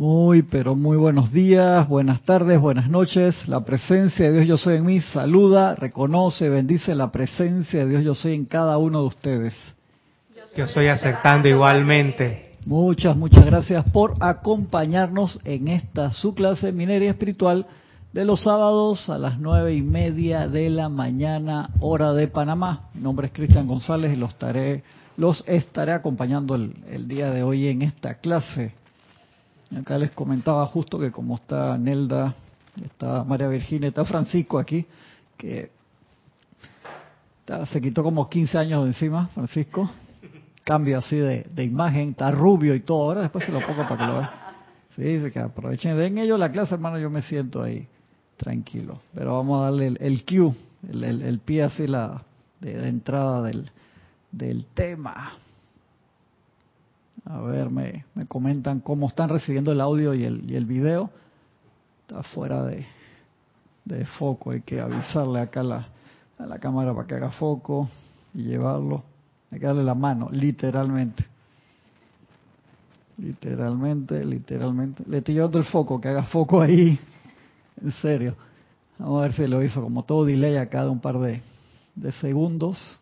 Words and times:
Muy, 0.00 0.40
pero 0.40 0.76
muy 0.76 0.96
buenos 0.96 1.30
días, 1.30 1.86
buenas 1.86 2.22
tardes, 2.22 2.58
buenas 2.58 2.88
noches. 2.88 3.36
La 3.46 3.60
presencia 3.66 4.24
de 4.24 4.32
Dios 4.32 4.46
Yo 4.46 4.56
Soy 4.56 4.76
en 4.78 4.86
mí 4.86 5.02
saluda, 5.02 5.74
reconoce, 5.74 6.48
bendice 6.48 6.94
la 6.94 7.12
presencia 7.12 7.80
de 7.80 7.90
Dios 7.90 8.04
Yo 8.04 8.14
Soy 8.14 8.32
en 8.32 8.46
cada 8.46 8.78
uno 8.78 9.02
de 9.02 9.08
ustedes. 9.08 9.54
Yo 10.56 10.66
soy 10.66 10.86
aceptando 10.86 11.48
igualmente. 11.48 12.56
Muchas, 12.64 13.14
muchas 13.14 13.44
gracias 13.44 13.84
por 13.90 14.14
acompañarnos 14.20 15.38
en 15.44 15.68
esta 15.68 16.12
su 16.12 16.34
clase 16.34 16.72
minería 16.72 17.10
espiritual 17.10 17.66
de 18.14 18.24
los 18.24 18.44
sábados 18.44 19.10
a 19.10 19.18
las 19.18 19.38
nueve 19.38 19.74
y 19.74 19.82
media 19.82 20.48
de 20.48 20.70
la 20.70 20.88
mañana, 20.88 21.68
hora 21.78 22.14
de 22.14 22.26
Panamá. 22.26 22.88
Mi 22.94 23.02
nombre 23.02 23.26
es 23.26 23.34
Cristian 23.34 23.66
González 23.66 24.14
y 24.14 24.16
los 24.16 24.30
estaré, 24.30 24.82
los 25.18 25.44
estaré 25.46 25.92
acompañando 25.92 26.54
el, 26.54 26.74
el 26.90 27.06
día 27.06 27.30
de 27.32 27.42
hoy 27.42 27.68
en 27.68 27.82
esta 27.82 28.14
clase. 28.14 28.79
Acá 29.78 29.98
les 29.98 30.10
comentaba 30.10 30.66
justo 30.66 30.98
que 30.98 31.12
como 31.12 31.36
está 31.36 31.78
Nelda, 31.78 32.34
está 32.84 33.22
María 33.22 33.46
Virginia, 33.46 33.88
está 33.88 34.04
Francisco 34.04 34.58
aquí, 34.58 34.84
que 35.36 35.70
se 37.70 37.80
quitó 37.80 38.02
como 38.02 38.28
15 38.28 38.58
años 38.58 38.82
de 38.82 38.88
encima, 38.88 39.28
Francisco. 39.28 39.90
Cambio 40.64 40.98
así 40.98 41.16
de, 41.16 41.64
imagen, 41.64 42.10
está 42.10 42.30
rubio 42.30 42.74
y 42.74 42.80
todo. 42.80 43.04
Ahora 43.04 43.22
después 43.22 43.44
se 43.44 43.52
lo 43.52 43.60
pongo 43.60 43.82
para 43.88 43.96
que 43.96 44.06
lo 44.06 44.18
vean. 44.18 44.30
Sí, 44.96 45.02
dice 45.02 45.30
que 45.30 45.38
aprovechen, 45.38 45.96
den 45.96 46.18
ellos 46.18 46.38
la 46.38 46.50
clase, 46.50 46.74
hermano, 46.74 46.98
yo 46.98 47.10
me 47.10 47.22
siento 47.22 47.62
ahí 47.62 47.86
tranquilo. 48.36 49.00
Pero 49.14 49.34
vamos 49.34 49.60
a 49.60 49.64
darle 49.64 49.96
el, 49.98 50.24
cue, 50.24 50.52
el, 50.92 51.38
pie 51.38 51.62
así 51.62 51.86
la, 51.86 52.24
de, 52.60 52.88
entrada 52.88 53.48
del 54.32 54.66
tema. 54.74 55.32
A 57.24 57.40
ver, 57.40 57.70
me, 57.70 58.04
me 58.14 58.26
comentan 58.26 58.80
cómo 58.80 59.08
están 59.08 59.28
recibiendo 59.28 59.72
el 59.72 59.80
audio 59.80 60.14
y 60.14 60.24
el, 60.24 60.50
y 60.50 60.56
el 60.56 60.64
video. 60.64 61.10
Está 62.02 62.22
fuera 62.22 62.64
de, 62.64 62.84
de 63.84 64.04
foco, 64.04 64.50
hay 64.50 64.62
que 64.62 64.80
avisarle 64.80 65.40
acá 65.40 65.60
a 65.60 65.64
la, 65.64 65.88
a 66.38 66.46
la 66.46 66.58
cámara 66.58 66.94
para 66.94 67.06
que 67.06 67.14
haga 67.14 67.30
foco 67.30 67.88
y 68.34 68.44
llevarlo. 68.44 69.02
Hay 69.50 69.60
que 69.60 69.66
darle 69.66 69.84
la 69.84 69.94
mano, 69.94 70.28
literalmente. 70.30 71.24
Literalmente, 73.18 74.24
literalmente. 74.24 75.04
Le 75.06 75.18
estoy 75.18 75.34
llevando 75.34 75.58
el 75.58 75.64
foco, 75.64 76.00
que 76.00 76.08
haga 76.08 76.22
foco 76.24 76.60
ahí. 76.62 76.98
En 77.82 77.92
serio. 77.92 78.34
Vamos 78.98 79.20
a 79.20 79.22
ver 79.22 79.32
si 79.32 79.46
lo 79.46 79.62
hizo 79.62 79.82
como 79.82 80.04
todo 80.04 80.24
delay 80.24 80.56
acá 80.56 80.84
de 80.84 80.90
un 80.90 81.00
par 81.00 81.18
de, 81.18 81.42
de 81.94 82.12
segundos. 82.12 82.99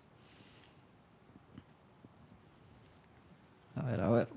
A 3.78 3.86
ver, 3.86 4.00
a 4.00 4.08
ver. 4.10 4.28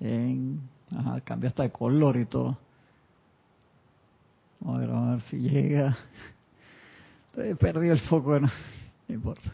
Bien. 0.00 0.60
Ajá, 0.96 1.20
cambia 1.20 1.48
hasta 1.48 1.62
de 1.62 1.70
color 1.70 2.16
y 2.16 2.26
todo. 2.26 2.58
A 4.66 4.78
ver, 4.78 4.90
a 4.90 5.10
ver 5.12 5.20
si 5.22 5.38
llega. 5.38 5.96
Perdido 7.58 7.92
el 7.92 8.00
foco, 8.00 8.40
no, 8.40 8.48
no 9.08 9.14
importa. 9.14 9.52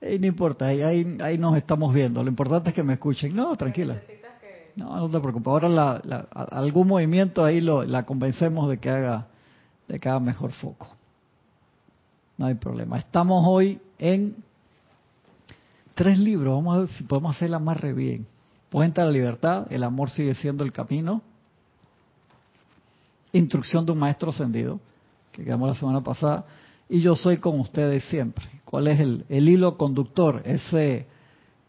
Ey, 0.00 0.18
no 0.18 0.26
importa, 0.26 0.66
ahí, 0.66 0.82
ahí, 0.82 1.18
ahí 1.22 1.38
nos 1.38 1.56
estamos 1.56 1.94
viendo. 1.94 2.22
Lo 2.22 2.28
importante 2.28 2.68
es 2.70 2.74
que 2.74 2.82
me 2.82 2.92
escuchen. 2.92 3.34
No, 3.34 3.56
tranquila. 3.56 4.00
No, 4.76 4.96
no 4.96 5.08
te 5.08 5.18
preocupes. 5.20 5.46
Ahora 5.46 5.68
la, 5.68 5.94
algún 6.32 6.88
movimiento 6.88 7.44
ahí 7.44 7.60
lo, 7.60 7.84
la 7.84 8.04
convencemos 8.04 8.68
de 8.68 8.78
que 8.78 8.90
haga 8.90 9.28
de 9.88 9.98
que 9.98 10.08
haga 10.08 10.20
mejor 10.20 10.52
foco. 10.52 10.88
No 12.36 12.46
hay 12.46 12.54
problema. 12.54 12.98
Estamos 12.98 13.44
hoy 13.46 13.80
en 13.98 14.36
tres 15.94 16.18
libros. 16.18 16.54
Vamos 16.54 16.76
a 16.76 16.80
ver 16.80 16.88
si 16.88 17.04
podemos 17.04 17.36
hacerla 17.36 17.58
más 17.58 17.80
re 17.80 17.92
bien. 17.92 18.26
Puente 18.68 19.00
a 19.00 19.04
la 19.04 19.12
libertad, 19.12 19.66
el 19.70 19.84
amor 19.84 20.10
sigue 20.10 20.34
siendo 20.34 20.64
el 20.64 20.72
camino. 20.72 21.22
Instrucción 23.32 23.86
de 23.86 23.92
un 23.92 23.98
maestro 23.98 24.30
ascendido, 24.30 24.80
que 25.32 25.44
quedamos 25.44 25.68
la 25.68 25.74
semana 25.76 26.02
pasada. 26.02 26.44
Y 26.88 27.00
yo 27.00 27.16
soy 27.16 27.38
con 27.38 27.58
ustedes 27.60 28.04
siempre. 28.04 28.44
¿Cuál 28.64 28.88
es 28.88 29.00
el, 29.00 29.24
hilo 29.28 29.76
conductor? 29.76 30.42
Ese 30.44 31.06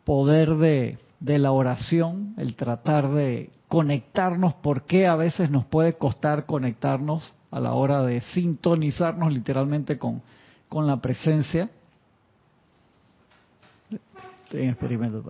poder 0.03 0.55
de, 0.55 0.97
de 1.19 1.39
la 1.39 1.51
oración, 1.51 2.33
el 2.37 2.55
tratar 2.55 3.11
de 3.11 3.49
conectarnos, 3.67 4.53
porque 4.55 5.07
a 5.07 5.15
veces 5.15 5.49
nos 5.49 5.65
puede 5.65 5.93
costar 5.93 6.45
conectarnos 6.45 7.33
a 7.51 7.59
la 7.59 7.73
hora 7.73 8.03
de 8.03 8.21
sintonizarnos 8.21 9.31
literalmente 9.31 9.97
con, 9.97 10.21
con 10.69 10.87
la 10.87 10.97
presencia. 10.97 11.69
Estoy 14.45 14.61
en 14.63 14.69
experimento. 14.69 15.23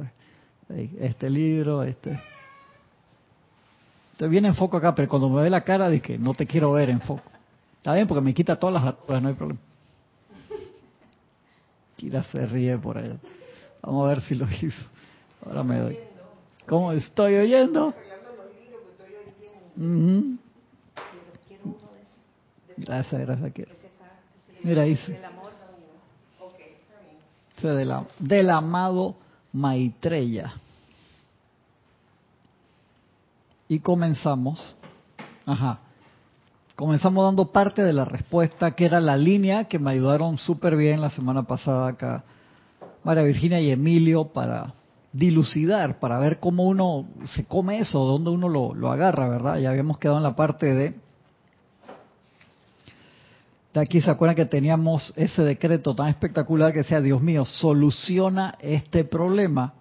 Ahí, 0.70 0.96
Este 1.00 1.30
libro, 1.30 1.84
este. 1.84 2.20
Te 4.18 4.28
viene 4.28 4.48
en 4.48 4.56
foco 4.56 4.78
acá, 4.78 4.96
pero 4.96 5.10
cuando 5.10 5.30
me 5.30 5.42
ve 5.42 5.50
la 5.50 5.62
cara, 5.62 5.92
que 6.00 6.18
no 6.18 6.34
te 6.34 6.46
quiero 6.46 6.72
ver 6.72 6.90
en 6.90 7.02
foco. 7.02 7.24
Está 7.78 7.94
bien, 7.94 8.08
porque 8.08 8.22
me 8.22 8.34
quita 8.34 8.56
todas 8.56 8.74
las 8.74 8.84
arrugas, 8.84 9.22
no 9.22 9.30
hay 9.30 9.36
problema. 9.36 9.60
Kira 11.98 12.24
se 12.24 12.46
ríe 12.46 12.78
por 12.78 12.98
allá. 12.98 13.18
Vamos 13.82 14.06
a 14.06 14.10
ver 14.10 14.22
si 14.22 14.36
lo 14.36 14.48
hizo. 14.50 14.88
Ahora 15.46 15.64
me 15.64 15.80
doy. 15.80 15.98
¿Cómo 16.66 16.92
estoy 16.92 17.36
oyendo? 17.36 17.94
Ujú. 19.78 20.38
Gracias, 22.78 23.22
gracias. 23.22 23.54
Kira. 23.54 23.72
Mira, 24.64 24.84
dice. 24.84 25.20
Del 28.20 28.50
amado 28.50 29.16
Maitreya. 29.54 30.54
Y 33.68 33.80
comenzamos. 33.80 34.76
Ajá. 35.46 35.80
Comenzamos 36.76 37.24
dando 37.24 37.52
parte 37.52 37.84
de 37.84 37.94
la 37.94 38.04
respuesta, 38.04 38.72
que 38.72 38.86
era 38.86 39.00
la 39.00 39.16
línea 39.16 39.66
que 39.66 39.80
me 39.80 39.92
ayudaron 39.92 40.38
súper 40.38 40.76
bien 40.76 41.00
la 41.00 41.10
semana 41.10 41.44
pasada 41.44 41.88
acá, 41.88 42.26
María 43.04 43.24
Virginia 43.24 43.62
y 43.62 43.72
Emilio, 43.72 44.26
para 44.26 44.74
dilucidar, 45.14 46.00
para 46.00 46.20
ver 46.20 46.40
cómo 46.42 46.64
uno 46.66 47.08
se 47.24 47.46
come 47.46 47.80
eso, 47.80 48.04
dónde 48.04 48.32
uno 48.32 48.50
lo, 48.50 48.74
lo 48.74 48.92
agarra, 48.92 49.30
¿verdad? 49.30 49.58
Ya 49.58 49.70
habíamos 49.70 49.98
quedado 50.00 50.18
en 50.18 50.24
la 50.24 50.36
parte 50.36 50.74
de... 50.74 51.05
De 53.76 53.82
aquí 53.82 54.00
se 54.00 54.10
acuerdan 54.10 54.38
que 54.38 54.46
teníamos 54.46 55.12
ese 55.18 55.44
decreto 55.44 55.94
tan 55.94 56.08
espectacular 56.08 56.72
que 56.72 56.80
decía, 56.80 57.02
Dios 57.02 57.22
mío, 57.22 57.44
soluciona 57.44 58.56
este 58.62 59.04
problema 59.04 59.74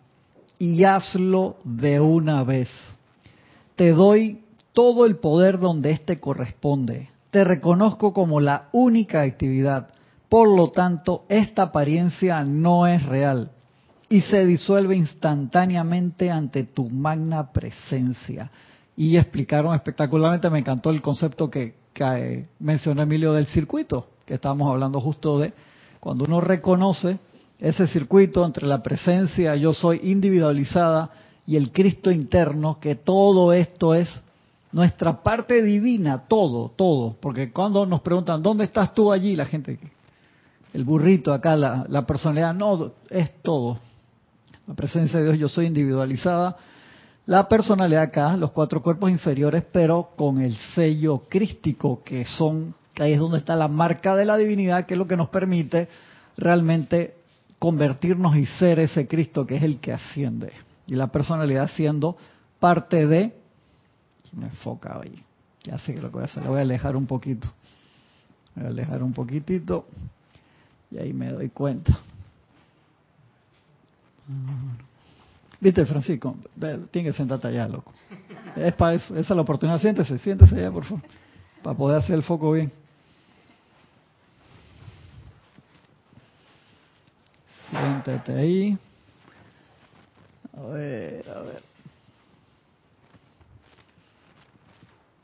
y 0.59 0.83
hazlo 0.83 1.59
de 1.63 2.01
una 2.01 2.43
vez. 2.43 2.69
Te 3.77 3.93
doy 3.93 4.43
todo 4.73 5.07
el 5.07 5.19
poder 5.19 5.61
donde 5.61 5.93
éste 5.93 6.19
corresponde. 6.19 7.11
Te 7.31 7.45
reconozco 7.45 8.13
como 8.13 8.41
la 8.41 8.69
única 8.73 9.23
actividad. 9.23 9.91
Por 10.29 10.49
lo 10.49 10.73
tanto, 10.73 11.25
esta 11.29 11.63
apariencia 11.63 12.43
no 12.43 12.89
es 12.89 13.07
real 13.07 13.53
y 14.09 14.23
se 14.23 14.45
disuelve 14.45 14.97
instantáneamente 14.97 16.33
ante 16.33 16.65
tu 16.65 16.91
magna 16.91 17.53
presencia. 17.53 18.51
Y 18.97 19.17
explicaron 19.17 19.73
espectacularmente, 19.73 20.51
me 20.51 20.59
encantó 20.59 20.91
el 20.91 21.01
concepto 21.01 21.49
que, 21.49 21.84
que, 21.95 22.05
eh, 22.05 22.49
mencionó 22.59 23.03
Emilio 23.03 23.33
del 23.33 23.47
circuito, 23.47 24.09
que 24.27 24.35
estábamos 24.35 24.71
hablando 24.71 25.01
justo 25.01 25.39
de 25.39 25.55
cuando 26.01 26.25
uno 26.25 26.41
reconoce 26.41 27.19
ese 27.59 27.87
circuito 27.87 28.45
entre 28.45 28.67
la 28.67 28.83
presencia 28.83 29.57
yo 29.57 29.73
soy 29.73 30.01
individualizada 30.03 31.11
y 31.47 31.57
el 31.57 31.73
Cristo 31.73 32.11
interno, 32.11 32.79
que 32.81 32.97
todo 32.97 33.53
esto 33.53 33.95
es 33.95 34.09
nuestra 34.73 35.23
parte 35.23 35.63
divina, 35.63 36.25
todo, 36.27 36.71
todo. 36.71 37.17
Porque 37.21 37.53
cuando 37.53 37.87
nos 37.87 38.01
preguntan, 38.01 38.43
¿dónde 38.43 38.65
estás 38.65 38.95
tú 38.95 39.13
allí? 39.13 39.37
La 39.37 39.45
gente, 39.45 39.79
el 40.73 40.85
burrito 40.85 41.33
acá, 41.33 41.55
la, 41.57 41.87
la 41.89 42.07
personalidad, 42.07 42.55
no, 42.55 42.93
es 43.11 43.41
todo. 43.43 43.79
La 44.67 44.75
presencia 44.75 45.21
de 45.21 45.27
Dios, 45.27 45.39
yo 45.39 45.49
soy 45.49 45.67
individualizada. 45.67 46.57
La 47.27 47.49
personalidad 47.49 48.03
acá, 48.03 48.37
los 48.37 48.51
cuatro 48.51 48.83
cuerpos 48.83 49.11
inferiores, 49.11 49.65
pero 49.73 50.11
con 50.15 50.43
el 50.43 50.55
sello 50.75 51.23
crístico, 51.29 52.03
que 52.05 52.27
son, 52.27 52.75
que 52.93 53.03
ahí 53.03 53.13
es 53.15 53.19
donde 53.19 53.39
está 53.39 53.57
la 53.57 53.69
marca 53.69 54.15
de 54.15 54.27
la 54.27 54.37
divinidad, 54.37 54.85
que 54.85 54.93
es 54.93 54.99
lo 54.99 55.07
que 55.07 55.17
nos 55.17 55.31
permite 55.31 55.89
realmente 56.37 57.15
convertirnos 57.59 58.37
y 58.37 58.45
ser 58.45 58.79
ese 58.79 59.09
Cristo 59.09 59.47
que 59.47 59.57
es 59.57 59.63
el 59.63 59.79
que 59.79 59.95
asciende. 59.95 60.53
Y 60.87 60.97
la 60.97 61.07
personalidad 61.07 61.71
siendo 61.71 62.19
parte 62.61 63.07
de... 63.07 63.35
Me 64.33 64.47
enfoca 64.47 65.01
ahí. 65.01 65.23
Ya 65.63 65.79
sé 65.79 65.95
que 65.95 66.03
lo 66.03 66.09
que 66.09 66.15
voy 66.15 66.23
a 66.23 66.27
hacer, 66.27 66.43
lo 66.43 66.51
voy 66.51 66.59
a 66.59 66.63
alejar 66.63 66.95
un 66.95 67.07
poquito. 67.07 67.49
Voy 68.55 68.67
a 68.67 68.69
alejar 68.69 69.03
un 69.03 69.15
poquitito 69.15 69.87
y 70.91 70.99
ahí 70.99 71.15
me 71.15 71.31
doy 71.31 71.49
cuenta. 71.49 71.99
Viste, 75.61 75.87
Francisco, 75.87 76.37
tiene 76.91 77.11
que 77.11 77.13
sentarte 77.13 77.49
allá, 77.49 77.69
loco. 77.69 77.93
Es 78.57 78.75
para 78.75 78.95
eso, 78.95 79.17
esa 79.17 79.33
es 79.33 79.37
la 79.37 79.43
oportunidad. 79.43 79.81
Siéntese, 79.81 80.19
siéntese 80.19 80.57
allá, 80.57 80.71
por 80.71 80.85
favor, 80.85 81.03
para 81.63 81.77
poder 81.77 81.99
hacer 81.99 82.17
el 82.17 82.23
foco 82.23 82.53
bien. 82.53 82.71
Siéntate 87.71 88.33
ahí. 88.33 88.79
A 90.57 90.61
ver, 90.67 91.25
a 91.29 91.41
ver. 91.41 91.63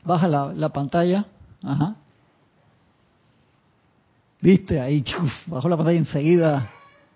Baja 0.03 0.27
la, 0.27 0.53
la 0.53 0.69
pantalla. 0.69 1.25
Ajá. 1.63 1.95
¿Viste? 4.41 4.81
Ahí, 4.81 5.03
chuf, 5.03 5.31
bajó 5.47 5.69
la 5.69 5.77
pantalla 5.77 5.99
enseguida 5.99 6.71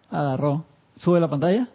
agarró. 0.10 0.66
¿Sube 0.96 1.20
la 1.20 1.30
pantalla? 1.30 1.68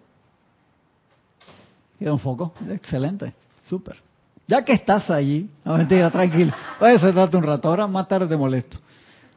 Queda 2.00 2.14
un 2.14 2.18
foco. 2.18 2.54
Excelente. 2.70 3.34
Súper. 3.68 3.96
Ya 4.46 4.64
que 4.64 4.72
estás 4.72 5.10
allí, 5.10 5.48
no 5.64 5.76
mentira, 5.76 6.10
tranquilo. 6.10 6.52
Voy 6.80 6.92
a 6.92 6.98
sentarte 6.98 7.36
un 7.36 7.44
rato. 7.44 7.68
Ahora 7.68 7.86
más 7.86 8.08
tarde 8.08 8.26
te 8.26 8.36
molesto. 8.38 8.78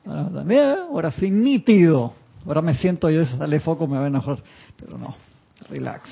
También, 0.05 0.75
ahora 0.89 1.11
sí, 1.11 1.29
nítido. 1.29 2.13
Ahora 2.45 2.61
me 2.61 2.73
siento 2.73 3.09
yo, 3.09 3.25
sale 3.25 3.59
foco 3.59 3.85
me 3.85 3.97
a 3.97 4.07
enojar. 4.07 4.37
Pero 4.77 4.97
no, 4.97 5.13
relax. 5.69 6.09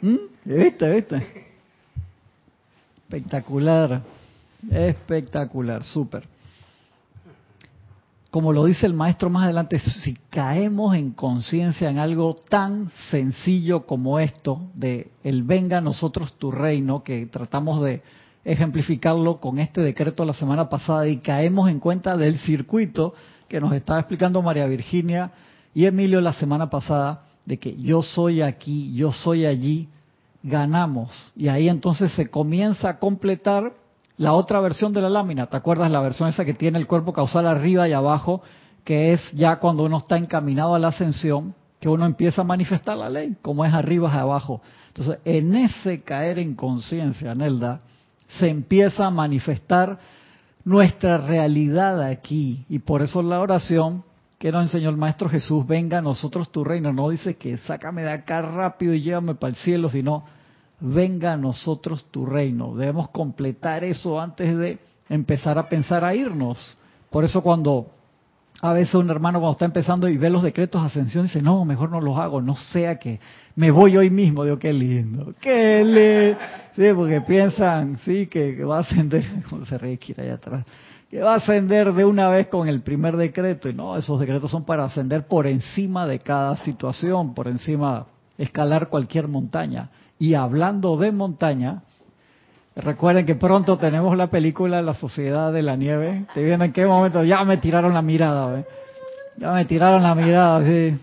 ¿Mm? 0.00 0.16
¿Viste? 0.44 0.94
¿Viste? 0.94 1.46
Espectacular. 3.02 4.02
Espectacular, 4.70 5.82
súper. 5.82 6.26
Como 8.30 8.52
lo 8.52 8.64
dice 8.64 8.86
el 8.86 8.94
maestro 8.94 9.28
más 9.28 9.44
adelante, 9.44 9.80
si 9.80 10.14
caemos 10.30 10.94
en 10.94 11.10
conciencia 11.10 11.90
en 11.90 11.98
algo 11.98 12.36
tan 12.48 12.88
sencillo 13.10 13.86
como 13.86 14.20
esto, 14.20 14.70
de 14.74 15.10
el 15.24 15.42
venga 15.42 15.78
a 15.78 15.80
nosotros 15.80 16.34
tu 16.34 16.52
reino, 16.52 17.02
que 17.02 17.26
tratamos 17.26 17.82
de 17.82 18.02
ejemplificarlo 18.44 19.40
con 19.40 19.58
este 19.58 19.80
decreto 19.80 20.24
la 20.24 20.32
semana 20.32 20.68
pasada 20.68 21.08
y 21.08 21.18
caemos 21.18 21.68
en 21.70 21.80
cuenta 21.80 22.16
del 22.16 22.38
circuito 22.38 23.14
que 23.48 23.60
nos 23.60 23.72
estaba 23.72 23.98
explicando 23.98 24.40
María 24.42 24.66
Virginia 24.66 25.32
y 25.74 25.86
Emilio 25.86 26.20
la 26.20 26.32
semana 26.32 26.70
pasada, 26.70 27.24
de 27.44 27.58
que 27.58 27.74
yo 27.74 28.00
soy 28.00 28.42
aquí, 28.42 28.94
yo 28.94 29.12
soy 29.12 29.44
allí, 29.44 29.88
ganamos. 30.44 31.32
Y 31.34 31.48
ahí 31.48 31.68
entonces 31.68 32.12
se 32.12 32.30
comienza 32.30 32.90
a 32.90 32.98
completar 33.00 33.72
la 34.20 34.34
otra 34.34 34.60
versión 34.60 34.92
de 34.92 35.00
la 35.00 35.08
lámina. 35.08 35.46
¿Te 35.46 35.56
acuerdas 35.56 35.90
la 35.90 36.02
versión 36.02 36.28
esa 36.28 36.44
que 36.44 36.52
tiene 36.52 36.78
el 36.78 36.86
cuerpo 36.86 37.14
causal 37.14 37.46
arriba 37.46 37.88
y 37.88 37.94
abajo? 37.94 38.42
Que 38.84 39.14
es 39.14 39.32
ya 39.32 39.56
cuando 39.56 39.84
uno 39.84 39.96
está 39.96 40.18
encaminado 40.18 40.74
a 40.74 40.78
la 40.78 40.88
ascensión, 40.88 41.54
que 41.80 41.88
uno 41.88 42.04
empieza 42.04 42.42
a 42.42 42.44
manifestar 42.44 42.98
la 42.98 43.08
ley, 43.08 43.38
como 43.40 43.64
es 43.64 43.72
arriba 43.72 44.12
y 44.14 44.18
abajo. 44.18 44.60
Entonces, 44.88 45.20
en 45.24 45.54
ese 45.54 46.02
caer 46.02 46.38
en 46.38 46.54
conciencia, 46.54 47.34
Nelda, 47.34 47.80
se 48.38 48.50
empieza 48.50 49.06
a 49.06 49.10
manifestar 49.10 49.98
nuestra 50.64 51.16
realidad 51.16 52.02
aquí. 52.02 52.66
Y 52.68 52.80
por 52.80 53.00
eso 53.00 53.22
la 53.22 53.40
oración 53.40 54.04
que 54.38 54.52
nos 54.52 54.64
enseñó 54.64 54.90
el 54.90 54.98
Maestro 54.98 55.30
Jesús, 55.30 55.66
venga 55.66 55.96
a 55.96 56.02
nosotros 56.02 56.52
tu 56.52 56.62
reino, 56.62 56.92
no 56.92 57.08
dice 57.08 57.38
que 57.38 57.56
sácame 57.56 58.02
de 58.02 58.12
acá 58.12 58.42
rápido 58.42 58.92
y 58.92 59.00
llévame 59.00 59.34
para 59.34 59.52
el 59.52 59.56
cielo, 59.56 59.88
sino 59.88 60.24
venga 60.80 61.34
a 61.34 61.36
nosotros 61.36 62.06
tu 62.10 62.26
reino. 62.26 62.74
Debemos 62.74 63.10
completar 63.10 63.84
eso 63.84 64.20
antes 64.20 64.56
de 64.56 64.78
empezar 65.08 65.58
a 65.58 65.68
pensar 65.68 66.04
a 66.04 66.14
irnos. 66.14 66.76
Por 67.10 67.24
eso 67.24 67.42
cuando 67.42 67.88
a 68.62 68.72
veces 68.74 68.94
un 68.94 69.10
hermano 69.10 69.40
cuando 69.40 69.52
está 69.52 69.64
empezando 69.64 70.08
y 70.08 70.18
ve 70.18 70.28
los 70.28 70.42
decretos 70.42 70.82
de 70.82 70.88
ascensión 70.88 71.24
dice, 71.24 71.40
no, 71.40 71.64
mejor 71.64 71.90
no 71.90 72.00
los 72.00 72.18
hago, 72.18 72.42
no 72.42 72.54
sea 72.56 72.98
que 72.98 73.18
me 73.56 73.70
voy 73.70 73.96
hoy 73.96 74.10
mismo. 74.10 74.44
Digo, 74.44 74.58
qué 74.58 74.72
lindo, 74.72 75.34
qué 75.40 75.84
lindo. 75.84 76.38
Sí, 76.76 76.94
porque 76.94 77.20
piensan, 77.22 77.98
sí, 78.04 78.26
que, 78.26 78.62
va 78.64 78.78
a 78.78 78.80
ascender, 78.80 79.24
como 79.50 79.64
se 79.64 79.78
ríe 79.78 79.98
allá 80.18 80.34
atrás, 80.34 80.66
que 81.08 81.20
va 81.20 81.34
a 81.34 81.36
ascender 81.36 81.92
de 81.92 82.04
una 82.04 82.28
vez 82.28 82.48
con 82.48 82.68
el 82.68 82.82
primer 82.82 83.16
decreto. 83.16 83.68
Y 83.68 83.74
no, 83.74 83.96
esos 83.96 84.20
decretos 84.20 84.50
son 84.50 84.64
para 84.64 84.84
ascender 84.84 85.26
por 85.26 85.46
encima 85.46 86.06
de 86.06 86.20
cada 86.20 86.56
situación, 86.58 87.34
por 87.34 87.48
encima, 87.48 88.06
escalar 88.36 88.88
cualquier 88.88 89.26
montaña. 89.26 89.90
Y 90.20 90.34
hablando 90.34 90.98
de 90.98 91.12
montaña, 91.12 91.82
recuerden 92.76 93.24
que 93.24 93.36
pronto 93.36 93.78
tenemos 93.78 94.14
la 94.18 94.26
película 94.26 94.82
La 94.82 94.92
Sociedad 94.92 95.50
de 95.50 95.62
la 95.62 95.76
Nieve. 95.76 96.26
¿Te 96.34 96.44
vienen 96.44 96.66
en 96.66 96.72
qué 96.74 96.84
momento? 96.84 97.24
Ya 97.24 97.42
me 97.46 97.56
tiraron 97.56 97.94
la 97.94 98.02
mirada, 98.02 98.62
Ya 99.38 99.50
me 99.50 99.64
tiraron 99.64 100.02
la 100.02 100.14
mirada, 100.14 100.62
sí. 100.62 100.94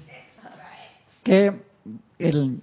Que 1.24 1.52
el, 2.20 2.62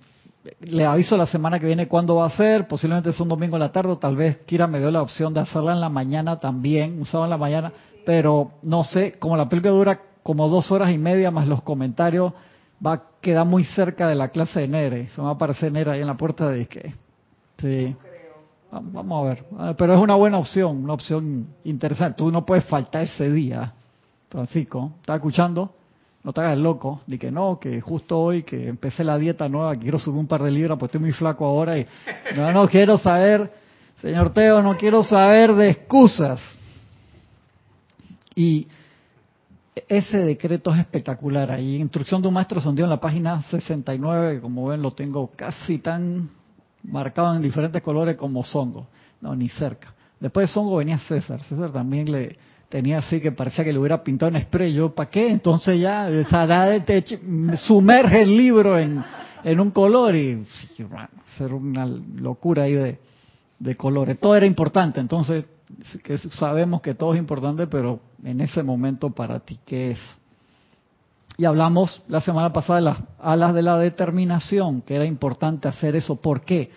le 0.60 0.86
aviso 0.86 1.16
la 1.16 1.26
semana 1.26 1.58
que 1.58 1.66
viene 1.66 1.88
cuándo 1.88 2.14
va 2.14 2.26
a 2.26 2.30
ser, 2.30 2.68
posiblemente 2.68 3.10
es 3.10 3.18
un 3.18 3.28
domingo 3.28 3.56
en 3.56 3.60
la 3.60 3.72
tarde, 3.72 3.96
tal 4.00 4.14
vez 4.14 4.38
Kira 4.46 4.68
me 4.68 4.78
dio 4.78 4.92
la 4.92 5.02
opción 5.02 5.34
de 5.34 5.40
hacerla 5.40 5.72
en 5.72 5.80
la 5.80 5.88
mañana 5.88 6.38
también, 6.38 7.00
un 7.00 7.04
sábado 7.04 7.24
en 7.24 7.30
la 7.30 7.38
mañana, 7.38 7.72
pero 8.06 8.52
no 8.62 8.84
sé, 8.84 9.18
como 9.18 9.36
la 9.36 9.48
película 9.48 9.72
dura 9.72 10.00
como 10.22 10.48
dos 10.48 10.70
horas 10.70 10.92
y 10.92 10.98
media 10.98 11.32
más 11.32 11.48
los 11.48 11.62
comentarios, 11.62 12.32
va 12.84 13.02
a 13.30 13.32
quedar 13.32 13.46
muy 13.46 13.64
cerca 13.64 14.08
de 14.08 14.14
la 14.14 14.28
clase 14.28 14.60
de 14.60 14.68
Nere, 14.68 15.08
se 15.08 15.22
va 15.22 15.30
a 15.30 15.32
aparecer 15.32 15.72
Nere 15.72 15.92
ahí 15.92 16.00
en 16.00 16.06
la 16.06 16.16
puerta 16.16 16.48
de 16.48 16.58
disque. 16.58 16.94
Sí. 17.58 17.96
Vamos 18.70 19.24
a 19.24 19.28
ver, 19.28 19.44
ah, 19.56 19.74
pero 19.78 19.94
es 19.94 20.00
una 20.00 20.16
buena 20.16 20.38
opción, 20.38 20.84
una 20.84 20.94
opción 20.94 21.46
interesante. 21.64 22.18
Tú 22.18 22.30
no 22.30 22.44
puedes 22.44 22.64
faltar 22.64 23.04
ese 23.04 23.30
día, 23.30 23.72
Francisco. 24.28 24.92
¿Estás 25.00 25.16
escuchando? 25.16 25.72
no 26.24 26.32
te 26.32 26.40
hagas 26.40 26.56
loco, 26.56 27.02
di 27.06 27.18
que 27.18 27.30
no, 27.30 27.60
que 27.60 27.82
justo 27.82 28.18
hoy 28.18 28.44
que 28.44 28.66
empecé 28.66 29.04
la 29.04 29.18
dieta 29.18 29.46
nueva, 29.46 29.76
quiero 29.76 29.98
subir 29.98 30.18
un 30.18 30.26
par 30.26 30.42
de 30.42 30.50
libras, 30.50 30.78
pues 30.78 30.88
estoy 30.88 31.02
muy 31.02 31.12
flaco 31.12 31.44
ahora 31.44 31.78
y 31.78 31.86
no, 32.34 32.50
no 32.50 32.66
quiero 32.66 32.96
saber, 32.96 33.52
señor 34.00 34.32
Teo, 34.32 34.62
no 34.62 34.74
quiero 34.74 35.02
saber 35.02 35.54
de 35.54 35.68
excusas. 35.68 36.40
Y 38.34 38.66
ese 39.88 40.18
decreto 40.18 40.72
es 40.72 40.80
espectacular. 40.80 41.50
Ahí, 41.50 41.76
instrucción 41.76 42.22
de 42.22 42.28
un 42.28 42.34
maestro 42.34 42.60
sondió 42.60 42.84
en 42.84 42.90
la 42.90 43.00
página 43.00 43.42
69, 43.42 44.36
que 44.36 44.40
como 44.40 44.68
ven 44.68 44.82
lo 44.82 44.92
tengo 44.92 45.30
casi 45.34 45.78
tan 45.78 46.30
marcado 46.84 47.34
en 47.34 47.42
diferentes 47.42 47.82
colores 47.82 48.16
como 48.16 48.44
Songo. 48.44 48.86
No, 49.20 49.34
ni 49.34 49.48
cerca. 49.48 49.92
Después 50.20 50.48
de 50.48 50.54
Songo 50.54 50.76
venía 50.76 50.98
César. 50.98 51.42
César 51.42 51.72
también 51.72 52.10
le, 52.10 52.36
tenía 52.68 52.98
así 52.98 53.20
que 53.20 53.32
parecía 53.32 53.64
que 53.64 53.72
le 53.72 53.78
hubiera 53.78 54.02
pintado 54.02 54.36
en 54.36 54.42
spray. 54.42 54.72
Yo, 54.72 54.94
¿para 54.94 55.10
qué? 55.10 55.28
Entonces 55.28 55.80
ya, 55.80 56.08
te 56.84 57.04
sumerge 57.56 58.22
el 58.22 58.36
libro 58.36 58.78
en, 58.78 59.02
un 59.60 59.70
color 59.70 60.14
y 60.14 60.44
ser 61.36 61.52
una 61.52 61.86
locura 61.86 62.64
ahí 62.64 62.96
de 63.58 63.76
colores. 63.76 64.18
Todo 64.20 64.36
era 64.36 64.46
importante, 64.46 65.00
entonces 65.00 65.44
que 66.02 66.18
sabemos 66.18 66.82
que 66.82 66.94
todo 66.94 67.14
es 67.14 67.18
importante, 67.18 67.66
pero 67.66 68.00
en 68.22 68.40
ese 68.40 68.62
momento 68.62 69.10
para 69.10 69.40
ti, 69.40 69.58
¿qué 69.64 69.92
es? 69.92 69.98
Y 71.36 71.46
hablamos 71.46 72.02
la 72.06 72.20
semana 72.20 72.52
pasada 72.52 72.78
de 72.78 72.84
las 72.84 72.98
alas 73.20 73.54
de 73.54 73.62
la 73.62 73.78
determinación, 73.78 74.82
que 74.82 74.94
era 74.94 75.04
importante 75.04 75.66
hacer 75.66 75.96
eso. 75.96 76.16
¿Por 76.16 76.42
qué? 76.42 76.70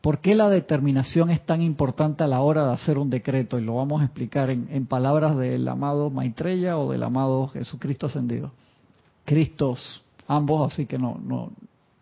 ¿Por 0.00 0.20
qué 0.20 0.34
la 0.34 0.48
determinación 0.48 1.30
es 1.30 1.44
tan 1.44 1.60
importante 1.60 2.24
a 2.24 2.26
la 2.26 2.40
hora 2.40 2.66
de 2.66 2.72
hacer 2.72 2.96
un 2.96 3.10
decreto? 3.10 3.58
Y 3.58 3.62
lo 3.62 3.74
vamos 3.74 4.00
a 4.00 4.04
explicar 4.04 4.48
en, 4.48 4.86
palabras 4.86 5.36
del 5.36 5.68
amado 5.68 6.08
Maitreya 6.08 6.78
o 6.78 6.92
del 6.92 7.02
amado 7.02 7.48
Jesucristo 7.48 8.06
ascendido. 8.06 8.52
Cristos, 9.24 10.02
ambos, 10.26 10.72
así 10.72 10.86
que 10.86 10.98
no, 10.98 11.20
no, 11.22 11.50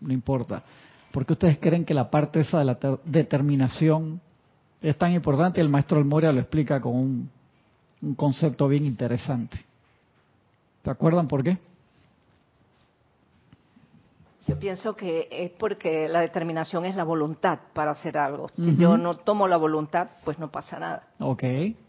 no 0.00 0.12
importa. 0.12 0.62
¿Por 1.10 1.26
qué 1.26 1.32
ustedes 1.32 1.58
creen 1.58 1.84
que 1.84 1.94
la 1.94 2.10
parte 2.10 2.40
esa 2.40 2.58
de 2.58 2.66
la 2.66 2.78
determinación 3.04 4.20
es 4.88 4.96
tan 4.96 5.12
importante? 5.12 5.60
El 5.60 5.68
maestro 5.68 6.04
Moria 6.04 6.32
lo 6.32 6.40
explica 6.40 6.80
con 6.80 6.94
un, 6.94 7.30
un 8.02 8.14
concepto 8.14 8.68
bien 8.68 8.84
interesante. 8.86 9.58
¿Te 10.82 10.90
acuerdan 10.90 11.26
por 11.26 11.42
qué? 11.42 11.58
Yo 14.46 14.56
pienso 14.56 14.94
que 14.94 15.26
es 15.28 15.50
porque 15.58 16.08
la 16.08 16.20
determinación 16.20 16.84
es 16.84 16.94
la 16.94 17.02
voluntad 17.02 17.58
para 17.72 17.90
hacer 17.90 18.16
algo. 18.16 18.48
Si 18.54 18.76
yo 18.76 18.96
no 18.96 19.16
tomo 19.16 19.48
la 19.48 19.56
voluntad, 19.56 20.08
pues 20.24 20.38
no 20.38 20.52
pasa 20.52 20.78
nada. 20.78 21.02
Ok, 21.18 21.42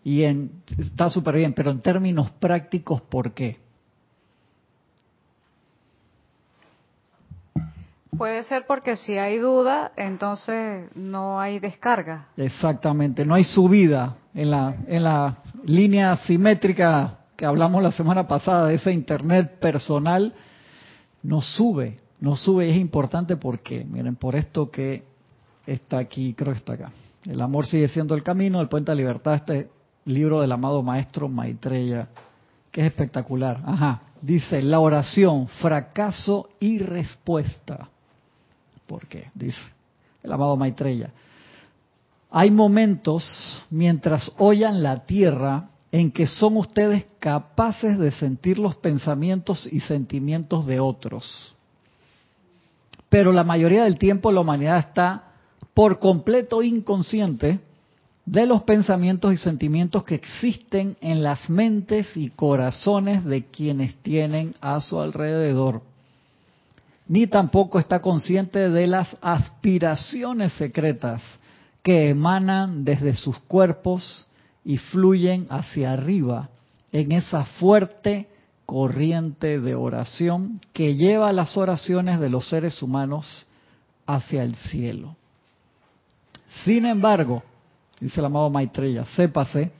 y 0.03 0.23
en, 0.23 0.51
está 0.75 1.07
súper 1.09 1.35
bien, 1.35 1.53
pero 1.53 1.69
en 1.69 1.81
términos 1.81 2.31
prácticos, 2.31 3.01
¿por 3.01 3.33
qué? 3.33 3.59
Puede 8.15 8.43
ser 8.43 8.65
porque 8.67 8.95
si 8.95 9.17
hay 9.17 9.37
duda, 9.37 9.91
entonces 9.95 10.89
no 10.95 11.39
hay 11.39 11.59
descarga. 11.59 12.27
Exactamente, 12.37 13.25
no 13.25 13.35
hay 13.35 13.43
subida 13.43 14.15
en 14.33 14.51
la, 14.51 14.75
en 14.87 15.03
la 15.03 15.37
línea 15.65 16.15
simétrica 16.17 17.19
que 17.35 17.45
hablamos 17.45 17.83
la 17.83 17.91
semana 17.91 18.27
pasada 18.27 18.67
de 18.67 18.75
ese 18.75 18.91
Internet 18.91 19.59
personal, 19.59 20.33
no 21.21 21.41
sube 21.41 21.95
no 22.19 22.35
sube 22.35 22.67
y 22.67 22.71
es 22.71 22.77
importante 22.77 23.37
porque, 23.37 23.85
miren, 23.85 24.15
por 24.15 24.35
esto 24.35 24.71
que 24.71 25.03
está 25.65 25.99
aquí, 25.99 26.33
creo 26.33 26.53
que 26.53 26.59
está 26.59 26.73
acá. 26.73 26.91
El 27.25 27.41
amor 27.41 27.67
sigue 27.67 27.87
siendo 27.89 28.15
el 28.15 28.23
camino, 28.23 28.61
el 28.61 28.69
puente 28.69 28.91
de 28.91 28.97
libertad, 28.97 29.35
este 29.35 29.69
libro 30.05 30.41
del 30.41 30.51
amado 30.51 30.81
maestro 30.81 31.27
Maitreya, 31.27 32.07
que 32.71 32.81
es 32.81 32.87
espectacular. 32.87 33.61
Ajá, 33.65 34.01
dice 34.21 34.61
la 34.61 34.79
oración, 34.79 35.47
fracaso 35.47 36.49
y 36.59 36.79
respuesta. 36.79 37.89
¿Por 38.87 39.07
qué? 39.07 39.29
Dice 39.35 39.59
el 40.23 40.31
amado 40.31 40.55
Maitreya. 40.57 41.11
Hay 42.31 42.51
momentos 42.51 43.23
mientras 43.69 44.31
oyan 44.37 44.83
la 44.83 45.05
tierra 45.05 45.69
en 45.91 46.11
que 46.11 46.27
son 46.27 46.57
ustedes 46.57 47.05
capaces 47.19 47.97
de 47.97 48.11
sentir 48.11 48.59
los 48.59 48.75
pensamientos 48.75 49.69
y 49.71 49.79
sentimientos 49.79 50.65
de 50.65 50.79
otros 50.79 51.55
pero 53.09 53.31
la 53.31 53.43
mayoría 53.43 53.83
del 53.83 53.97
tiempo 53.97 54.31
la 54.31 54.41
humanidad 54.41 54.79
está 54.79 55.23
por 55.73 55.99
completo 55.99 56.61
inconsciente 56.61 57.59
de 58.25 58.45
los 58.45 58.63
pensamientos 58.63 59.33
y 59.33 59.37
sentimientos 59.37 60.03
que 60.03 60.15
existen 60.15 60.97
en 60.99 61.23
las 61.23 61.49
mentes 61.49 62.17
y 62.17 62.29
corazones 62.29 63.23
de 63.23 63.45
quienes 63.45 63.95
tienen 64.01 64.53
a 64.59 64.81
su 64.81 64.99
alrededor. 64.99 65.81
Ni 67.07 67.27
tampoco 67.27 67.79
está 67.79 68.01
consciente 68.01 68.69
de 68.69 68.87
las 68.87 69.15
aspiraciones 69.21 70.53
secretas 70.53 71.21
que 71.81 72.09
emanan 72.09 72.83
desde 72.83 73.15
sus 73.15 73.39
cuerpos 73.39 74.27
y 74.65 74.77
fluyen 74.77 75.47
hacia 75.49 75.93
arriba 75.93 76.49
en 76.91 77.13
esa 77.13 77.45
fuerte 77.45 78.27
corriente 78.65 79.61
de 79.61 79.75
oración 79.75 80.59
que 80.73 80.95
lleva 80.95 81.31
las 81.31 81.55
oraciones 81.55 82.19
de 82.19 82.29
los 82.29 82.49
seres 82.49 82.81
humanos 82.81 83.45
hacia 84.05 84.43
el 84.43 84.55
cielo. 84.55 85.15
Sin 86.65 86.85
embargo, 86.85 87.43
dice 87.99 88.19
el 88.19 88.25
amado 88.25 88.49
Maitreya, 88.49 89.05
sépase 89.15 89.71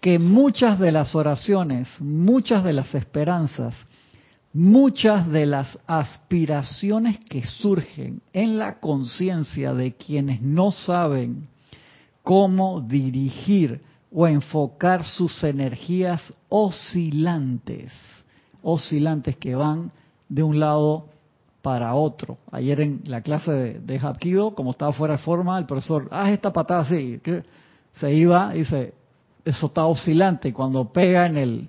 que 0.00 0.18
muchas 0.20 0.78
de 0.78 0.92
las 0.92 1.14
oraciones, 1.14 1.88
muchas 1.98 2.62
de 2.62 2.74
las 2.74 2.94
esperanzas, 2.94 3.74
muchas 4.54 5.28
de 5.28 5.46
las 5.46 5.76
aspiraciones 5.88 7.18
que 7.28 7.44
surgen 7.44 8.22
en 8.32 8.56
la 8.56 8.78
conciencia 8.78 9.74
de 9.74 9.94
quienes 9.94 10.40
no 10.40 10.70
saben 10.70 11.48
cómo 12.22 12.80
dirigir 12.80 13.82
o 14.12 14.28
enfocar 14.28 15.04
sus 15.04 15.42
energías 15.42 16.32
oscilantes, 16.48 17.92
oscilantes 18.62 19.36
que 19.36 19.56
van 19.56 19.90
de 20.28 20.44
un 20.44 20.60
lado 20.60 21.08
para 21.60 21.94
otro. 21.94 22.38
Ayer 22.52 22.80
en 22.80 23.02
la 23.06 23.22
clase 23.22 23.52
de, 23.52 23.80
de 23.80 24.52
como 24.54 24.70
estaba 24.70 24.92
fuera 24.92 25.16
de 25.16 25.22
forma, 25.22 25.58
el 25.58 25.66
profesor, 25.66 26.06
haz 26.12 26.30
esta 26.30 26.52
patada 26.52 26.82
así, 26.82 27.20
se 27.92 28.14
iba 28.14 28.52
dice, 28.52 28.94
eso 29.44 29.66
está 29.66 29.84
oscilante, 29.84 30.50
y 30.50 30.52
cuando 30.52 30.92
pega 30.92 31.26
en 31.26 31.36
el, 31.36 31.68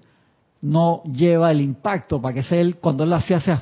no 0.65 1.03
lleva 1.03 1.51
el 1.51 1.61
impacto 1.61 2.19
para 2.19 2.33
que 2.33 2.43
sea 2.43 2.59
él, 2.59 2.77
cuando 2.77 3.03
él 3.03 3.11
lo 3.11 3.17
hacía, 3.17 3.39
sea, 3.39 3.61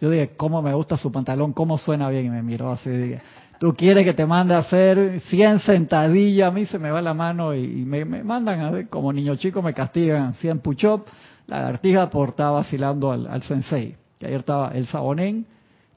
yo 0.00 0.10
dije, 0.10 0.32
cómo 0.36 0.60
me 0.60 0.74
gusta 0.74 0.96
su 0.96 1.12
pantalón, 1.12 1.52
cómo 1.52 1.78
suena 1.78 2.08
bien, 2.08 2.26
y 2.26 2.30
me 2.30 2.42
miró 2.42 2.72
así, 2.72 2.90
dije, 2.90 3.22
tú 3.60 3.72
quieres 3.76 4.04
que 4.04 4.12
te 4.12 4.26
mande 4.26 4.54
a 4.54 4.58
hacer 4.58 5.20
100 5.20 5.60
sentadillas, 5.60 6.48
a 6.48 6.50
mí 6.50 6.66
se 6.66 6.80
me 6.80 6.90
va 6.90 7.00
la 7.00 7.14
mano 7.14 7.54
y, 7.54 7.84
me, 7.84 8.04
mandan 8.04 8.60
a 8.60 8.70
ver, 8.72 8.88
como 8.88 9.12
niño 9.12 9.36
chico 9.36 9.62
me 9.62 9.72
castigan 9.72 10.32
100 10.32 10.58
push-up, 10.58 11.04
lagartija 11.46 12.10
por 12.10 12.30
estar 12.30 12.52
vacilando 12.52 13.12
al, 13.12 13.28
al, 13.28 13.42
sensei. 13.44 13.94
Que 14.18 14.26
ayer 14.26 14.40
estaba 14.40 14.72
el 14.74 14.86
sabonen, 14.86 15.46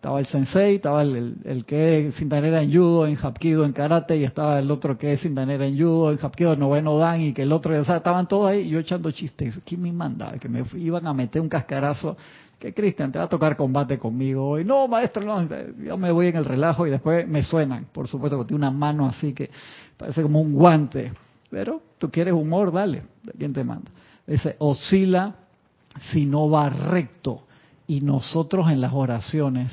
estaba 0.06 0.20
el 0.20 0.28
sensei, 0.28 0.76
estaba 0.76 1.02
el, 1.02 1.38
el, 1.46 1.66
que 1.66 2.06
es 2.08 2.16
cintanera 2.16 2.62
en 2.62 2.72
judo, 2.72 3.08
en 3.08 3.18
hapkido, 3.18 3.66
en 3.66 3.74
karate, 3.74 4.16
y 4.16 4.24
estaba 4.24 4.60
el 4.60 4.70
otro 4.70 5.00
que 5.00 5.14
es 5.14 5.22
cintanera 5.22 5.66
en 5.66 5.80
judo, 5.80 6.12
en 6.12 6.20
hapkido, 6.22 6.56
noveno 6.56 7.00
dan, 7.00 7.22
y 7.22 7.34
que 7.34 7.42
el 7.42 7.52
otro, 7.52 7.76
o 7.76 7.84
sea, 7.84 7.98
estaban 7.98 8.28
todos 8.28 8.52
ahí, 8.52 8.68
y 8.68 8.70
yo 8.70 8.78
echando 8.78 9.10
chistes. 9.10 9.60
¿Quién 9.66 9.82
me 9.82 9.92
manda? 9.92 10.34
Que 10.38 10.48
me 10.48 10.64
iban 10.76 11.08
a 11.08 11.14
meter 11.16 11.42
un 11.42 11.50
cascarazo 11.50 12.16
que 12.60 12.72
Cristian 12.72 13.12
te 13.12 13.18
va 13.18 13.26
a 13.26 13.28
tocar 13.28 13.58
combate 13.58 13.98
conmigo 13.98 14.48
hoy. 14.48 14.64
No, 14.64 14.88
maestro, 14.88 15.24
no, 15.24 15.50
yo 15.84 15.98
me 15.98 16.12
voy 16.12 16.28
en 16.28 16.36
el 16.36 16.46
relajo 16.46 16.86
y 16.86 16.92
después 16.92 17.28
me 17.28 17.42
suenan. 17.42 17.88
Por 17.92 18.08
supuesto 18.08 18.38
que 18.38 18.46
tiene 18.46 18.60
una 18.60 18.70
mano 18.70 19.08
así 19.08 19.34
que 19.34 19.50
parece 19.98 20.22
como 20.22 20.40
un 20.40 20.54
guante. 20.54 21.14
Pero 21.50 21.82
tú 21.98 22.12
quieres 22.12 22.36
humor, 22.36 22.72
dale. 22.72 23.02
¿Quién 23.40 23.54
te 23.54 23.64
manda? 23.64 23.90
Dice, 24.28 24.56
oscila 24.60 25.34
si 26.12 26.28
no 26.28 26.48
va 26.48 26.70
recto. 26.70 27.42
Y 27.88 28.02
nosotros 28.02 28.70
en 28.70 28.82
las 28.82 28.94
oraciones 28.94 29.72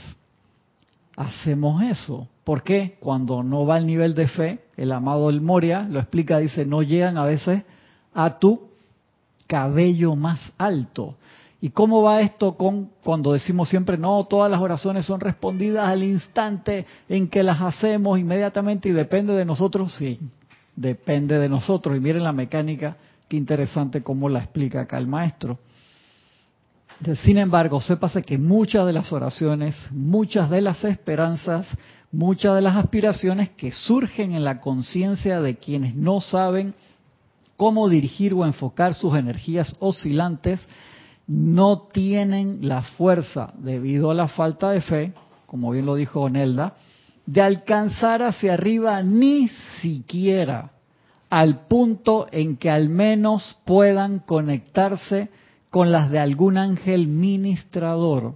hacemos 1.16 1.82
eso. 1.82 2.28
¿Por 2.44 2.62
qué? 2.62 2.96
Cuando 3.00 3.42
no 3.42 3.66
va 3.66 3.76
al 3.76 3.86
nivel 3.86 4.14
de 4.14 4.28
fe, 4.28 4.64
el 4.76 4.92
amado 4.92 5.30
El 5.30 5.40
Moria 5.40 5.86
lo 5.88 6.00
explica, 6.00 6.38
dice, 6.38 6.66
no 6.66 6.82
llegan 6.82 7.16
a 7.16 7.24
veces 7.24 7.62
a 8.14 8.38
tu 8.38 8.68
cabello 9.46 10.16
más 10.16 10.52
alto. 10.58 11.16
¿Y 11.60 11.70
cómo 11.70 12.02
va 12.02 12.20
esto 12.22 12.56
con 12.56 12.90
cuando 13.04 13.32
decimos 13.32 13.68
siempre, 13.68 13.96
no, 13.96 14.24
todas 14.24 14.50
las 14.50 14.60
oraciones 14.60 15.06
son 15.06 15.20
respondidas 15.20 15.86
al 15.86 16.02
instante 16.02 16.86
en 17.08 17.28
que 17.28 17.44
las 17.44 17.60
hacemos 17.60 18.18
inmediatamente 18.18 18.88
y 18.88 18.92
depende 18.92 19.32
de 19.34 19.44
nosotros? 19.44 19.94
Sí, 19.94 20.18
depende 20.74 21.38
de 21.38 21.48
nosotros. 21.48 21.96
Y 21.96 22.00
miren 22.00 22.24
la 22.24 22.32
mecánica, 22.32 22.96
qué 23.28 23.36
interesante 23.36 24.02
cómo 24.02 24.28
la 24.28 24.40
explica 24.40 24.80
acá 24.80 24.98
el 24.98 25.06
maestro. 25.06 25.58
Sin 27.16 27.36
embargo, 27.38 27.80
sépase 27.80 28.22
que 28.22 28.38
muchas 28.38 28.86
de 28.86 28.92
las 28.92 29.12
oraciones, 29.12 29.74
muchas 29.90 30.48
de 30.50 30.60
las 30.60 30.84
esperanzas, 30.84 31.66
muchas 32.12 32.54
de 32.54 32.62
las 32.62 32.76
aspiraciones 32.76 33.50
que 33.50 33.72
surgen 33.72 34.34
en 34.34 34.44
la 34.44 34.60
conciencia 34.60 35.40
de 35.40 35.56
quienes 35.56 35.96
no 35.96 36.20
saben 36.20 36.74
cómo 37.56 37.88
dirigir 37.88 38.34
o 38.34 38.44
enfocar 38.44 38.94
sus 38.94 39.16
energías 39.16 39.74
oscilantes, 39.80 40.60
no 41.26 41.88
tienen 41.92 42.58
la 42.62 42.82
fuerza, 42.82 43.52
debido 43.58 44.10
a 44.12 44.14
la 44.14 44.28
falta 44.28 44.70
de 44.70 44.80
fe, 44.80 45.12
como 45.46 45.72
bien 45.72 45.86
lo 45.86 45.96
dijo 45.96 46.20
Onelda, 46.20 46.76
de 47.26 47.40
alcanzar 47.40 48.22
hacia 48.22 48.54
arriba 48.54 49.02
ni 49.02 49.48
siquiera 49.80 50.70
al 51.30 51.66
punto 51.66 52.28
en 52.30 52.56
que 52.56 52.70
al 52.70 52.88
menos 52.88 53.56
puedan 53.64 54.20
conectarse 54.20 55.30
con 55.72 55.90
las 55.90 56.10
de 56.10 56.18
algún 56.18 56.58
ángel 56.58 57.06
ministrador 57.06 58.34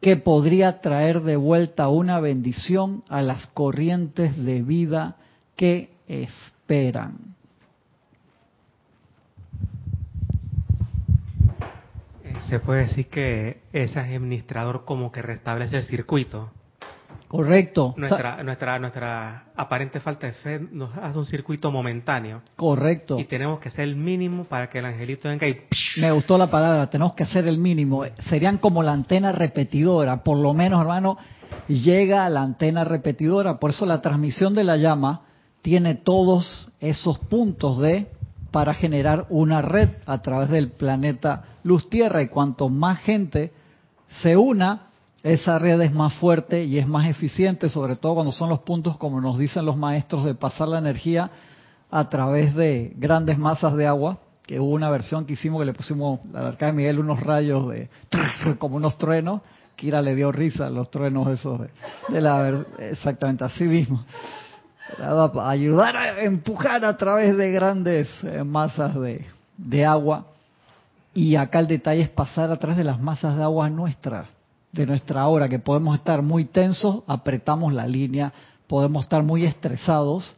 que 0.00 0.16
podría 0.16 0.80
traer 0.80 1.22
de 1.22 1.36
vuelta 1.36 1.88
una 1.88 2.18
bendición 2.18 3.04
a 3.08 3.22
las 3.22 3.46
corrientes 3.46 4.36
de 4.36 4.62
vida 4.62 5.16
que 5.54 5.90
esperan. 6.08 7.36
se 12.48 12.58
puede 12.58 12.80
decir 12.88 13.06
que 13.06 13.60
ese 13.72 14.00
administrador 14.00 14.84
como 14.84 15.12
que 15.12 15.22
restablece 15.22 15.76
el 15.76 15.84
circuito. 15.84 16.50
Correcto. 17.30 17.94
Nuestra, 17.96 18.42
nuestra, 18.42 18.76
nuestra 18.80 19.44
aparente 19.54 20.00
falta 20.00 20.26
de 20.26 20.32
fe 20.32 20.58
nos 20.72 20.90
hace 20.98 21.16
un 21.16 21.24
circuito 21.24 21.70
momentáneo. 21.70 22.42
Correcto. 22.56 23.20
Y 23.20 23.24
tenemos 23.26 23.60
que 23.60 23.68
hacer 23.68 23.84
el 23.84 23.94
mínimo 23.94 24.46
para 24.46 24.68
que 24.68 24.80
el 24.80 24.86
angelito 24.86 25.28
venga 25.28 25.46
y... 25.46 25.56
Me 25.98 26.10
gustó 26.10 26.36
la 26.36 26.50
palabra, 26.50 26.90
tenemos 26.90 27.14
que 27.14 27.22
hacer 27.22 27.46
el 27.46 27.56
mínimo. 27.56 28.02
Serían 28.28 28.58
como 28.58 28.82
la 28.82 28.90
antena 28.90 29.30
repetidora, 29.30 30.24
por 30.24 30.38
lo 30.38 30.52
menos, 30.54 30.80
hermano, 30.80 31.18
llega 31.68 32.26
a 32.26 32.30
la 32.30 32.42
antena 32.42 32.82
repetidora. 32.82 33.60
Por 33.60 33.70
eso 33.70 33.86
la 33.86 34.02
transmisión 34.02 34.52
de 34.56 34.64
la 34.64 34.76
llama 34.76 35.20
tiene 35.62 35.94
todos 35.94 36.68
esos 36.80 37.20
puntos 37.20 37.78
de 37.78 38.08
para 38.50 38.74
generar 38.74 39.26
una 39.28 39.62
red 39.62 39.90
a 40.04 40.20
través 40.20 40.50
del 40.50 40.72
planeta 40.72 41.44
Luz 41.62 41.88
Tierra 41.88 42.22
y 42.22 42.26
cuanto 42.28 42.68
más 42.68 42.98
gente 43.02 43.52
se 44.20 44.36
una, 44.36 44.89
esa 45.22 45.58
red 45.58 45.80
es 45.82 45.92
más 45.92 46.14
fuerte 46.14 46.64
y 46.64 46.78
es 46.78 46.86
más 46.86 47.06
eficiente, 47.08 47.68
sobre 47.68 47.96
todo 47.96 48.14
cuando 48.14 48.32
son 48.32 48.48
los 48.48 48.60
puntos, 48.60 48.96
como 48.96 49.20
nos 49.20 49.38
dicen 49.38 49.66
los 49.66 49.76
maestros, 49.76 50.24
de 50.24 50.34
pasar 50.34 50.68
la 50.68 50.78
energía 50.78 51.30
a 51.90 52.08
través 52.08 52.54
de 52.54 52.92
grandes 52.96 53.38
masas 53.38 53.74
de 53.76 53.86
agua, 53.86 54.18
que 54.46 54.58
hubo 54.58 54.70
una 54.70 54.90
versión 54.90 55.26
que 55.26 55.34
hicimos 55.34 55.60
que 55.60 55.66
le 55.66 55.74
pusimos 55.74 56.20
a 56.34 56.42
la 56.42 56.50
de 56.52 56.72
Miguel 56.72 56.98
unos 56.98 57.20
rayos 57.20 57.68
de 57.68 57.88
como 58.58 58.76
unos 58.76 58.96
truenos, 58.98 59.42
Kira 59.76 60.02
le 60.02 60.14
dio 60.14 60.30
risa 60.30 60.66
a 60.66 60.70
los 60.70 60.90
truenos 60.90 61.28
esos 61.28 61.60
de, 61.60 61.70
de 62.08 62.20
la 62.20 62.64
exactamente 62.78 63.44
así 63.44 63.64
mismo. 63.64 64.04
Ayudar 65.42 65.96
a 65.96 66.22
empujar 66.22 66.84
a 66.84 66.96
través 66.96 67.36
de 67.36 67.50
grandes 67.50 68.08
eh, 68.24 68.44
masas 68.44 68.94
de, 69.00 69.24
de 69.56 69.86
agua. 69.86 70.26
Y 71.14 71.36
acá 71.36 71.60
el 71.60 71.66
detalle 71.66 72.02
es 72.02 72.08
pasar 72.10 72.50
a 72.50 72.58
través 72.58 72.76
de 72.76 72.84
las 72.84 73.00
masas 73.00 73.36
de 73.36 73.42
agua 73.42 73.70
nuestras, 73.70 74.26
de 74.72 74.86
nuestra 74.86 75.26
hora, 75.26 75.48
que 75.48 75.58
podemos 75.58 75.96
estar 75.96 76.22
muy 76.22 76.44
tensos, 76.44 77.02
apretamos 77.06 77.72
la 77.72 77.86
línea, 77.86 78.32
podemos 78.66 79.04
estar 79.04 79.22
muy 79.22 79.44
estresados. 79.44 80.36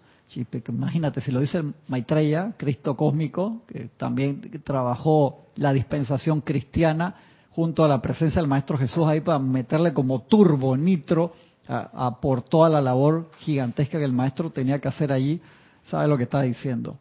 Imagínate, 0.68 1.20
si 1.20 1.30
lo 1.30 1.40
dice 1.40 1.62
Maitreya, 1.88 2.54
Cristo 2.56 2.96
cósmico, 2.96 3.62
que 3.66 3.90
también 3.98 4.40
trabajó 4.64 5.46
la 5.56 5.72
dispensación 5.74 6.40
cristiana 6.40 7.14
junto 7.50 7.84
a 7.84 7.88
la 7.88 8.00
presencia 8.00 8.40
del 8.40 8.48
Maestro 8.48 8.78
Jesús 8.78 9.06
ahí 9.06 9.20
para 9.20 9.38
meterle 9.38 9.92
como 9.92 10.22
turbo, 10.22 10.74
nitro 10.74 11.34
a, 11.68 12.18
por 12.20 12.42
toda 12.42 12.68
la 12.68 12.80
labor 12.80 13.30
gigantesca 13.38 13.98
que 13.98 14.04
el 14.04 14.12
maestro 14.12 14.50
tenía 14.50 14.80
que 14.80 14.88
hacer 14.88 15.12
allí, 15.12 15.40
sabe 15.88 16.08
lo 16.08 16.16
que 16.16 16.24
está 16.24 16.42
diciendo. 16.42 16.96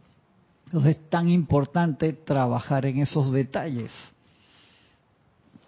Entonces 0.65 0.97
es 0.97 1.09
tan 1.09 1.29
importante 1.29 2.13
trabajar 2.13 2.85
en 2.85 2.99
esos 2.99 3.31
detalles. 3.31 3.91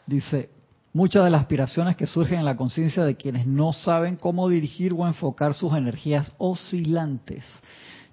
Dice, 0.05 0.49
muchas 0.93 1.23
de 1.25 1.31
las 1.31 1.41
aspiraciones 1.41 1.95
que 1.95 2.07
surgen 2.07 2.39
en 2.39 2.45
la 2.45 2.55
conciencia 2.55 3.03
de 3.03 3.15
quienes 3.15 3.47
no 3.47 3.73
saben 3.73 4.15
cómo 4.15 4.47
dirigir 4.47 4.93
o 4.93 5.07
enfocar 5.07 5.55
sus 5.55 5.73
energías 5.73 6.31
oscilantes, 6.37 7.43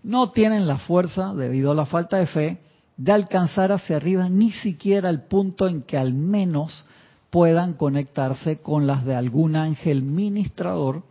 no 0.03 0.31
tienen 0.31 0.67
la 0.67 0.79
fuerza, 0.79 1.35
debido 1.35 1.73
a 1.73 1.75
la 1.75 1.85
falta 1.85 2.17
de 2.17 2.27
fe, 2.27 2.59
de 2.97 3.13
alcanzar 3.13 3.71
hacia 3.71 3.97
arriba 3.97 4.29
ni 4.29 4.51
siquiera 4.51 5.11
el 5.11 5.23
punto 5.23 5.69
en 5.69 5.83
que 5.83 5.99
al 5.99 6.15
menos 6.15 6.87
puedan 7.29 7.75
conectarse 7.75 8.59
con 8.61 8.87
las 8.87 9.05
de 9.05 9.15
algún 9.15 9.57
ángel 9.57 10.03
ministrador 10.03 11.03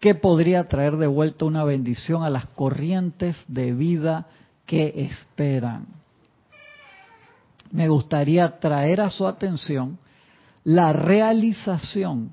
que 0.00 0.14
podría 0.14 0.68
traer 0.68 0.96
de 0.96 1.06
vuelta 1.06 1.44
una 1.44 1.64
bendición 1.64 2.22
a 2.22 2.30
las 2.30 2.46
corrientes 2.46 3.36
de 3.48 3.72
vida 3.72 4.26
que 4.64 4.92
esperan. 5.10 5.86
Me 7.72 7.88
gustaría 7.88 8.58
traer 8.58 9.00
a 9.00 9.10
su 9.10 9.26
atención 9.26 9.98
la 10.66 10.92
realización 10.92 12.32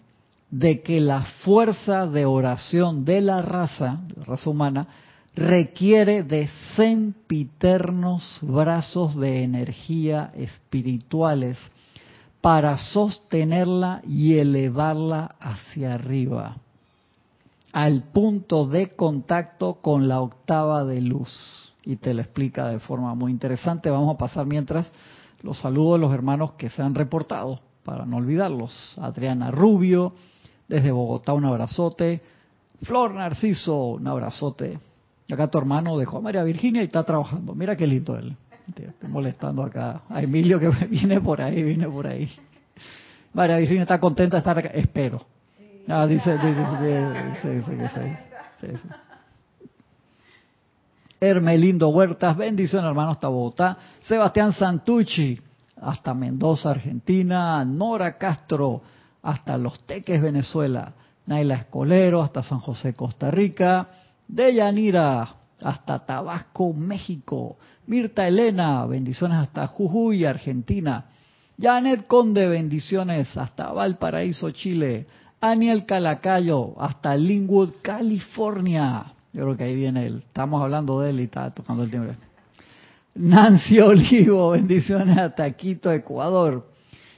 de 0.50 0.82
que 0.82 1.00
la 1.00 1.22
fuerza 1.44 2.08
de 2.08 2.26
oración 2.26 3.06
de 3.06 3.22
la 3.22 3.44
raza, 3.44 4.02
la 4.16 4.24
raza 4.24 4.50
humana, 4.50 4.88
requiere 5.36 6.24
de 6.24 6.50
sempiternos 6.76 8.40
brazos 8.42 9.16
de 9.18 9.44
energía 9.44 10.32
espirituales 10.36 11.60
para 12.42 12.76
sostenerla 12.76 14.02
y 14.08 14.40
elevarla 14.40 15.36
hacia 15.40 15.94
arriba, 15.94 16.58
al 17.72 18.02
punto 18.02 18.66
de 18.66 18.96
contacto 18.96 19.76
con 19.76 20.08
la 20.08 20.22
octava 20.22 20.84
de 20.86 21.02
luz. 21.02 21.72
Y 21.86 21.98
te 21.98 22.16
lo 22.16 22.22
explica 22.22 22.68
de 22.70 22.80
forma 22.80 23.14
muy 23.14 23.32
interesante. 23.32 23.92
Vamos 23.92 24.16
a 24.16 24.18
pasar 24.18 24.48
mientras 24.48 24.88
los 25.44 25.60
saludos 25.60 26.00
de 26.00 26.08
los 26.08 26.14
hermanos 26.16 26.54
que 26.54 26.72
se 26.72 26.82
han 26.82 26.96
reportado, 26.96 27.60
para 27.84 28.06
no 28.06 28.18
olvidarlos. 28.18 28.98
Adriana 29.02 29.52
Rubio, 29.52 30.14
desde 30.68 30.92
Bogotá, 30.92 31.34
un 31.34 31.46
abrazote. 31.46 32.22
Flor 32.82 33.14
Narciso, 33.14 33.94
un 33.94 34.08
abrazote. 34.08 34.80
Acá 35.32 35.48
tu 35.48 35.58
hermano 35.58 35.98
dejó 35.98 36.18
a 36.18 36.22
María 36.22 36.44
Virginia 36.44 36.82
y 36.82 36.86
está 36.86 37.04
trabajando. 37.04 37.56
Mira 37.56 37.76
qué 37.76 37.88
lindo 37.88 38.18
él. 38.18 38.36
Estoy 38.76 39.10
molestando 39.10 39.64
acá 39.64 40.02
a 40.10 40.22
Emilio 40.22 40.60
que 40.60 40.70
viene 40.90 41.22
por 41.22 41.42
ahí, 41.42 41.64
viene 41.64 41.88
por 41.88 42.08
ahí. 42.08 42.30
María 43.34 43.58
Virginia 43.58 43.84
está 43.84 44.00
contenta 44.00 44.38
de 44.38 44.40
estar 44.40 44.58
acá. 44.58 44.70
Espero. 44.70 45.26
Ah, 45.88 46.08
dice, 46.08 46.38
dice, 46.38 47.52
dice, 47.52 48.18
dice, 48.62 48.80
Hermelindo 51.20 51.90
Huertas, 51.90 52.36
bendición 52.38 52.86
hermano 52.86 53.12
hasta 53.12 53.28
Bogotá. 53.28 53.78
Sebastián 54.04 54.54
Santucci, 54.54 55.40
hasta 55.82 56.14
Mendoza, 56.14 56.72
Argentina. 56.72 57.64
Nora 57.66 58.18
Castro, 58.18 58.82
hasta 59.22 59.58
Los 59.58 59.86
Teques, 59.86 60.22
Venezuela. 60.22 60.94
Naila 61.26 61.56
Escolero, 61.56 62.22
hasta 62.22 62.44
San 62.44 62.60
José, 62.60 62.94
Costa 62.94 63.32
Rica 63.32 63.88
de 64.28 64.56
Yanira 64.56 65.36
hasta 65.62 66.00
Tabasco, 66.00 66.74
México. 66.74 67.58
Mirta 67.88 68.28
Elena, 68.28 68.86
bendiciones 68.86 69.38
hasta 69.38 69.68
Jujuy, 69.68 70.26
Argentina. 70.26 71.06
Janet 71.60 72.08
Conde, 72.08 72.48
bendiciones 72.48 73.38
hasta 73.38 73.72
Valparaíso, 73.72 74.52
Chile. 74.52 75.08
Aniel 75.40 75.86
Calacayo, 75.86 76.74
hasta 76.82 77.16
Linwood, 77.16 77.74
California. 77.82 79.06
Yo 79.34 79.44
creo 79.44 79.58
que 79.58 79.64
ahí 79.66 79.76
viene 79.76 80.06
él. 80.06 80.24
Estamos 80.26 80.62
hablando 80.62 81.02
de 81.02 81.10
él 81.10 81.20
y 81.20 81.24
está 81.24 81.50
tocando 81.52 81.84
el 81.84 81.92
timbre. 81.92 82.16
Nancy 83.16 83.80
Olivo, 83.82 84.52
bendiciones 84.52 85.18
hasta 85.18 85.50
Quito, 85.52 85.92
Ecuador. 85.92 86.68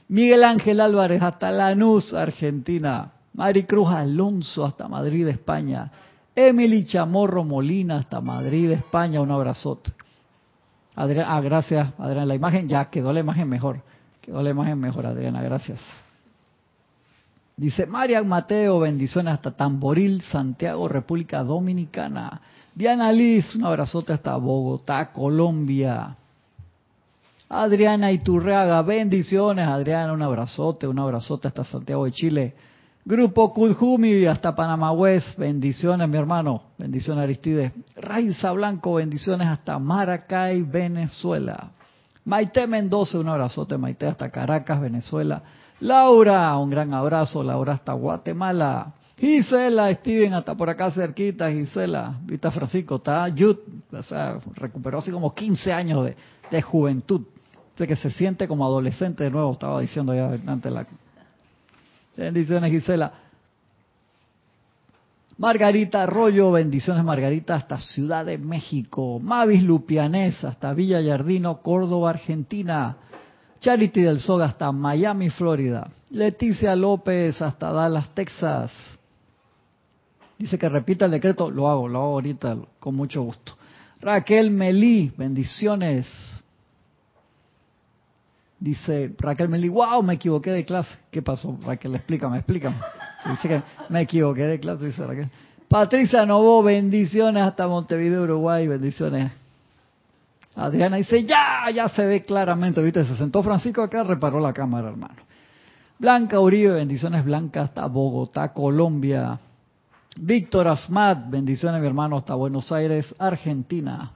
Miguel 0.08 0.44
Ángel 0.44 0.80
Álvarez, 0.80 1.22
hasta 1.22 1.50
Lanús, 1.50 2.14
Argentina. 2.14 3.12
Maricruz 3.34 3.88
Alonso, 3.88 4.64
hasta 4.64 4.88
Madrid, 4.88 5.28
España. 5.28 5.90
Emily 6.34 6.84
Chamorro 6.84 7.44
Molina 7.44 7.96
hasta 7.96 8.20
Madrid, 8.20 8.70
España, 8.70 9.20
un 9.20 9.30
abrazote. 9.30 9.92
Adriana, 10.94 11.36
ah, 11.36 11.40
gracias, 11.40 11.88
Adriana. 11.98 12.26
La 12.26 12.34
imagen 12.34 12.68
ya 12.68 12.86
quedó 12.86 13.12
la 13.12 13.20
imagen 13.20 13.48
mejor. 13.48 13.82
Quedó 14.20 14.42
la 14.42 14.50
imagen 14.50 14.78
mejor, 14.78 15.06
Adriana, 15.06 15.42
gracias. 15.42 15.80
Dice 17.56 17.86
Marian 17.86 18.28
Mateo, 18.28 18.80
bendiciones 18.80 19.34
hasta 19.34 19.50
Tamboril, 19.50 20.20
Santiago, 20.22 20.88
República 20.88 21.42
Dominicana. 21.42 22.40
Diana 22.76 23.10
Liz, 23.10 23.54
un 23.54 23.64
abrazote 23.64 24.12
hasta 24.12 24.36
Bogotá, 24.36 25.10
Colombia. 25.10 26.14
Adriana 27.48 28.12
Iturreaga, 28.12 28.82
bendiciones, 28.82 29.66
Adriana, 29.66 30.12
un 30.12 30.20
abrazote, 30.20 30.86
un 30.86 30.98
abrazote 30.98 31.48
hasta 31.48 31.64
Santiago 31.64 32.04
de 32.04 32.12
Chile. 32.12 32.54
Grupo 33.02 33.54
Kudjumi 33.54 34.26
hasta 34.26 34.54
Panamá 34.54 34.92
West, 34.92 35.38
bendiciones 35.38 36.06
mi 36.06 36.18
hermano, 36.18 36.64
bendiciones 36.76 37.24
Aristides. 37.24 37.72
Raiza 37.96 38.52
Blanco, 38.52 38.92
bendiciones 38.92 39.48
hasta 39.48 39.78
Maracay, 39.78 40.60
Venezuela. 40.60 41.70
Maite 42.26 42.66
Mendoza, 42.66 43.18
un 43.18 43.28
abrazote 43.28 43.78
Maite 43.78 44.06
hasta 44.06 44.28
Caracas, 44.28 44.82
Venezuela. 44.82 45.40
Laura, 45.80 46.54
un 46.58 46.68
gran 46.68 46.92
abrazo, 46.92 47.42
Laura 47.42 47.72
hasta 47.72 47.94
Guatemala. 47.94 48.92
Gisela, 49.18 49.94
Steven, 49.94 50.34
hasta 50.34 50.54
por 50.54 50.68
acá 50.68 50.90
cerquita, 50.90 51.50
Gisela. 51.50 52.18
Vista 52.24 52.50
Francisco, 52.50 52.96
está 52.96 53.28
Yud, 53.28 53.56
o 53.90 54.02
sea, 54.02 54.38
recuperó 54.54 54.98
así 54.98 55.10
como 55.10 55.34
15 55.34 55.72
años 55.72 56.10
de, 56.50 56.62
juventud. 56.62 57.22
De 57.78 57.86
que 57.86 57.96
se 57.96 58.10
siente 58.10 58.46
como 58.46 58.64
adolescente 58.64 59.24
de 59.24 59.30
nuevo, 59.30 59.52
estaba 59.52 59.80
diciendo 59.80 60.14
ya 60.14 60.30
antes 60.46 60.72
Bendiciones, 62.16 62.70
Gisela. 62.70 63.12
Margarita 65.38 66.02
Arroyo, 66.02 66.52
bendiciones 66.52 67.04
Margarita, 67.04 67.56
hasta 67.56 67.78
Ciudad 67.78 68.24
de 68.24 68.38
México. 68.38 69.18
Mavis 69.20 69.62
Lupianés, 69.62 70.42
hasta 70.44 70.72
Villa 70.72 71.00
Yardino, 71.00 71.60
Córdoba, 71.60 72.10
Argentina. 72.10 72.96
Charity 73.60 74.02
del 74.02 74.20
Soga, 74.20 74.46
hasta 74.46 74.72
Miami, 74.72 75.28
Florida. 75.30 75.90
Leticia 76.10 76.74
López, 76.76 77.40
hasta 77.42 77.70
Dallas, 77.70 78.14
Texas. 78.14 78.95
Dice 80.38 80.58
que 80.58 80.68
repita 80.68 81.06
el 81.06 81.10
decreto, 81.10 81.50
lo 81.50 81.68
hago, 81.68 81.88
lo 81.88 81.98
hago 81.98 82.12
ahorita 82.14 82.56
con 82.78 82.94
mucho 82.94 83.22
gusto. 83.22 83.56
Raquel 84.00 84.50
Melí, 84.50 85.12
bendiciones. 85.16 86.06
Dice 88.58 89.14
Raquel 89.18 89.48
Meli, 89.48 89.68
wow, 89.68 90.02
me 90.02 90.14
equivoqué 90.14 90.50
de 90.50 90.64
clase. 90.64 90.94
¿Qué 91.10 91.22
pasó? 91.22 91.58
Raquel, 91.64 91.94
explícame, 91.94 92.38
explícame. 92.38 92.76
dice 93.30 93.48
que 93.48 93.62
me 93.88 94.02
equivoqué 94.02 94.42
de 94.42 94.60
clase, 94.60 94.86
dice 94.86 95.04
Raquel. 95.04 95.30
Patricia 95.68 96.24
Novo, 96.24 96.62
bendiciones 96.62 97.42
hasta 97.42 97.66
Montevideo, 97.66 98.22
Uruguay, 98.22 98.66
bendiciones. 98.66 99.32
Adriana 100.54 100.96
dice, 100.96 101.24
ya, 101.24 101.70
ya 101.74 101.88
se 101.88 102.06
ve 102.06 102.24
claramente, 102.24 102.80
viste, 102.80 103.04
se 103.04 103.16
sentó 103.16 103.42
Francisco 103.42 103.82
acá, 103.82 104.04
reparó 104.04 104.40
la 104.40 104.54
cámara, 104.54 104.88
hermano. 104.88 105.16
Blanca 105.98 106.40
Uribe, 106.40 106.72
bendiciones 106.72 107.24
Blanca 107.24 107.62
hasta 107.62 107.86
Bogotá, 107.86 108.52
Colombia. 108.52 109.38
Víctor 110.18 110.66
Asmat, 110.68 111.28
bendiciones 111.28 111.80
mi 111.80 111.86
hermano 111.86 112.16
hasta 112.16 112.34
Buenos 112.34 112.72
Aires, 112.72 113.14
Argentina. 113.18 114.12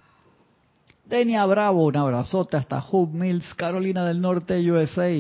Denia 1.05 1.45
Bravo, 1.45 1.85
un 1.85 1.97
abrazote 1.97 2.57
hasta 2.57 2.79
Hope 2.79 3.17
Mills, 3.17 3.55
Carolina 3.55 4.05
del 4.05 4.21
Norte, 4.21 4.59
USA. 4.71 5.11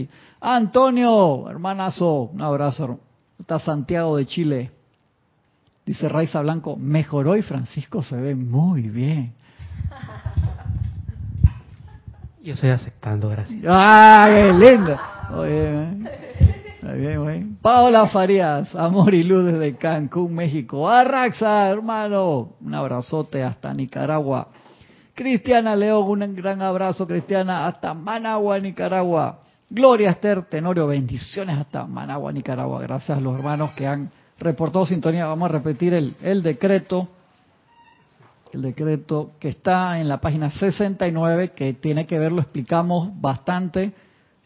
Antonio, 0.41 1.51
hermanazo, 1.51 2.31
un 2.33 2.41
abrazo 2.41 2.99
hasta 3.39 3.59
Santiago 3.59 4.17
de 4.17 4.27
Chile. 4.27 4.71
Dice 5.85 6.09
Raiza 6.09 6.41
Blanco, 6.41 6.77
mejoró 6.77 7.37
y 7.37 7.43
Francisco 7.43 8.03
se 8.03 8.17
ve 8.17 8.35
muy 8.35 8.83
bien. 8.83 9.35
Yo 12.43 12.55
estoy 12.55 12.71
aceptando, 12.71 13.29
gracias. 13.29 13.61
¡Ah, 13.69 14.27
qué 14.29 14.53
lindo! 14.53 14.99
Paola 17.63 18.09
Farías, 18.09 18.75
amor 18.75 19.15
y 19.15 19.23
luz 19.23 19.53
desde 19.53 19.77
Cancún, 19.77 20.35
México. 20.35 20.89
Arraxa, 20.89 21.69
hermano, 21.69 22.55
un 22.61 22.75
abrazote 22.75 23.43
hasta 23.43 23.73
Nicaragua. 23.73 24.49
Cristiana 25.15 25.77
León, 25.77 26.23
un 26.23 26.35
gran 26.35 26.63
abrazo, 26.63 27.07
Cristiana, 27.07 27.67
hasta 27.67 27.95
Managua, 27.95 28.59
Nicaragua. 28.59 29.41
Gloria 29.69 30.11
Esther 30.11 30.43
Tenorio, 30.43 30.87
bendiciones 30.87 31.59
hasta 31.59 31.87
Managua, 31.87 32.33
Nicaragua. 32.33 32.81
Gracias 32.81 33.17
a 33.17 33.21
los 33.21 33.35
hermanos 33.35 33.71
que 33.73 33.87
han 33.87 34.11
reportado 34.39 34.85
sintonía. 34.87 35.27
Vamos 35.27 35.49
a 35.49 35.53
repetir 35.53 35.95
el, 35.95 36.17
el 36.23 36.43
decreto. 36.43 37.09
El 38.53 38.63
decreto 38.63 39.33
que 39.39 39.51
está 39.51 40.01
en 40.01 40.09
la 40.09 40.21
página 40.21 40.51
69, 40.51 41.51
que 41.51 41.75
tiene 41.75 42.07
que 42.07 42.19
ver, 42.19 42.33
lo 42.33 42.41
explicamos 42.41 43.11
bastante 43.21 43.93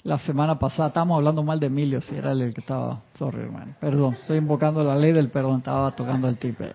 la 0.04 0.18
semana 0.18 0.58
pasada. 0.58 0.88
Estábamos 0.88 1.16
hablando 1.16 1.42
mal 1.42 1.58
de 1.58 1.66
Emilio, 1.66 2.00
si 2.00 2.14
era 2.14 2.32
el 2.32 2.54
que 2.54 2.60
estaba. 2.60 3.00
Sorry, 3.18 3.40
hermano. 3.40 3.74
Perdón, 3.80 4.14
estoy 4.14 4.38
invocando 4.38 4.84
la 4.84 4.94
ley 4.94 5.12
del 5.12 5.30
perdón, 5.30 5.58
estaba 5.58 5.90
tocando 5.96 6.28
el 6.28 6.36
tipe. 6.36 6.70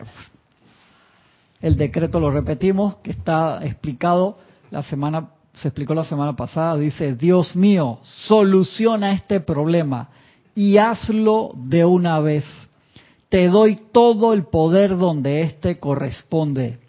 El 1.62 1.78
decreto 1.78 2.20
lo 2.20 2.32
repetimos, 2.32 2.96
que 2.98 3.12
está 3.12 3.64
explicado 3.66 4.38
la 4.72 4.84
semana, 4.84 5.30
se 5.54 5.68
explicó 5.70 5.94
la 5.94 6.04
semana 6.04 6.36
pasada, 6.36 6.76
dice, 6.78 7.16
Dios 7.16 7.56
mío, 7.56 8.00
soluciona 8.02 9.14
este 9.14 9.40
problema 9.40 10.10
y 10.56 10.78
hazlo 10.78 11.52
de 11.56 11.86
una 11.86 12.20
vez. 12.20 12.46
Te 13.30 13.48
doy 13.48 13.80
todo 13.92 14.34
el 14.34 14.46
poder 14.46 14.98
donde 14.98 15.42
éste 15.42 15.78
corresponde. 15.78 16.80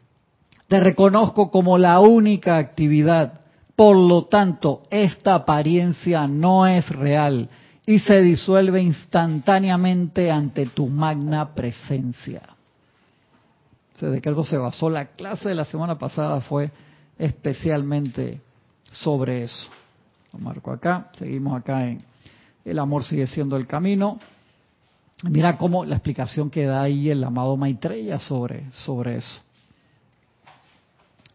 Te 0.69 0.81
reconozco 0.81 1.51
como 1.51 1.77
la 1.77 2.01
única 2.01 2.57
actividad. 2.57 3.40
Por 3.81 3.97
lo 3.97 4.27
tanto, 4.27 4.83
esta 4.91 5.35
apariencia 5.35 6.27
no 6.27 6.67
es 6.67 6.87
real 6.91 7.49
y 7.87 7.99
se 8.01 8.21
disuelve 8.21 8.83
instantáneamente 8.83 10.31
ante 10.31 10.67
tu 10.67 10.87
magna 10.89 11.55
presencia. 11.55 12.43
Ese 13.97 14.09
decreto 14.09 14.45
se 14.45 14.59
basó, 14.59 14.91
la 14.91 15.07
clase 15.07 15.49
de 15.49 15.55
la 15.55 15.65
semana 15.65 15.97
pasada 15.97 16.43
fue 16.43 16.71
especialmente 17.19 18.43
sobre 18.91 19.45
eso. 19.45 19.71
Lo 20.35 20.41
marco 20.41 20.73
acá, 20.73 21.09
seguimos 21.13 21.59
acá 21.59 21.87
en 21.87 22.03
El 22.67 22.79
amor 22.81 23.03
sigue 23.03 23.27
siendo 23.27 23.57
el 23.57 23.67
camino. 23.67 24.21
Mira 25.23 25.57
cómo 25.57 25.87
la 25.87 25.95
explicación 25.95 26.51
que 26.51 26.67
da 26.67 26.83
ahí 26.83 27.09
el 27.09 27.25
amado 27.25 27.57
Maitreya 27.57 28.19
sobre, 28.19 28.71
sobre 28.73 29.17
eso. 29.17 29.41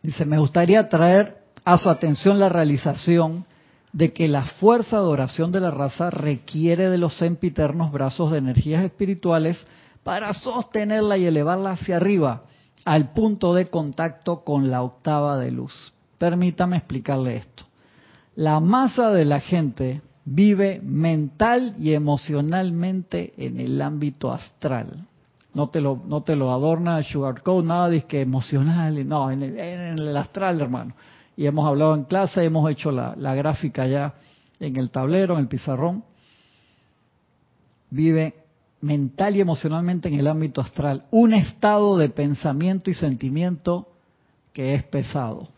Dice, 0.04 0.26
me 0.26 0.38
gustaría 0.38 0.88
traer 0.88 1.44
a 1.66 1.80
su 1.80 1.90
atención 1.90 2.40
la 2.40 2.48
realización 2.48 3.46
de 3.92 4.14
que 4.14 4.28
la 4.28 4.46
fuerza 4.46 4.98
de 4.98 5.08
oración 5.08 5.52
de 5.52 5.62
la 5.62 5.72
raza 5.72 6.12
requiere 6.12 6.90
de 6.90 7.00
los 7.00 7.18
sempiternos 7.18 7.92
brazos 7.92 8.32
de 8.32 8.38
energías 8.38 8.84
espirituales 8.84 9.66
para 10.04 10.32
sostenerla 10.34 11.18
y 11.18 11.26
elevarla 11.26 11.72
hacia 11.72 11.96
arriba, 11.96 12.44
al 12.84 13.14
punto 13.14 13.56
de 13.56 13.70
contacto 13.70 14.44
con 14.44 14.70
la 14.70 14.84
octava 14.84 15.40
de 15.40 15.50
luz. 15.50 15.94
Permítame 16.20 16.78
explicarle 16.78 17.38
esto. 17.38 17.64
La 18.36 18.60
masa 18.60 19.10
de 19.10 19.26
la 19.26 19.40
gente 19.40 20.02
vive 20.24 20.82
mental 20.84 21.74
y 21.80 21.94
emocionalmente 21.94 23.34
en 23.38 23.60
el 23.60 23.82
ámbito 23.82 24.32
astral. 24.32 25.08
No 25.54 25.70
te 25.70 25.82
lo, 25.82 26.00
no 26.06 26.22
te 26.22 26.36
lo 26.36 26.52
adorna 26.52 27.02
sugarcoat, 27.02 27.66
nada 27.66 27.90
de 27.90 28.04
que 28.04 28.22
emocional, 28.22 29.08
no, 29.08 29.32
en 29.32 29.42
el, 29.42 29.58
en 29.58 29.98
el 29.98 30.18
astral, 30.18 30.62
hermano 30.62 30.94
y 31.38 31.46
hemos 31.46 31.68
hablado 31.68 31.96
en 31.96 32.04
clase, 32.04 32.44
hemos 32.44 32.70
hecho 32.70 32.92
la, 32.92 33.36
gráfica 33.36 33.88
ya 33.88 34.16
en 34.60 34.78
el 34.78 34.90
tablero, 34.90 35.36
en 35.36 35.42
el 35.42 35.48
pizarrón. 35.48 36.04
Vive 37.90 38.34
mental 38.82 39.36
y 39.36 39.42
emocionalmente 39.42 40.08
en 40.08 40.16
el 40.16 40.28
ámbito 40.28 40.62
astral, 40.62 41.06
un 41.12 41.34
estado 41.34 41.98
de 41.98 42.10
pensamiento 42.10 42.90
y 42.90 42.94
sentimiento 42.94 43.90
que 44.54 44.76
es 44.76 44.84
pesado, 44.84 45.50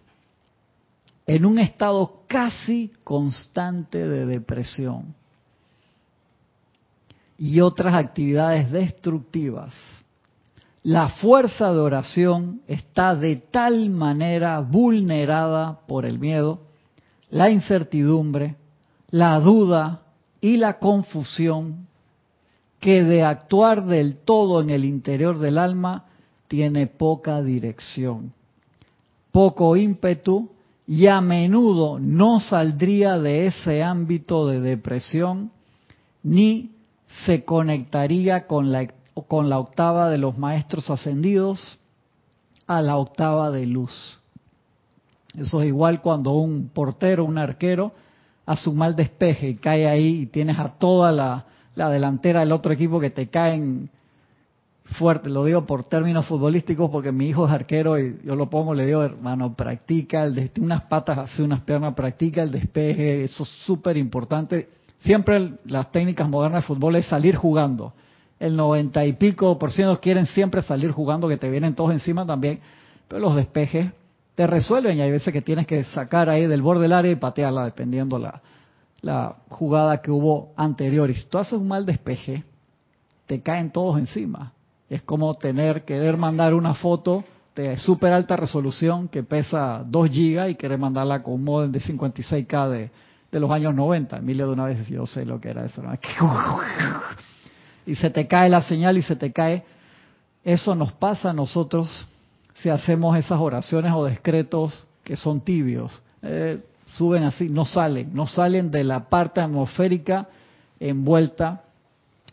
en 1.25 1.45
un 1.45 1.59
estado 1.59 2.21
casi 2.27 2.91
constante 3.03 4.07
de 4.07 4.25
depresión 4.25 5.13
y 7.37 7.59
otras 7.59 7.93
actividades 7.93 8.71
destructivas 8.71 9.73
la 10.87 11.09
fuerza 11.09 11.73
de 11.73 11.79
oración 11.79 12.61
está 12.65 13.13
de 13.13 13.35
tal 13.35 13.89
manera 13.89 14.61
vulnerada 14.61 15.81
por 15.85 16.05
el 16.05 16.17
miedo, 16.17 16.61
la 17.29 17.49
incertidumbre, 17.49 18.55
la 19.09 19.37
duda 19.41 20.03
y 20.39 20.55
la 20.55 20.79
confusión 20.79 21.87
que 22.79 23.03
de 23.03 23.21
actuar 23.21 23.83
del 23.85 24.19
todo 24.19 24.61
en 24.61 24.69
el 24.69 24.85
interior 24.85 25.39
del 25.39 25.57
alma 25.57 26.05
tiene 26.47 26.87
poca 26.87 27.41
dirección, 27.41 28.31
poco 29.33 29.75
ímpetu 29.75 30.51
y 30.87 31.07
a 31.07 31.19
menudo 31.19 31.99
no 31.99 32.39
saldría 32.39 33.17
de 33.17 33.47
ese 33.47 33.83
ámbito 33.83 34.47
de 34.47 34.61
depresión 34.61 35.51
ni 36.23 36.71
se 37.25 37.43
conectaría 37.43 38.47
con 38.47 38.71
la 38.71 38.83
con 39.25 39.49
la 39.49 39.59
octava 39.59 40.09
de 40.09 40.17
los 40.17 40.37
maestros 40.37 40.89
ascendidos 40.89 41.79
a 42.67 42.81
la 42.81 42.97
octava 42.97 43.49
de 43.49 43.65
luz. 43.65 44.19
Eso 45.35 45.61
es 45.61 45.67
igual 45.67 46.01
cuando 46.01 46.31
un 46.31 46.69
portero, 46.69 47.23
un 47.25 47.37
arquero, 47.37 47.93
hace 48.45 48.69
un 48.69 48.77
mal 48.77 48.95
despeje 48.95 49.49
y 49.49 49.55
cae 49.55 49.87
ahí 49.87 50.21
y 50.21 50.25
tienes 50.27 50.57
a 50.59 50.69
toda 50.69 51.11
la, 51.11 51.45
delantera 51.75 52.41
del 52.41 52.51
otro 52.51 52.73
equipo 52.73 52.99
que 52.99 53.09
te 53.09 53.27
caen 53.27 53.89
fuerte. 54.83 55.29
Lo 55.29 55.45
digo 55.45 55.65
por 55.65 55.83
términos 55.83 56.25
futbolísticos 56.25 56.89
porque 56.89 57.11
mi 57.11 57.27
hijo 57.27 57.45
es 57.45 57.51
arquero 57.51 57.99
y 57.99 58.19
yo 58.23 58.35
lo 58.35 58.49
pongo, 58.49 58.73
le 58.73 58.85
digo, 58.85 59.03
hermano, 59.03 59.53
practica 59.53 60.23
el 60.23 60.51
unas 60.59 60.83
patas 60.83 61.17
hace 61.17 61.43
unas 61.43 61.61
piernas, 61.61 61.93
practica 61.93 62.41
el 62.41 62.51
despeje, 62.51 63.23
eso 63.23 63.43
es 63.43 63.49
súper 63.65 63.97
importante. 63.97 64.69
Siempre 65.01 65.53
las 65.65 65.91
técnicas 65.91 66.27
modernas 66.27 66.63
de 66.63 66.67
fútbol 66.67 66.95
es 66.95 67.05
salir 67.05 67.35
jugando 67.35 67.93
el 68.39 68.55
noventa 68.55 69.05
y 69.05 69.13
pico 69.13 69.57
por 69.57 69.71
ciento 69.71 69.99
quieren 69.99 70.27
siempre 70.27 70.61
salir 70.61 70.91
jugando, 70.91 71.27
que 71.27 71.37
te 71.37 71.49
vienen 71.49 71.75
todos 71.75 71.91
encima 71.91 72.25
también, 72.25 72.59
pero 73.07 73.21
los 73.21 73.35
despejes 73.35 73.91
te 74.35 74.45
resuelven 74.45 74.97
y 74.97 75.01
hay 75.01 75.11
veces 75.11 75.33
que 75.33 75.41
tienes 75.41 75.65
que 75.65 75.83
sacar 75.85 76.29
ahí 76.29 76.45
del 76.45 76.61
borde 76.61 76.83
del 76.83 76.93
área 76.93 77.11
y 77.11 77.15
patearla 77.15 77.65
dependiendo 77.65 78.19
la, 78.19 78.41
la 79.01 79.35
jugada 79.49 80.01
que 80.01 80.11
hubo 80.11 80.53
anterior. 80.55 81.09
Y 81.09 81.15
si 81.15 81.25
tú 81.25 81.39
haces 81.39 81.53
un 81.53 81.67
mal 81.67 81.85
despeje, 81.85 82.43
te 83.25 83.41
caen 83.41 83.71
todos 83.71 83.97
encima. 83.97 84.53
Es 84.89 85.01
como 85.01 85.33
tener, 85.35 85.85
querer 85.85 86.17
mandar 86.17 86.53
una 86.53 86.75
foto 86.75 87.23
de 87.55 87.77
súper 87.77 88.13
alta 88.13 88.35
resolución 88.35 89.07
que 89.07 89.23
pesa 89.23 89.83
2 89.85 90.09
gigas 90.11 90.51
y 90.51 90.55
querer 90.55 90.77
mandarla 90.77 91.23
con 91.23 91.33
un 91.33 91.43
modem 91.43 91.71
de 91.71 91.81
56K 91.81 92.69
de, 92.69 92.91
de 93.31 93.39
los 93.39 93.49
años 93.49 93.73
90. 93.73 94.17
Emilia 94.17 94.45
de 94.45 94.51
una 94.51 94.65
vez 94.65 94.87
yo 94.87 95.07
sé 95.07 95.25
lo 95.25 95.41
que 95.41 95.49
era 95.49 95.65
eso. 95.65 95.81
y 97.87 97.95
se 97.95 98.09
te 98.09 98.27
cae 98.27 98.49
la 98.49 98.61
señal 98.61 98.97
y 98.97 99.01
se 99.01 99.15
te 99.15 99.31
cae. 99.31 99.63
Eso 100.43 100.75
nos 100.75 100.91
pasa 100.93 101.31
a 101.31 101.33
nosotros 101.33 102.07
si 102.61 102.69
hacemos 102.69 103.17
esas 103.17 103.39
oraciones 103.39 103.93
o 103.95 104.05
decretos 104.05 104.85
que 105.03 105.15
son 105.15 105.41
tibios. 105.41 105.99
Eh, 106.21 106.61
suben 106.85 107.23
así, 107.23 107.49
no 107.49 107.65
salen, 107.65 108.13
no 108.13 108.27
salen 108.27 108.69
de 108.69 108.83
la 108.83 109.09
parte 109.09 109.41
atmosférica 109.41 110.27
envuelta 110.79 111.63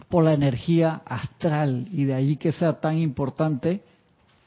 por 0.09 0.25
la 0.25 0.33
energía 0.33 1.03
astral 1.07 1.89
y 1.93 2.05
de 2.05 2.15
allí 2.15 2.37
que 2.37 2.53
sea 2.53 2.75
tan 2.75 2.99
importante 2.99 3.83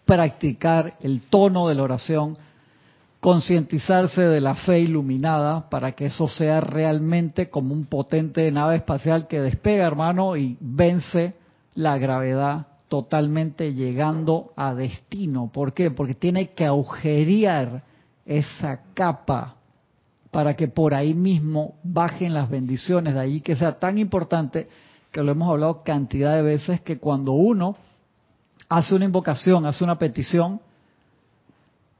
practicar 0.05 0.97
el 1.01 1.21
tono 1.21 1.67
de 1.67 1.75
la 1.75 1.83
oración, 1.83 2.37
concientizarse 3.27 4.21
de 4.21 4.39
la 4.39 4.55
fe 4.55 4.79
iluminada 4.79 5.69
para 5.69 5.91
que 5.91 6.05
eso 6.05 6.29
sea 6.29 6.61
realmente 6.61 7.49
como 7.49 7.73
un 7.73 7.83
potente 7.83 8.49
nave 8.53 8.77
espacial 8.77 9.27
que 9.27 9.41
despega, 9.41 9.85
hermano, 9.85 10.37
y 10.37 10.57
vence 10.61 11.33
la 11.75 11.97
gravedad 11.97 12.67
totalmente 12.87 13.73
llegando 13.73 14.53
a 14.55 14.73
destino. 14.73 15.51
¿Por 15.51 15.73
qué? 15.73 15.91
Porque 15.91 16.13
tiene 16.13 16.51
que 16.51 16.65
agujerear 16.65 17.83
esa 18.25 18.83
capa 18.93 19.55
para 20.31 20.55
que 20.55 20.69
por 20.69 20.93
ahí 20.93 21.13
mismo 21.13 21.75
bajen 21.83 22.33
las 22.33 22.49
bendiciones. 22.49 23.13
De 23.13 23.19
allí 23.19 23.41
que 23.41 23.57
sea 23.57 23.77
tan 23.77 23.97
importante 23.97 24.69
que 25.11 25.21
lo 25.21 25.33
hemos 25.33 25.49
hablado 25.49 25.83
cantidad 25.83 26.33
de 26.33 26.43
veces 26.43 26.79
que 26.79 26.97
cuando 26.97 27.33
uno 27.33 27.75
hace 28.69 28.95
una 28.95 29.03
invocación, 29.03 29.65
hace 29.65 29.83
una 29.83 29.99
petición, 29.99 30.61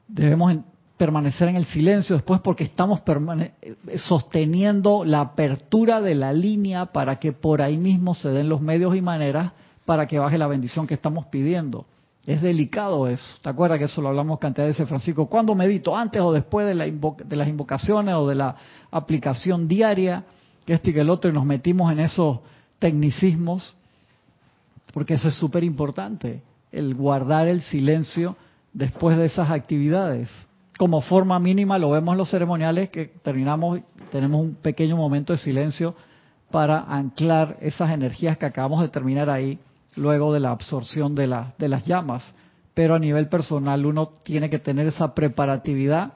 debemos 0.07 0.55
permanecer 0.97 1.47
en 1.47 1.55
el 1.55 1.65
silencio 1.65 2.15
después 2.15 2.41
porque 2.41 2.63
estamos 2.63 3.01
sosteniendo 3.99 5.05
la 5.05 5.21
apertura 5.21 6.01
de 6.01 6.15
la 6.15 6.33
línea 6.33 6.87
para 6.87 7.19
que 7.19 7.31
por 7.31 7.61
ahí 7.61 7.77
mismo 7.77 8.15
se 8.15 8.29
den 8.29 8.49
los 8.49 8.61
medios 8.61 8.95
y 8.95 9.01
maneras 9.01 9.51
para 9.85 10.07
que 10.07 10.19
baje 10.19 10.37
la 10.37 10.47
bendición 10.47 10.87
que 10.87 10.95
estamos 10.95 11.27
pidiendo. 11.27 11.85
Es 12.25 12.41
delicado 12.41 13.07
eso. 13.07 13.25
¿Te 13.41 13.47
acuerdas 13.47 13.79
que 13.79 13.85
eso 13.85 14.01
lo 14.01 14.09
hablamos 14.09 14.39
cantidad 14.39 14.65
de 14.65 14.71
veces, 14.71 14.89
Francisco? 14.89 15.27
¿Cuándo 15.27 15.55
medito? 15.55 15.95
¿Antes 15.95 16.21
o 16.21 16.33
después 16.33 16.67
de, 16.67 16.75
la 16.75 16.85
de 16.85 17.35
las 17.35 17.47
invocaciones 17.47 18.15
o 18.15 18.27
de 18.27 18.35
la 18.35 18.55
aplicación 18.91 19.67
diaria? 19.67 20.25
Que 20.65 20.73
este 20.73 20.89
y 20.89 20.93
que 20.93 20.99
el 20.99 21.09
otro 21.09 21.31
y 21.31 21.33
nos 21.33 21.45
metimos 21.45 21.89
en 21.91 21.99
esos 21.99 22.39
tecnicismos. 22.79 23.75
Porque 24.93 25.13
eso 25.13 25.29
es 25.29 25.35
súper 25.35 25.63
importante, 25.63 26.41
el 26.71 26.95
guardar 26.95 27.47
el 27.47 27.61
silencio 27.61 28.35
después 28.73 29.15
de 29.15 29.25
esas 29.25 29.49
actividades 29.51 30.29
como 30.77 31.01
forma 31.01 31.39
mínima, 31.39 31.77
lo 31.77 31.91
vemos 31.91 32.13
en 32.13 32.17
los 32.19 32.29
ceremoniales 32.29 32.89
que 32.89 33.05
terminamos, 33.23 33.79
tenemos 34.11 34.41
un 34.41 34.55
pequeño 34.55 34.95
momento 34.95 35.33
de 35.33 35.39
silencio 35.39 35.95
para 36.51 36.81
anclar 36.81 37.57
esas 37.61 37.91
energías 37.91 38.37
que 38.37 38.45
acabamos 38.45 38.81
de 38.81 38.89
terminar 38.89 39.29
ahí 39.29 39.59
luego 39.95 40.31
de 40.33 40.39
la 40.39 40.51
absorción 40.51 41.15
de, 41.15 41.45
de 41.57 41.67
las 41.67 41.85
llamas. 41.85 42.33
Pero 42.73 42.95
a 42.95 42.99
nivel 42.99 43.27
personal 43.27 43.85
uno 43.85 44.05
tiene 44.05 44.49
que 44.49 44.59
tener 44.59 44.87
esa 44.87 45.15
preparatividad 45.15 46.13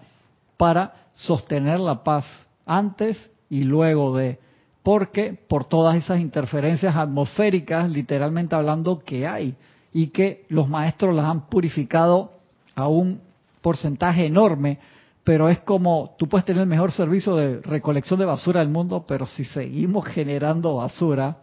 para 0.57 0.93
sostener 1.15 1.79
la 1.79 2.03
paz 2.03 2.25
antes 2.65 3.17
y 3.49 3.63
luego 3.63 4.15
de, 4.15 4.39
porque 4.83 5.37
por 5.47 5.65
todas 5.65 5.97
esas 5.97 6.19
interferencias 6.19 6.95
atmosféricas, 6.95 7.89
literalmente 7.89 8.55
hablando, 8.55 8.99
que 8.99 9.27
hay 9.27 9.55
y 9.91 10.07
que 10.07 10.45
los 10.49 10.69
maestros 10.69 11.15
las 11.15 11.25
han 11.25 11.47
purificado 11.47 12.33
aún 12.75 13.21
porcentaje 13.61 14.25
enorme, 14.25 14.79
pero 15.23 15.49
es 15.49 15.59
como 15.59 16.15
tú 16.17 16.27
puedes 16.27 16.45
tener 16.45 16.63
el 16.63 16.67
mejor 16.67 16.91
servicio 16.91 17.35
de 17.35 17.61
recolección 17.61 18.19
de 18.19 18.25
basura 18.25 18.59
del 18.59 18.69
mundo, 18.69 19.05
pero 19.07 19.25
si 19.25 19.45
seguimos 19.45 20.05
generando 20.05 20.75
basura, 20.75 21.37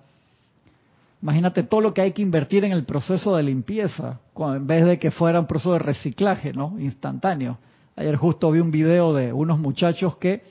imagínate 1.23 1.63
todo 1.63 1.81
lo 1.81 1.95
que 1.95 2.03
hay 2.03 2.13
que 2.13 2.23
invertir 2.23 2.65
en 2.65 2.73
el 2.73 2.85
proceso 2.85 3.37
de 3.37 3.43
limpieza, 3.45 4.21
en 4.37 4.67
vez 4.67 4.85
de 4.85 4.99
que 4.99 5.11
fuera 5.11 5.41
un 5.41 5.47
proceso 5.47 5.73
de 5.75 5.79
reciclaje, 5.79 6.53
¿no? 6.53 6.75
Instantáneo. 6.79 7.59
Ayer 7.97 8.17
justo 8.17 8.51
vi 8.51 8.61
un 8.61 8.71
video 8.71 9.15
de 9.15 9.33
unos 9.33 9.59
muchachos 9.59 10.17
que 10.17 10.43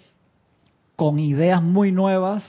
con 0.96 1.20
ideas 1.20 1.62
muy 1.62 1.92
nuevas 1.92 2.44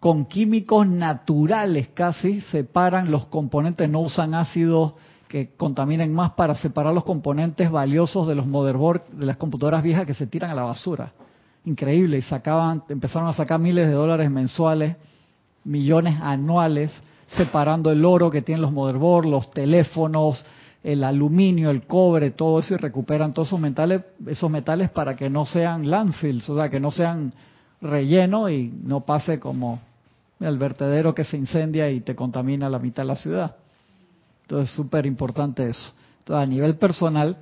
con 0.00 0.26
químicos 0.26 0.86
naturales 0.86 1.88
casi 1.88 2.40
separan 2.42 3.10
los 3.10 3.26
componentes, 3.26 3.88
no 3.88 4.00
usan 4.00 4.34
ácidos 4.34 4.92
que 5.36 5.50
contaminen 5.54 6.14
más 6.14 6.30
para 6.30 6.54
separar 6.54 6.94
los 6.94 7.04
componentes 7.04 7.70
valiosos 7.70 8.26
de 8.26 8.34
los 8.34 8.46
motherboard 8.46 9.02
de 9.08 9.26
las 9.26 9.36
computadoras 9.36 9.82
viejas 9.82 10.06
que 10.06 10.14
se 10.14 10.26
tiran 10.26 10.50
a 10.50 10.54
la 10.54 10.62
basura. 10.62 11.12
Increíble, 11.66 12.16
y 12.16 12.22
sacaban, 12.22 12.84
empezaron 12.88 13.28
a 13.28 13.34
sacar 13.34 13.60
miles 13.60 13.86
de 13.86 13.92
dólares 13.92 14.30
mensuales, 14.30 14.96
millones 15.62 16.18
anuales, 16.22 16.90
separando 17.26 17.90
el 17.90 18.02
oro 18.06 18.30
que 18.30 18.40
tienen 18.40 18.62
los 18.62 18.72
motherboards, 18.72 19.28
los 19.28 19.50
teléfonos, 19.50 20.42
el 20.82 21.04
aluminio, 21.04 21.68
el 21.68 21.86
cobre, 21.86 22.30
todo 22.30 22.60
eso 22.60 22.72
y 22.72 22.78
recuperan 22.78 23.34
todos 23.34 23.48
esos 23.48 23.60
metales, 23.60 24.04
esos 24.26 24.50
metales 24.50 24.88
para 24.88 25.16
que 25.16 25.28
no 25.28 25.44
sean 25.44 25.90
landfills, 25.90 26.48
o 26.48 26.56
sea, 26.56 26.70
que 26.70 26.80
no 26.80 26.90
sean 26.90 27.34
relleno 27.82 28.48
y 28.48 28.72
no 28.84 29.00
pase 29.00 29.38
como 29.38 29.80
el 30.40 30.56
vertedero 30.56 31.14
que 31.14 31.24
se 31.24 31.36
incendia 31.36 31.90
y 31.90 32.00
te 32.00 32.16
contamina 32.16 32.70
la 32.70 32.78
mitad 32.78 33.02
de 33.02 33.08
la 33.08 33.16
ciudad. 33.16 33.56
Entonces, 34.46 34.74
súper 34.74 35.06
importante 35.06 35.68
eso. 35.68 35.92
Entonces, 36.20 36.42
a 36.42 36.46
nivel 36.46 36.76
personal, 36.76 37.36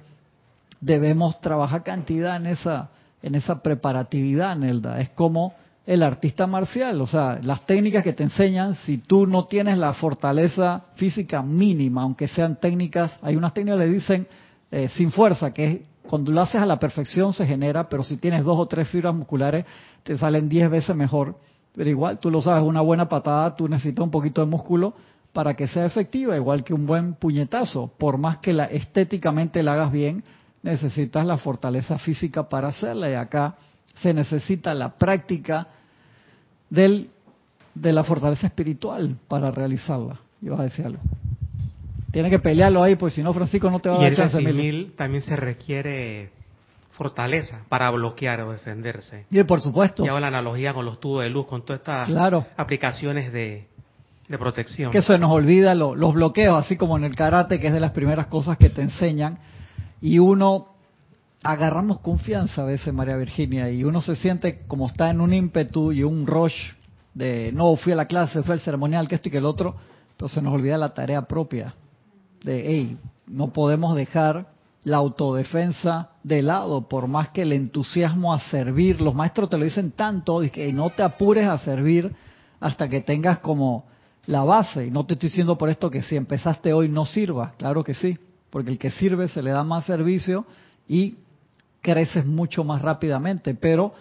debemos 0.81 1.39
trabajar 1.41 1.83
cantidad 1.83 2.37
en 2.37 2.47
esa, 2.47 2.89
en 3.23 3.35
esa 3.35 3.63
preparatividad, 3.63 4.57
Nelda. 4.57 5.01
Es 5.01 5.11
como 5.11 5.55
el 5.87 6.03
artista 6.03 6.47
marcial, 6.47 6.99
o 7.03 7.07
sea, 7.07 7.39
las 7.43 7.67
técnicas 7.67 8.03
que 8.03 8.15
te 8.15 8.23
enseñan, 8.23 8.75
si 8.75 8.99
tú 8.99 9.27
no 9.27 9.45
tienes 9.45 9.77
la 9.77 9.93
fortaleza 9.93 10.85
física 10.95 11.43
mínima, 11.43 12.03
aunque 12.03 12.27
sean 12.27 12.57
técnicas, 12.57 13.19
hay 13.21 13.37
unas 13.37 13.53
técnicas 13.53 13.81
que 13.81 13.87
le 13.87 13.93
dicen 13.93 14.27
eh, 14.71 14.89
sin 14.89 15.13
fuerza, 15.13 15.53
que 15.53 15.65
es 15.67 15.81
cuando 16.09 16.33
lo 16.33 16.41
haces 16.41 16.61
a 16.61 16.67
la 16.67 16.79
perfección 16.79 17.35
se 17.35 17.47
genera, 17.47 17.89
pero 17.89 18.03
si 18.03 18.17
tienes 18.17 18.45
dos 18.45 18.59
o 18.59 18.67
tres 18.67 18.89
fibras 18.89 19.15
musculares, 19.15 19.67
te 20.03 20.17
salen 20.17 20.49
diez 20.49 20.71
veces 20.71 20.97
mejor. 20.97 21.37
Pero 21.75 21.91
igual, 21.91 22.19
tú 22.19 22.31
lo 22.31 22.41
sabes, 22.41 22.63
una 22.63 22.81
buena 22.81 23.09
patada, 23.09 23.55
tú 23.57 23.69
necesitas 23.69 24.05
un 24.05 24.11
poquito 24.11 24.41
de 24.41 24.47
músculo 24.47 24.95
para 25.35 25.55
que 25.55 25.67
sea 25.67 25.85
efectiva, 25.85 26.37
igual 26.37 26.63
que 26.63 26.73
un 26.73 26.87
buen 26.87 27.15
puñetazo. 27.15 27.93
Por 27.99 28.17
más 28.19 28.39
que 28.39 28.53
la, 28.53 28.67
estéticamente 28.67 29.63
la 29.65 29.73
hagas 29.75 29.91
bien, 29.91 30.23
necesitas 30.63 31.27
la 31.27 31.37
fortaleza 31.37 31.99
física 31.99 32.49
para 32.49 32.69
hacerla. 32.69 33.11
Y 33.11 33.15
acá 33.15 33.57
se 33.97 34.15
necesita 34.15 34.73
la 34.75 34.97
práctica 34.97 35.67
del, 36.71 37.11
de 37.75 37.93
la 37.93 38.05
fortaleza 38.05 38.47
espiritual 38.47 39.17
para 39.27 39.51
realizarla. 39.51 40.21
Yo 40.41 40.59
a 40.59 40.63
decir 40.63 40.87
algo. 40.87 41.03
Tiene 42.13 42.31
que 42.31 42.39
pelearlo 42.39 42.81
ahí, 42.85 42.95
pues 42.95 43.15
si 43.15 43.23
no, 43.23 43.35
Francisco 43.35 43.69
no 43.69 43.81
te 43.81 43.89
va 43.89 43.97
a 43.97 43.99
Y 43.99 44.03
dar 44.03 44.11
en 44.13 44.17
chance. 44.17 44.39
simil 44.39 44.95
también 44.97 45.25
se 45.25 45.35
requiere 45.35 46.31
fortaleza 46.93 47.65
para 47.69 47.91
bloquear 47.91 48.41
o 48.43 48.53
defenderse. 48.53 49.27
Y 49.33 49.43
por 49.43 49.61
supuesto, 49.61 50.05
Y 50.05 50.09
hago 50.09 50.21
la 50.21 50.29
analogía 50.29 50.73
con 50.73 50.85
los 50.85 51.01
tubos 51.01 51.25
de 51.25 51.31
luz, 51.31 51.47
con 51.47 51.65
todas 51.65 51.81
estas 51.81 52.07
claro. 52.07 52.47
aplicaciones 52.57 53.33
de, 53.33 53.67
de 54.29 54.39
protección. 54.39 54.91
que 54.93 55.03
se 55.03 55.19
nos 55.19 55.31
olvida 55.31 55.75
lo- 55.75 55.95
los 55.95 56.15
bloqueos, 56.15 56.59
así 56.59 56.77
como 56.77 56.97
en 56.97 57.05
el 57.05 57.15
karate, 57.15 57.61
que 57.61 57.67
es 57.69 57.73
de 57.73 57.81
las 57.81 57.91
primeras 57.93 58.27
cosas 58.29 58.57
que 58.59 58.71
te 58.71 58.83
enseñan, 58.83 59.39
y 60.01 60.19
uno 60.19 60.69
agarramos 61.43 62.01
confianza 62.01 62.63
a 62.63 62.65
veces, 62.65 62.93
María 62.95 63.17
Virginia, 63.17 63.71
y 63.71 63.85
uno 63.85 64.01
se 64.01 64.17
siente 64.17 64.61
como 64.67 64.87
está 64.87 65.11
en 65.11 65.21
un 65.21 65.33
ímpetu 65.35 65.93
y 65.93 66.03
un 66.03 66.27
rush 66.27 66.55
de 67.13 67.53
no 67.53 67.77
fui 67.77 67.93
a 67.93 67.97
la 67.97 68.07
clase, 68.07 68.43
fui 68.43 68.53
al 68.55 68.61
ceremonial, 68.61 69.09
que 69.09 69.15
esto 69.17 69.29
y 69.29 69.33
que 69.33 69.39
el 69.39 69.45
otro, 69.47 69.77
se 70.27 70.41
nos 70.41 70.55
olvida 70.55 70.79
la 70.79 70.95
tarea 70.95 71.23
propia 71.23 71.75
de 72.43 72.63
hey, 72.67 72.97
no 73.27 73.53
podemos 73.53 73.95
dejar 73.95 74.47
la 74.85 74.97
autodefensa 74.99 76.09
de 76.23 76.41
lado, 76.43 76.89
por 76.89 77.09
más 77.09 77.29
que 77.31 77.43
el 77.43 77.53
entusiasmo 77.53 78.33
a 78.33 78.39
servir, 78.41 79.01
los 79.03 79.15
maestros 79.15 79.51
te 79.51 79.59
lo 79.59 79.65
dicen 79.65 79.91
tanto, 79.93 80.41
que 80.51 80.65
"Hey, 80.67 80.73
no 80.73 80.89
te 80.91 81.03
apures 81.03 81.47
a 81.47 81.59
servir 81.59 82.15
hasta 82.61 82.89
que 82.89 83.01
tengas 83.03 83.39
como 83.41 83.85
la 84.27 84.43
base. 84.43 84.87
Y 84.87 84.91
no 84.91 85.05
te 85.05 85.15
estoy 85.15 85.29
diciendo 85.29 85.59
por 85.59 85.69
esto 85.71 85.91
que 85.91 86.03
si 86.03 86.17
empezaste 86.17 86.73
hoy 86.73 86.89
no 86.89 87.05
sirvas, 87.05 87.53
claro 87.55 87.85
que 87.85 87.95
sí, 87.95 88.19
porque 88.51 88.71
el 88.71 88.79
que 88.79 88.91
sirve 88.91 89.29
se 89.29 89.43
le 89.43 89.51
da 89.51 89.65
más 89.65 89.85
servicio 89.85 90.47
y 90.89 91.17
creces 91.81 92.25
mucho 92.25 92.65
más 92.65 92.83
rápidamente, 92.83 93.55
pero 93.55 93.95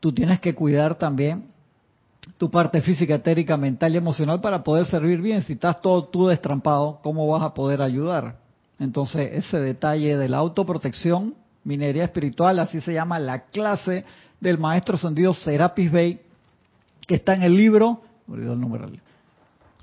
tú 0.00 0.12
tienes 0.12 0.40
que 0.40 0.54
cuidar 0.54 0.94
también 0.96 1.44
tu 2.38 2.50
parte 2.50 2.80
física, 2.80 3.16
etérica, 3.16 3.56
mental 3.56 3.94
y 3.94 3.98
emocional 3.98 4.40
para 4.40 4.62
poder 4.62 4.86
servir 4.86 5.20
bien. 5.20 5.42
Si 5.42 5.54
estás 5.54 5.80
todo 5.80 6.04
tú 6.04 6.28
destrampado, 6.28 7.00
¿cómo 7.02 7.26
vas 7.28 7.42
a 7.42 7.54
poder 7.54 7.82
ayudar? 7.82 8.36
Entonces, 8.78 9.30
ese 9.34 9.58
detalle 9.58 10.16
de 10.16 10.28
la 10.28 10.38
autoprotección, 10.38 11.34
minería 11.64 12.04
espiritual, 12.04 12.58
así 12.58 12.80
se 12.80 12.94
llama 12.94 13.18
la 13.18 13.44
clase 13.46 14.04
del 14.40 14.58
maestro 14.58 14.94
ascendido 14.94 15.34
Serapis 15.34 15.92
Bey, 15.92 16.20
que 17.06 17.16
está 17.16 17.34
en 17.34 17.42
el 17.42 17.54
libro, 17.54 18.00
olvidó 18.26 18.54
el 18.54 18.60
número, 18.60 18.88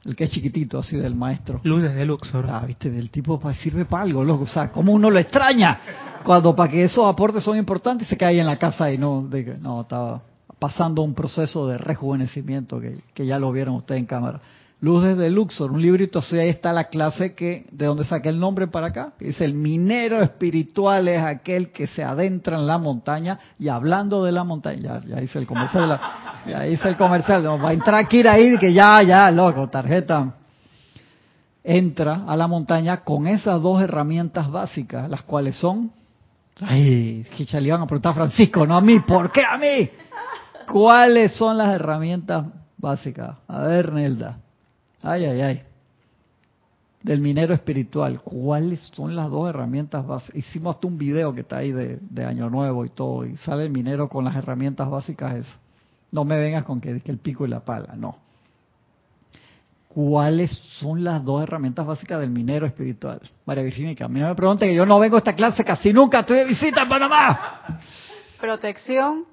el 0.08 0.16
que 0.16 0.24
es 0.24 0.32
chiquitito, 0.32 0.80
así 0.80 0.96
del 0.96 1.16
maestro. 1.16 1.60
Lunes 1.64 1.94
de 1.94 2.06
Luxor. 2.06 2.50
Ah, 2.50 2.64
viste, 2.66 2.90
del 2.90 3.10
tipo 3.10 3.40
sirve 3.54 3.84
para 3.84 4.04
algo, 4.04 4.24
loco. 4.24 4.46
O 4.46 4.48
sea, 4.48 4.72
como 4.72 4.94
uno 4.94 5.12
lo 5.12 5.20
extraña 5.20 5.80
cuando 6.24 6.56
para 6.56 6.72
que 6.72 6.86
esos 6.86 7.06
aportes 7.06 7.44
son 7.44 7.58
importantes 7.58 8.08
se 8.08 8.16
cae 8.16 8.30
ahí 8.30 8.40
en 8.40 8.46
la 8.46 8.58
casa 8.58 8.90
y 8.90 8.98
no, 8.98 9.28
de 9.28 9.58
no, 9.60 9.82
estaba 9.82 10.22
pasando 10.60 11.02
un 11.02 11.14
proceso 11.14 11.68
de 11.68 11.78
rejuvenecimiento 11.78 12.80
que, 12.80 13.02
que 13.14 13.26
ya 13.26 13.38
lo 13.38 13.52
vieron 13.52 13.76
ustedes 13.76 14.00
en 14.00 14.06
cámara. 14.06 14.40
Luz 14.80 15.04
desde 15.04 15.32
Luxor, 15.32 15.72
un 15.72 15.82
librito 15.82 16.20
así, 16.20 16.38
ahí 16.38 16.50
está 16.50 16.72
la 16.72 16.84
clase 16.84 17.34
que, 17.34 17.66
de 17.72 17.88
donde 17.88 18.06
saqué 18.06 18.30
el 18.30 18.40
nombre 18.40 18.68
para 18.68 18.88
acá. 18.88 19.14
Dice, 19.20 19.44
el 19.44 19.56
minero 19.56 20.22
espiritual 20.22 21.08
es 21.08 21.20
aquel 21.24 21.72
que 21.72 21.88
se 21.88 22.04
adentra 22.04 22.58
en 22.58 22.68
la 22.68 22.78
montaña 22.78 23.40
y 23.58 23.70
hablando 23.70 24.24
de 24.24 24.32
la 24.32 24.44
montaña, 24.44 25.02
ya, 25.04 25.16
ya 25.16 25.22
hice 25.24 25.40
el 25.40 25.48
comercial, 25.48 25.82
de 25.84 25.88
la- 25.88 26.02
ya 26.48 26.68
hice 26.68 26.90
el 26.90 26.96
comercial, 26.96 27.44
no, 27.44 27.58
va 27.58 27.70
a 27.70 27.74
entrar 27.74 28.08
Kira 28.08 28.34
ahí 28.34 28.56
que 28.60 28.72
ya, 28.72 29.02
ya, 29.02 29.32
loco, 29.32 29.68
tarjeta 29.68 30.36
entra 31.64 32.24
a 32.28 32.38
la 32.38 32.48
montaña 32.48 32.98
con 33.04 33.26
esas 33.28 33.60
dos 33.62 33.82
herramientas 33.82 34.50
básicas, 34.50 35.10
las 35.10 35.24
cuales 35.24 35.56
son, 35.58 35.92
ay, 36.62 37.26
que 37.36 37.46
ya 37.46 37.60
le 37.60 37.70
iban 37.70 37.82
a 37.82 37.88
preguntar 37.88 38.12
a 38.12 38.16
Francisco, 38.16 38.66
no 38.68 38.78
a 38.78 38.82
mí, 38.82 39.00
¿por 39.00 39.32
qué 39.32 39.44
a 39.44 39.58
mí? 39.58 39.90
¿Cuáles 40.72 41.34
son 41.34 41.58
las 41.58 41.74
herramientas 41.74 42.46
básicas? 42.78 43.38
A 43.48 43.62
ver, 43.62 43.92
Nelda. 43.92 44.38
Ay, 45.02 45.26
ay, 45.26 45.42
ay. 45.42 45.64
Del 47.04 47.22
minero 47.22 47.54
espiritual. 47.54 48.22
¿Cuáles 48.22 48.82
son 48.94 49.16
las 49.16 49.30
dos 49.30 49.50
herramientas 49.50 50.06
básicas? 50.06 50.36
Hicimos 50.36 50.76
hasta 50.76 50.88
un 50.88 50.98
video 50.98 51.34
que 51.34 51.42
está 51.42 51.58
ahí 51.58 51.72
de, 51.72 52.26
Año 52.26 52.50
Nuevo 52.50 52.86
y 52.86 52.90
todo, 52.90 53.26
y 53.26 53.38
sale 53.38 53.66
el 53.66 53.72
minero 53.72 54.10
con 54.10 54.26
las 54.26 54.36
herramientas 54.36 54.90
básicas 54.90 55.36
esas. 55.36 55.60
No 56.12 56.26
me 56.26 56.38
vengas 56.38 56.64
con 56.64 56.80
que, 56.80 57.02
el 57.06 57.18
pico 57.18 57.46
y 57.46 57.50
la 57.50 57.60
pala, 57.60 57.94
no. 57.96 58.18
¿Cuáles 59.88 60.52
son 60.80 61.04
las 61.04 61.24
dos 61.24 61.44
herramientas 61.44 61.86
básicas 61.86 62.20
del 62.20 62.30
minero 62.30 62.66
espiritual? 62.66 63.20
María 63.46 63.64
Virginia, 63.64 63.96
a 64.00 64.08
mí 64.08 64.20
no 64.20 64.28
me 64.28 64.36
pregunte 64.36 64.68
que 64.68 64.76
yo 64.76 64.86
no 64.86 65.00
vengo 65.00 65.16
a 65.16 65.20
esta 65.20 65.36
clase 65.36 65.64
casi 65.64 65.92
nunca, 65.92 66.20
estoy 66.20 66.38
de 66.38 66.46
visita 66.46 66.84
en 66.84 66.90
Panamá. 66.90 67.80
Protección, 68.40 69.26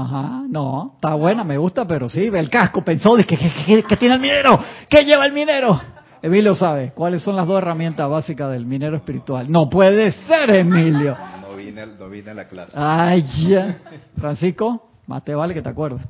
Ajá, 0.00 0.42
no, 0.48 0.92
está 0.94 1.14
buena, 1.14 1.42
me 1.42 1.58
gusta, 1.58 1.84
pero 1.84 2.08
sí, 2.08 2.30
ve 2.30 2.38
el 2.38 2.48
casco, 2.48 2.84
pensó 2.84 3.16
que, 3.16 3.24
que, 3.26 3.36
que- 3.36 3.82
que 3.82 3.96
tiene 3.96 4.14
el 4.14 4.20
minero, 4.20 4.60
¿qué 4.88 5.02
lleva 5.04 5.26
el 5.26 5.32
minero? 5.32 5.80
Emilio 6.22 6.54
sabe, 6.54 6.92
¿cuáles 6.92 7.20
son 7.22 7.34
las 7.34 7.48
dos 7.48 7.58
herramientas 7.58 8.08
básicas 8.08 8.48
del 8.52 8.64
minero 8.64 8.96
espiritual? 8.96 9.50
No 9.50 9.68
puede 9.68 10.12
ser, 10.12 10.50
Emilio. 10.50 11.16
No 11.42 11.56
vine, 11.56 11.80
al- 11.80 11.98
no 11.98 12.08
vine 12.08 12.30
a 12.30 12.34
la 12.34 12.44
clase. 12.46 12.72
Ay, 12.76 13.22
ya. 13.48 13.76
Francisco, 14.20 14.88
más 15.08 15.24
te 15.24 15.34
vale 15.34 15.52
que 15.52 15.62
te 15.62 15.68
acuerdes. 15.68 16.00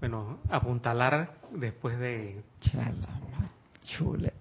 Bueno, 0.00 0.38
apuntalar 0.50 1.32
después 1.52 1.98
de... 1.98 2.40
Chala, 2.60 2.94
chule. 3.84 4.32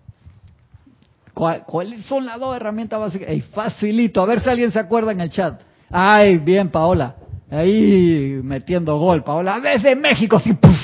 ¿Cuál- 1.33 1.63
¿Cuáles 1.65 2.05
son 2.05 2.25
las 2.25 2.39
dos 2.39 2.55
herramientas 2.55 2.99
básicas? 3.01 3.27
Ey, 3.29 3.41
facilito, 3.41 4.21
a 4.21 4.25
ver 4.25 4.39
si 4.41 4.49
alguien 4.49 4.71
se 4.71 4.79
acuerda 4.79 5.11
en 5.11 5.19
el 5.19 5.29
chat. 5.29 5.59
Ay, 5.91 6.37
bien, 6.37 6.69
Paola. 6.69 7.15
Ahí 7.55 8.41
metiendo 8.43 8.97
gol, 8.99 9.23
Paola. 9.23 9.59
Desde 9.59 9.95
México, 9.95 10.39
sí, 10.39 10.53
¡puf! 10.53 10.75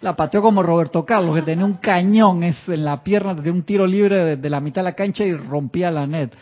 La 0.00 0.14
pateó 0.16 0.42
como 0.42 0.62
Roberto 0.62 1.04
Carlos, 1.04 1.34
que 1.34 1.42
tenía 1.42 1.64
un 1.64 1.74
cañón 1.74 2.42
en 2.42 2.84
la 2.84 3.02
pierna, 3.02 3.34
de 3.34 3.50
un 3.50 3.62
tiro 3.62 3.86
libre 3.86 4.36
de, 4.36 4.50
la 4.50 4.60
mitad 4.60 4.82
de 4.82 4.84
la 4.84 4.94
cancha 4.94 5.24
y 5.24 5.34
rompía 5.34 5.90
la 5.90 6.06
net. 6.06 6.34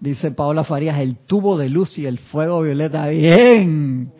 Dice 0.00 0.30
Paola 0.30 0.64
Farías, 0.64 0.98
el 1.00 1.16
tubo 1.16 1.56
de 1.56 1.68
luz 1.68 1.98
y 1.98 2.06
el 2.06 2.18
fuego 2.18 2.62
violeta. 2.62 3.08
Bien, 3.08 4.12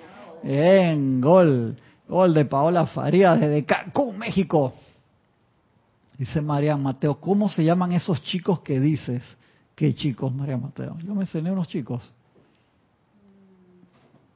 bien, 0.42 1.20
gol. 1.20 1.76
Gol 2.08 2.32
de 2.32 2.46
Paola 2.46 2.86
Farías 2.86 3.38
desde 3.38 3.64
Cancún, 3.64 4.18
México. 4.18 4.72
Dice 6.16 6.40
María 6.40 6.76
Mateo, 6.76 7.20
¿cómo 7.20 7.48
se 7.48 7.64
llaman 7.64 7.92
esos 7.92 8.22
chicos 8.22 8.60
que 8.60 8.80
dices? 8.80 9.22
¿Qué 9.74 9.94
chicos, 9.94 10.34
María 10.34 10.56
Mateo? 10.56 10.96
Yo 11.04 11.14
me 11.14 11.22
enseñé 11.22 11.52
unos 11.52 11.68
chicos. 11.68 12.02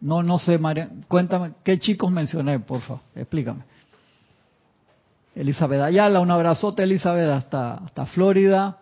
No, 0.03 0.23
no 0.23 0.39
sé, 0.39 0.59
María. 0.59 0.91
Cuéntame, 1.07 1.53
¿qué 1.63 1.79
chicos 1.79 2.11
mencioné, 2.11 2.59
por 2.59 2.81
favor? 2.81 3.03
Explícame. 3.15 3.63
Elizabeth 5.35 5.81
Ayala, 5.81 6.21
un 6.21 6.31
abrazote, 6.31 6.83
Elizabeth, 6.83 7.31
hasta, 7.31 7.75
hasta 7.75 8.07
Florida. 8.07 8.79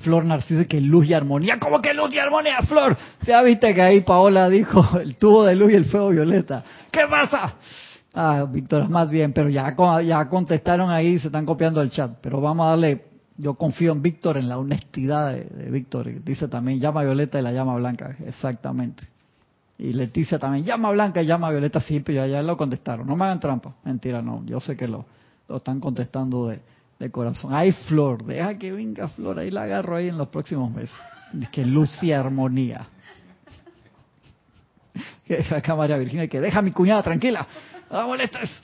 Flor 0.00 0.24
Narciso, 0.24 0.68
que 0.68 0.80
luz 0.80 1.06
y 1.06 1.14
armonía. 1.14 1.58
¿Cómo 1.58 1.80
que 1.80 1.94
luz 1.94 2.12
y 2.12 2.18
armonía, 2.18 2.60
Flor? 2.62 2.96
Ya 3.26 3.42
viste 3.42 3.74
que 3.74 3.80
ahí 3.80 4.00
Paola 4.02 4.50
dijo 4.50 4.98
el 4.98 5.16
tubo 5.16 5.44
de 5.44 5.54
luz 5.54 5.72
y 5.72 5.76
el 5.76 5.86
fuego 5.86 6.10
violeta. 6.10 6.62
¿Qué 6.90 7.06
pasa? 7.08 7.54
Ah, 8.12 8.44
Víctor, 8.48 8.88
más 8.88 9.08
bien, 9.08 9.32
pero 9.32 9.48
ya, 9.48 9.74
ya 10.04 10.28
contestaron 10.28 10.90
ahí, 10.90 11.18
se 11.18 11.28
están 11.28 11.46
copiando 11.46 11.80
el 11.80 11.90
chat. 11.90 12.18
Pero 12.20 12.40
vamos 12.40 12.66
a 12.66 12.70
darle, 12.70 13.02
yo 13.38 13.54
confío 13.54 13.92
en 13.92 14.02
Víctor, 14.02 14.36
en 14.36 14.48
la 14.48 14.58
honestidad 14.58 15.32
de, 15.32 15.44
de 15.44 15.70
Víctor. 15.70 16.22
Dice 16.22 16.48
también 16.48 16.80
llama 16.80 17.02
violeta 17.02 17.38
y 17.38 17.42
la 17.42 17.52
llama 17.52 17.76
blanca, 17.76 18.16
exactamente. 18.26 19.13
Y 19.78 19.92
Leticia 19.92 20.38
también, 20.38 20.64
llama 20.64 20.90
blanca 20.92 21.20
y 21.22 21.26
llama 21.26 21.50
violeta, 21.50 21.80
sí, 21.80 22.00
pero 22.00 22.24
ya, 22.24 22.26
ya 22.26 22.42
lo 22.42 22.56
contestaron. 22.56 23.06
No 23.06 23.16
me 23.16 23.24
hagan 23.24 23.40
trampa. 23.40 23.74
Mentira, 23.84 24.22
no. 24.22 24.44
Yo 24.46 24.60
sé 24.60 24.76
que 24.76 24.86
lo, 24.86 25.04
lo 25.48 25.56
están 25.56 25.80
contestando 25.80 26.48
de, 26.48 26.60
de 26.98 27.10
corazón. 27.10 27.52
Ay, 27.52 27.72
Flor, 27.72 28.24
deja 28.24 28.56
que 28.56 28.72
venga 28.72 29.08
Flor, 29.08 29.38
ahí 29.38 29.50
la 29.50 29.62
agarro 29.64 29.96
ahí 29.96 30.08
en 30.08 30.18
los 30.18 30.28
próximos 30.28 30.72
meses. 30.72 30.94
Dice 31.32 31.50
que 31.50 31.64
luz 31.64 32.02
y 32.02 32.12
armonía. 32.12 32.88
Que 35.24 35.42
acá 35.54 35.74
María 35.74 35.96
Virginia, 35.96 36.28
que 36.28 36.38
deja 36.38 36.58
a 36.58 36.62
mi 36.62 36.70
cuñada 36.70 37.02
tranquila, 37.02 37.46
no 37.90 37.96
la 37.96 38.06
molestes. 38.06 38.60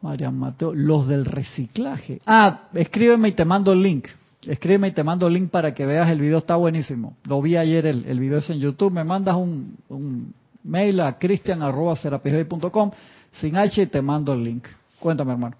María 0.00 0.32
Mateo, 0.32 0.74
los 0.74 1.06
del 1.06 1.24
reciclaje. 1.24 2.20
Ah, 2.26 2.64
escríbeme 2.74 3.28
y 3.28 3.32
te 3.32 3.44
mando 3.44 3.72
el 3.72 3.82
link. 3.82 4.08
Escríbeme 4.46 4.88
y 4.88 4.92
te 4.92 5.04
mando 5.04 5.28
el 5.28 5.34
link 5.34 5.50
para 5.50 5.72
que 5.72 5.86
veas 5.86 6.10
el 6.10 6.20
video, 6.20 6.38
está 6.38 6.56
buenísimo. 6.56 7.16
Lo 7.24 7.40
vi 7.40 7.56
ayer, 7.56 7.86
el, 7.86 8.04
el 8.06 8.18
video 8.18 8.38
es 8.38 8.50
en 8.50 8.58
YouTube. 8.58 8.92
Me 8.92 9.04
mandas 9.04 9.36
un, 9.36 9.76
un 9.88 10.34
mail 10.64 11.00
a 11.00 11.16
cristian.com 11.18 12.90
sin 13.32 13.56
H 13.56 13.82
y 13.82 13.86
te 13.86 14.02
mando 14.02 14.32
el 14.32 14.42
link. 14.42 14.66
Cuéntame, 14.98 15.32
hermano. 15.32 15.56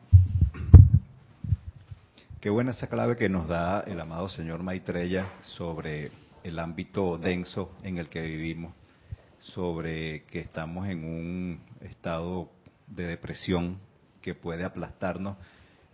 Qué 2.41 2.51
buena 2.51 2.73
esa 2.73 2.89
clave 2.89 3.17
que 3.17 3.29
nos 3.29 3.47
da 3.47 3.83
el 3.83 4.01
amado 4.01 4.29
señor 4.29 4.65
Maitreya 4.65 5.27
sobre 5.43 6.11
el 6.43 6.59
ámbito 6.59 7.17
denso 7.17 7.71
en 7.85 7.99
el 7.99 8.09
que 8.09 8.21
vivimos, 8.21 8.75
sobre 9.39 10.25
que 10.25 10.41
estamos 10.41 10.89
en 10.89 11.05
un 11.05 11.61
estado 11.83 12.49
de 12.89 13.07
depresión 13.07 13.79
que 14.21 14.35
puede 14.35 14.65
aplastarnos. 14.65 15.37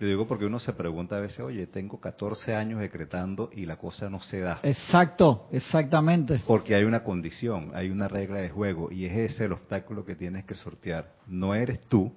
Yo 0.00 0.06
digo 0.06 0.28
porque 0.28 0.46
uno 0.46 0.61
se 0.61 0.72
pregunta 0.72 1.16
a 1.16 1.20
veces, 1.20 1.40
oye, 1.40 1.66
tengo 1.66 1.98
14 2.00 2.54
años 2.54 2.78
decretando 2.80 3.50
y 3.52 3.66
la 3.66 3.76
cosa 3.76 4.08
no 4.08 4.20
se 4.20 4.38
da. 4.40 4.61
Exacto, 4.62 5.48
exactamente. 5.50 6.40
Porque 6.46 6.76
hay 6.76 6.84
una 6.84 7.02
condición, 7.02 7.72
hay 7.74 7.90
una 7.90 8.06
regla 8.06 8.37
de 8.38 8.48
juego 8.48 8.92
y 8.92 9.06
es 9.06 9.32
ese 9.32 9.46
el 9.46 9.52
obstáculo 9.52 10.04
que 10.04 10.14
tienes 10.14 10.44
que 10.44 10.54
sortear. 10.54 11.14
No 11.26 11.54
eres 11.54 11.80
tú 11.88 12.12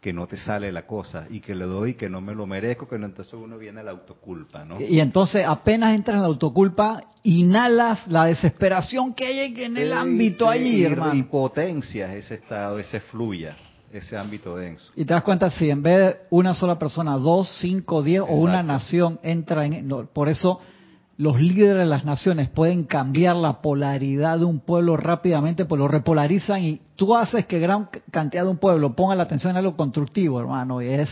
que 0.00 0.12
no 0.12 0.26
te 0.26 0.36
sale 0.36 0.70
la 0.70 0.86
cosa 0.86 1.26
y 1.30 1.40
que 1.40 1.54
le 1.54 1.64
doy 1.64 1.94
que 1.94 2.08
no 2.10 2.20
me 2.20 2.34
lo 2.34 2.46
merezco, 2.46 2.86
que 2.86 2.98
no, 2.98 3.06
entonces 3.06 3.32
uno 3.34 3.56
viene 3.58 3.80
a 3.80 3.82
la 3.82 3.90
autoculpa, 3.92 4.64
¿no? 4.64 4.80
Y 4.80 5.00
entonces 5.00 5.44
apenas 5.44 5.96
entras 5.96 6.16
en 6.16 6.20
la 6.20 6.28
autoculpa, 6.28 7.00
inhalas 7.22 8.06
la 8.08 8.26
desesperación 8.26 9.14
que 9.14 9.26
hay 9.26 9.54
en 9.64 9.76
el 9.76 9.92
ámbito 9.92 10.48
allí, 10.48 10.82
y- 10.82 10.84
hermano. 10.84 11.14
Y 11.14 11.22
potencias 11.22 12.10
ese 12.14 12.34
estado, 12.34 12.78
ese 12.78 13.00
fluya, 13.00 13.56
ese 13.98 14.16
ámbito 14.16 14.56
denso. 14.56 14.92
Y 14.96 15.04
te 15.04 15.14
das 15.14 15.22
cuenta 15.22 15.50
si 15.50 15.70
en 15.70 15.82
vez 15.82 15.98
de 15.98 16.16
una 16.30 16.54
sola 16.54 16.78
persona, 16.78 17.16
dos, 17.16 17.48
cinco, 17.60 18.02
diez 18.02 18.20
o 18.20 18.34
una 18.34 18.62
nación 18.62 19.18
entra 19.22 19.66
en... 19.66 19.86
no, 19.86 20.06
por 20.06 20.28
eso 20.28 20.60
los 21.18 21.40
líderes 21.40 21.78
de 21.78 21.86
las 21.86 22.04
naciones 22.04 22.48
pueden 22.50 22.84
cambiar 22.84 23.36
la 23.36 23.62
polaridad 23.62 24.38
de 24.38 24.44
un 24.44 24.60
pueblo 24.60 24.96
rápidamente, 24.96 25.64
pues 25.64 25.78
lo 25.78 25.88
repolarizan 25.88 26.62
y 26.62 26.80
tú 26.94 27.16
haces 27.16 27.46
que 27.46 27.58
gran 27.58 27.88
cantidad 28.10 28.44
de 28.44 28.50
un 28.50 28.58
pueblo 28.58 28.94
ponga 28.94 29.14
la 29.14 29.22
atención 29.22 29.52
en 29.52 29.56
algo 29.58 29.76
constructivo, 29.76 30.40
hermano, 30.40 30.82
y 30.82 30.88
es... 30.88 31.10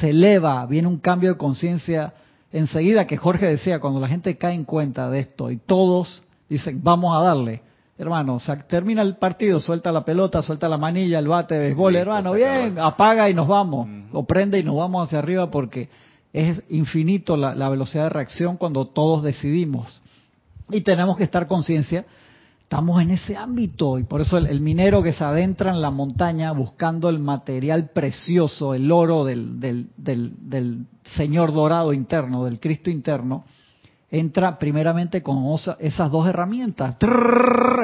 Se 0.00 0.10
eleva, 0.10 0.64
viene 0.64 0.88
un 0.88 0.98
cambio 0.98 1.30
de 1.30 1.36
conciencia 1.36 2.14
enseguida 2.50 3.06
que 3.06 3.18
Jorge 3.18 3.46
decía, 3.46 3.80
cuando 3.80 4.00
la 4.00 4.08
gente 4.08 4.38
cae 4.38 4.54
en 4.54 4.64
cuenta 4.64 5.10
de 5.10 5.20
esto 5.20 5.50
y 5.50 5.58
todos 5.58 6.24
dicen, 6.48 6.80
vamos 6.82 7.14
a 7.14 7.20
darle. 7.20 7.62
Hermano, 7.96 8.34
o 8.34 8.40
sea, 8.40 8.56
termina 8.66 9.02
el 9.02 9.16
partido, 9.16 9.60
suelta 9.60 9.92
la 9.92 10.04
pelota, 10.04 10.42
suelta 10.42 10.68
la 10.68 10.76
manilla, 10.76 11.20
el 11.20 11.28
bate 11.28 11.54
de 11.54 11.60
béisbol, 11.66 11.94
hermano, 11.94 12.32
bien, 12.32 12.76
apaga 12.78 13.30
y 13.30 13.34
nos 13.34 13.46
vamos, 13.46 13.86
Ujú. 13.86 14.18
o 14.18 14.24
prende 14.26 14.58
y 14.58 14.64
nos 14.64 14.76
vamos 14.76 15.06
hacia 15.06 15.20
arriba 15.20 15.48
porque 15.50 15.88
es 16.32 16.60
infinito 16.70 17.36
la, 17.36 17.54
la 17.54 17.68
velocidad 17.68 18.04
de 18.04 18.08
reacción 18.10 18.56
cuando 18.56 18.86
todos 18.86 19.22
decidimos. 19.22 20.02
Y 20.70 20.80
tenemos 20.80 21.16
que 21.16 21.22
estar 21.22 21.46
conciencia, 21.46 22.04
estamos 22.58 23.00
en 23.00 23.10
ese 23.10 23.36
ámbito 23.36 24.00
y 24.00 24.02
por 24.02 24.20
eso 24.22 24.38
el, 24.38 24.46
el 24.46 24.60
minero 24.60 25.00
que 25.00 25.12
se 25.12 25.22
adentra 25.22 25.70
en 25.70 25.80
la 25.80 25.92
montaña 25.92 26.50
buscando 26.50 27.08
el 27.08 27.20
material 27.20 27.90
precioso, 27.94 28.74
el 28.74 28.90
oro 28.90 29.24
del, 29.24 29.60
del, 29.60 29.90
del, 29.96 30.32
del 30.40 30.86
Señor 31.14 31.52
dorado 31.52 31.92
interno, 31.92 32.44
del 32.44 32.58
Cristo 32.58 32.90
interno, 32.90 33.44
entra 34.14 34.58
primeramente 34.58 35.22
con 35.22 35.38
osa- 35.46 35.76
esas 35.80 36.10
dos 36.10 36.26
herramientas. 36.26 36.96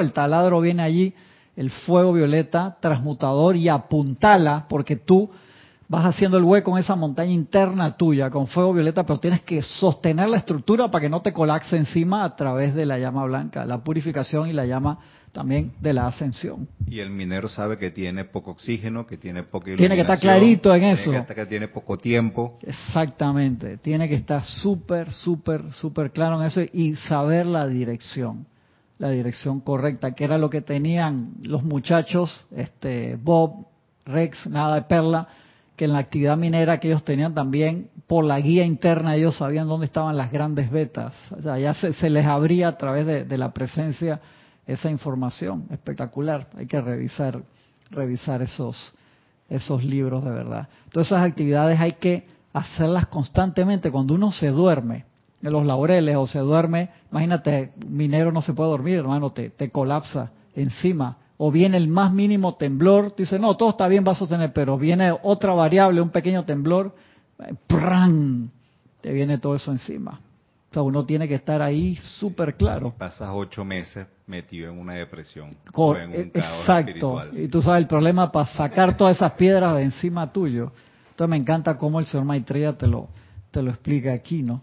El 0.00 0.12
taladro 0.12 0.60
viene 0.60 0.82
allí, 0.82 1.14
el 1.56 1.70
fuego 1.70 2.12
violeta, 2.12 2.76
transmutador 2.80 3.56
y 3.56 3.68
apuntala, 3.68 4.66
porque 4.68 4.96
tú 4.96 5.30
vas 5.88 6.04
haciendo 6.04 6.38
el 6.38 6.44
hueco 6.44 6.70
en 6.70 6.78
esa 6.78 6.94
montaña 6.94 7.32
interna 7.32 7.96
tuya 7.96 8.30
con 8.30 8.46
fuego 8.46 8.72
violeta, 8.72 9.04
pero 9.04 9.18
tienes 9.18 9.42
que 9.42 9.60
sostener 9.60 10.28
la 10.28 10.36
estructura 10.36 10.88
para 10.88 11.02
que 11.02 11.08
no 11.08 11.20
te 11.20 11.32
colapse 11.32 11.76
encima 11.76 12.24
a 12.24 12.36
través 12.36 12.76
de 12.76 12.86
la 12.86 12.98
llama 12.98 13.24
blanca, 13.24 13.64
la 13.64 13.78
purificación 13.82 14.48
y 14.48 14.52
la 14.52 14.66
llama 14.66 14.98
también 15.32 15.72
de 15.80 15.92
la 15.92 16.06
ascensión. 16.06 16.68
Y 16.86 17.00
el 17.00 17.10
minero 17.10 17.48
sabe 17.48 17.78
que 17.78 17.90
tiene 17.90 18.24
poco 18.24 18.50
oxígeno, 18.52 19.06
que 19.06 19.16
tiene 19.16 19.42
poca 19.44 19.66
Tiene 19.76 19.94
que 19.94 20.00
estar 20.02 20.18
iluminación, 20.18 20.20
clarito 20.20 20.74
en 20.74 20.80
tiene 20.80 20.92
eso. 20.94 21.10
Que, 21.12 21.18
estar- 21.18 21.34
que 21.36 21.46
tiene 21.46 21.68
poco 21.68 21.96
tiempo. 21.98 22.58
Exactamente, 22.62 23.76
tiene 23.78 24.08
que 24.08 24.16
estar 24.16 24.44
súper, 24.44 25.12
súper, 25.12 25.72
súper 25.72 26.10
claro 26.10 26.40
en 26.40 26.46
eso 26.46 26.60
y 26.72 26.94
saber 26.96 27.46
la 27.46 27.66
dirección, 27.66 28.46
la 28.98 29.10
dirección 29.10 29.60
correcta, 29.60 30.10
que 30.12 30.24
era 30.24 30.36
lo 30.38 30.50
que 30.50 30.60
tenían 30.60 31.34
los 31.42 31.62
muchachos, 31.62 32.46
este 32.54 33.16
Bob, 33.22 33.66
Rex, 34.04 34.46
nada 34.48 34.74
de 34.74 34.82
Perla, 34.82 35.28
que 35.76 35.84
en 35.86 35.92
la 35.92 35.98
actividad 36.00 36.36
minera 36.36 36.78
que 36.80 36.88
ellos 36.88 37.04
tenían 37.04 37.32
también, 37.34 37.88
por 38.06 38.24
la 38.24 38.40
guía 38.40 38.64
interna 38.64 39.14
ellos 39.14 39.36
sabían 39.36 39.68
dónde 39.68 39.86
estaban 39.86 40.16
las 40.16 40.30
grandes 40.32 40.70
vetas, 40.70 41.14
o 41.30 41.40
sea, 41.40 41.58
ya 41.58 41.72
se, 41.74 41.92
se 41.94 42.10
les 42.10 42.26
abría 42.26 42.68
a 42.68 42.76
través 42.76 43.06
de, 43.06 43.24
de 43.24 43.38
la 43.38 43.52
presencia 43.52 44.20
esa 44.72 44.90
información, 44.90 45.66
espectacular, 45.70 46.48
hay 46.56 46.66
que 46.66 46.80
revisar, 46.80 47.42
revisar 47.90 48.42
esos, 48.42 48.94
esos 49.48 49.84
libros 49.84 50.24
de 50.24 50.30
verdad. 50.30 50.68
Todas 50.92 51.08
esas 51.08 51.22
actividades 51.22 51.78
hay 51.80 51.92
que 51.92 52.26
hacerlas 52.52 53.06
constantemente. 53.06 53.90
Cuando 53.90 54.14
uno 54.14 54.30
se 54.32 54.48
duerme 54.48 55.04
en 55.42 55.52
los 55.52 55.66
laureles 55.66 56.16
o 56.16 56.26
se 56.26 56.38
duerme, 56.38 56.90
imagínate, 57.10 57.72
minero 57.88 58.30
no 58.32 58.42
se 58.42 58.52
puede 58.52 58.70
dormir, 58.70 58.98
hermano, 58.98 59.30
te, 59.30 59.50
te 59.50 59.70
colapsa 59.70 60.30
encima. 60.54 61.16
O 61.36 61.50
viene 61.50 61.76
el 61.76 61.88
más 61.88 62.12
mínimo 62.12 62.54
temblor, 62.54 63.14
dice, 63.16 63.38
no, 63.38 63.56
todo 63.56 63.70
está 63.70 63.88
bien, 63.88 64.04
va 64.06 64.12
a 64.12 64.16
sostener, 64.16 64.52
pero 64.52 64.78
viene 64.78 65.12
otra 65.22 65.52
variable, 65.52 66.00
un 66.00 66.10
pequeño 66.10 66.44
temblor, 66.44 66.94
eh, 67.38 67.54
¡pran! 67.66 68.50
te 69.00 69.12
viene 69.12 69.38
todo 69.38 69.54
eso 69.54 69.72
encima. 69.72 70.20
O 70.70 70.72
sea, 70.72 70.82
uno 70.82 71.04
tiene 71.04 71.26
que 71.26 71.34
estar 71.34 71.60
ahí 71.62 71.96
súper 71.96 72.54
claro. 72.54 72.94
Pasas 72.96 73.30
ocho 73.32 73.64
meses 73.64 74.06
metido 74.28 74.70
en 74.70 74.78
una 74.78 74.92
depresión 74.94 75.56
Cor- 75.72 75.96
o 75.96 76.00
en 76.00 76.10
un 76.10 76.14
Exacto. 76.32 76.78
espiritual. 76.78 77.30
Y 77.36 77.48
tú 77.48 77.60
sabes 77.60 77.80
el 77.82 77.88
problema 77.88 78.30
para 78.30 78.46
sacar 78.46 78.96
todas 78.96 79.16
esas 79.16 79.32
piedras 79.32 79.74
de 79.76 79.82
encima 79.82 80.32
tuyo. 80.32 80.70
Entonces 81.10 81.28
me 81.28 81.36
encanta 81.36 81.76
cómo 81.76 81.98
el 81.98 82.06
señor 82.06 82.24
Maitreya 82.26 82.78
te 82.78 82.86
lo, 82.86 83.08
te 83.50 83.62
lo 83.62 83.70
explica 83.70 84.12
aquí, 84.12 84.44
¿no? 84.44 84.62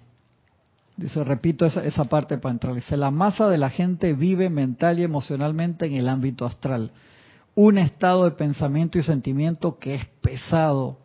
Dice, 0.96 1.24
repito 1.26 1.66
esa, 1.66 1.84
esa 1.84 2.06
parte 2.06 2.38
para 2.38 2.54
entrar. 2.54 2.74
Dice, 2.74 2.96
la 2.96 3.12
masa 3.12 3.50
de 3.50 3.58
la 3.58 3.70
gente 3.70 4.14
vive 4.14 4.50
mental 4.50 5.00
y 5.00 5.04
emocionalmente 5.04 5.86
en 5.88 5.96
el 5.96 6.08
ámbito 6.08 6.46
astral. 6.46 6.92
Un 7.54 7.78
estado 7.78 8.24
de 8.24 8.32
pensamiento 8.32 8.98
y 8.98 9.04
sentimiento 9.04 9.78
que 9.78 9.96
es 9.96 10.06
pesado, 10.22 11.00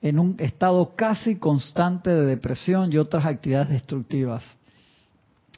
en 0.00 0.18
un 0.18 0.36
estado 0.38 0.94
casi 0.94 1.36
constante 1.38 2.10
de 2.10 2.26
depresión 2.26 2.92
y 2.92 2.98
otras 2.98 3.24
actividades 3.26 3.70
destructivas. 3.70 4.44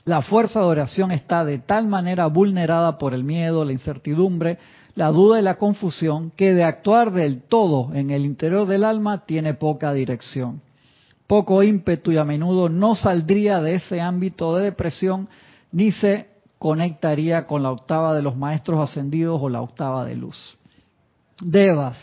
La 0.04 0.22
fuerza 0.22 0.60
de 0.60 0.66
oración 0.66 1.12
está 1.12 1.44
de 1.44 1.58
tal 1.58 1.86
manera 1.86 2.26
vulnerada 2.26 2.96
por 2.98 3.12
el 3.12 3.22
miedo, 3.22 3.64
la 3.64 3.72
incertidumbre, 3.72 4.58
la 4.94 5.08
duda 5.08 5.38
y 5.38 5.42
la 5.42 5.58
confusión 5.58 6.32
que 6.34 6.54
de 6.54 6.64
actuar 6.64 7.12
del 7.12 7.42
todo 7.42 7.94
en 7.94 8.10
el 8.10 8.24
interior 8.24 8.66
del 8.66 8.84
alma 8.84 9.24
tiene 9.26 9.54
poca 9.54 9.92
dirección, 9.92 10.62
poco 11.26 11.62
ímpetu 11.62 12.12
y 12.12 12.16
a 12.16 12.24
menudo 12.24 12.68
no 12.68 12.94
saldría 12.94 13.60
de 13.60 13.74
ese 13.74 14.00
ámbito 14.00 14.56
de 14.56 14.64
depresión 14.64 15.28
ni 15.70 15.92
se 15.92 16.28
conectaría 16.58 17.46
con 17.46 17.62
la 17.62 17.70
octava 17.70 18.14
de 18.14 18.22
los 18.22 18.36
maestros 18.36 18.80
ascendidos 18.80 19.40
o 19.40 19.48
la 19.48 19.62
octava 19.62 20.04
de 20.04 20.16
luz. 20.16 20.58
Devas, 21.40 21.96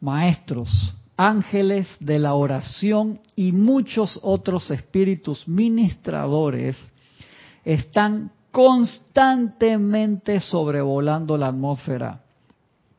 maestros, 0.00 0.94
ángeles 1.16 1.86
de 2.00 2.18
la 2.18 2.34
oración 2.34 3.20
y 3.36 3.52
muchos 3.52 4.18
otros 4.22 4.70
espíritus 4.70 5.46
ministradores 5.46 6.76
están 7.64 8.32
constantemente 8.50 10.40
sobrevolando 10.40 11.36
la 11.36 11.48
atmósfera, 11.48 12.20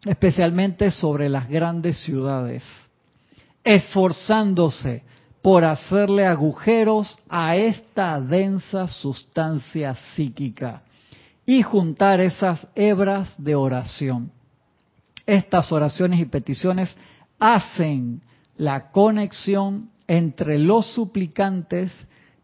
especialmente 0.03 0.91
sobre 0.91 1.29
las 1.29 1.47
grandes 1.47 1.97
ciudades, 1.99 2.63
esforzándose 3.63 5.03
por 5.41 5.63
hacerle 5.63 6.25
agujeros 6.25 7.17
a 7.29 7.55
esta 7.55 8.19
densa 8.19 8.87
sustancia 8.87 9.95
psíquica 10.15 10.81
y 11.45 11.61
juntar 11.61 12.19
esas 12.19 12.67
hebras 12.73 13.29
de 13.37 13.55
oración. 13.55 14.31
Estas 15.25 15.71
oraciones 15.71 16.19
y 16.19 16.25
peticiones 16.25 16.97
hacen 17.53 18.21
la 18.57 18.91
conexión 18.91 19.89
entre 20.07 20.57
los 20.57 20.87
suplicantes 20.93 21.91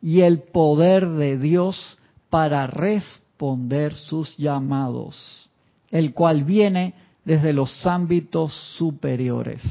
y 0.01 0.21
el 0.21 0.43
poder 0.43 1.07
de 1.07 1.37
Dios 1.37 1.97
para 2.29 2.67
responder 2.67 3.95
sus 3.95 4.37
llamados, 4.37 5.49
el 5.89 6.13
cual 6.13 6.43
viene 6.43 6.93
desde 7.25 7.53
los 7.53 7.85
ámbitos 7.85 8.53
superiores. 8.77 9.61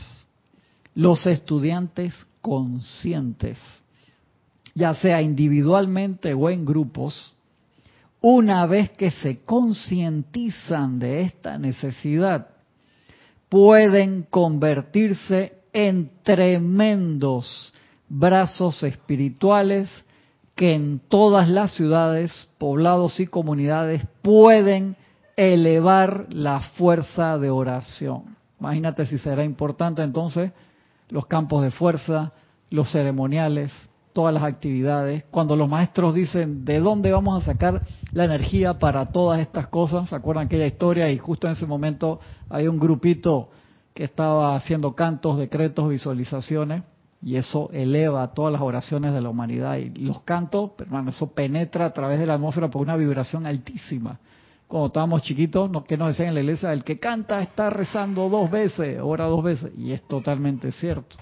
Los 0.94 1.26
estudiantes 1.26 2.12
conscientes, 2.40 3.58
ya 4.74 4.94
sea 4.94 5.22
individualmente 5.22 6.34
o 6.34 6.50
en 6.50 6.64
grupos, 6.64 7.32
una 8.20 8.66
vez 8.66 8.90
que 8.90 9.10
se 9.10 9.40
concientizan 9.44 10.98
de 10.98 11.22
esta 11.22 11.58
necesidad, 11.58 12.49
pueden 13.50 14.22
convertirse 14.30 15.52
en 15.72 16.10
tremendos 16.22 17.74
brazos 18.08 18.82
espirituales 18.82 19.90
que 20.54 20.74
en 20.74 21.00
todas 21.08 21.48
las 21.48 21.72
ciudades, 21.72 22.48
poblados 22.58 23.20
y 23.20 23.26
comunidades 23.26 24.02
pueden 24.22 24.96
elevar 25.36 26.26
la 26.30 26.60
fuerza 26.60 27.38
de 27.38 27.50
oración. 27.50 28.36
Imagínate 28.58 29.06
si 29.06 29.18
será 29.18 29.44
importante 29.44 30.02
entonces 30.02 30.52
los 31.08 31.26
campos 31.26 31.62
de 31.62 31.70
fuerza, 31.70 32.32
los 32.68 32.92
ceremoniales, 32.92 33.72
todas 34.20 34.34
las 34.34 34.42
actividades. 34.42 35.24
Cuando 35.30 35.56
los 35.56 35.66
maestros 35.66 36.14
dicen 36.14 36.62
de 36.66 36.78
dónde 36.78 37.10
vamos 37.10 37.42
a 37.42 37.46
sacar 37.46 37.80
la 38.12 38.26
energía 38.26 38.78
para 38.78 39.06
todas 39.06 39.40
estas 39.40 39.68
cosas, 39.68 40.10
¿se 40.10 40.14
acuerdan 40.14 40.44
aquella 40.44 40.66
historia? 40.66 41.10
Y 41.10 41.16
justo 41.16 41.46
en 41.46 41.54
ese 41.54 41.64
momento 41.64 42.20
hay 42.50 42.68
un 42.68 42.78
grupito 42.78 43.48
que 43.94 44.04
estaba 44.04 44.56
haciendo 44.56 44.94
cantos, 44.94 45.38
decretos, 45.38 45.88
visualizaciones, 45.88 46.82
y 47.22 47.36
eso 47.36 47.70
eleva 47.72 48.34
todas 48.34 48.52
las 48.52 48.60
oraciones 48.60 49.14
de 49.14 49.22
la 49.22 49.30
humanidad. 49.30 49.78
Y 49.78 49.88
los 50.04 50.20
cantos, 50.20 50.72
hermano, 50.80 51.08
eso 51.08 51.28
penetra 51.28 51.86
a 51.86 51.94
través 51.94 52.18
de 52.18 52.26
la 52.26 52.34
atmósfera 52.34 52.68
por 52.68 52.82
una 52.82 52.96
vibración 52.96 53.46
altísima. 53.46 54.18
Cuando 54.66 54.88
estábamos 54.88 55.22
chiquitos, 55.22 55.70
¿qué 55.88 55.96
nos 55.96 56.08
decían 56.08 56.28
en 56.28 56.34
la 56.34 56.40
iglesia? 56.40 56.74
El 56.74 56.84
que 56.84 56.98
canta 56.98 57.40
está 57.40 57.70
rezando 57.70 58.28
dos 58.28 58.50
veces, 58.50 58.98
ora 59.02 59.24
dos 59.24 59.42
veces, 59.42 59.72
y 59.78 59.92
es 59.92 60.02
totalmente 60.02 60.72
cierto. 60.72 61.16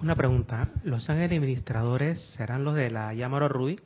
Una 0.00 0.14
pregunta, 0.14 0.68
¿los 0.84 1.08
ángeles 1.08 1.32
administradores 1.32 2.20
serán 2.36 2.64
los 2.64 2.74
de 2.74 2.90
la 2.90 3.14
llama 3.14 3.36
oro 3.38 3.48
rubí? 3.48 3.78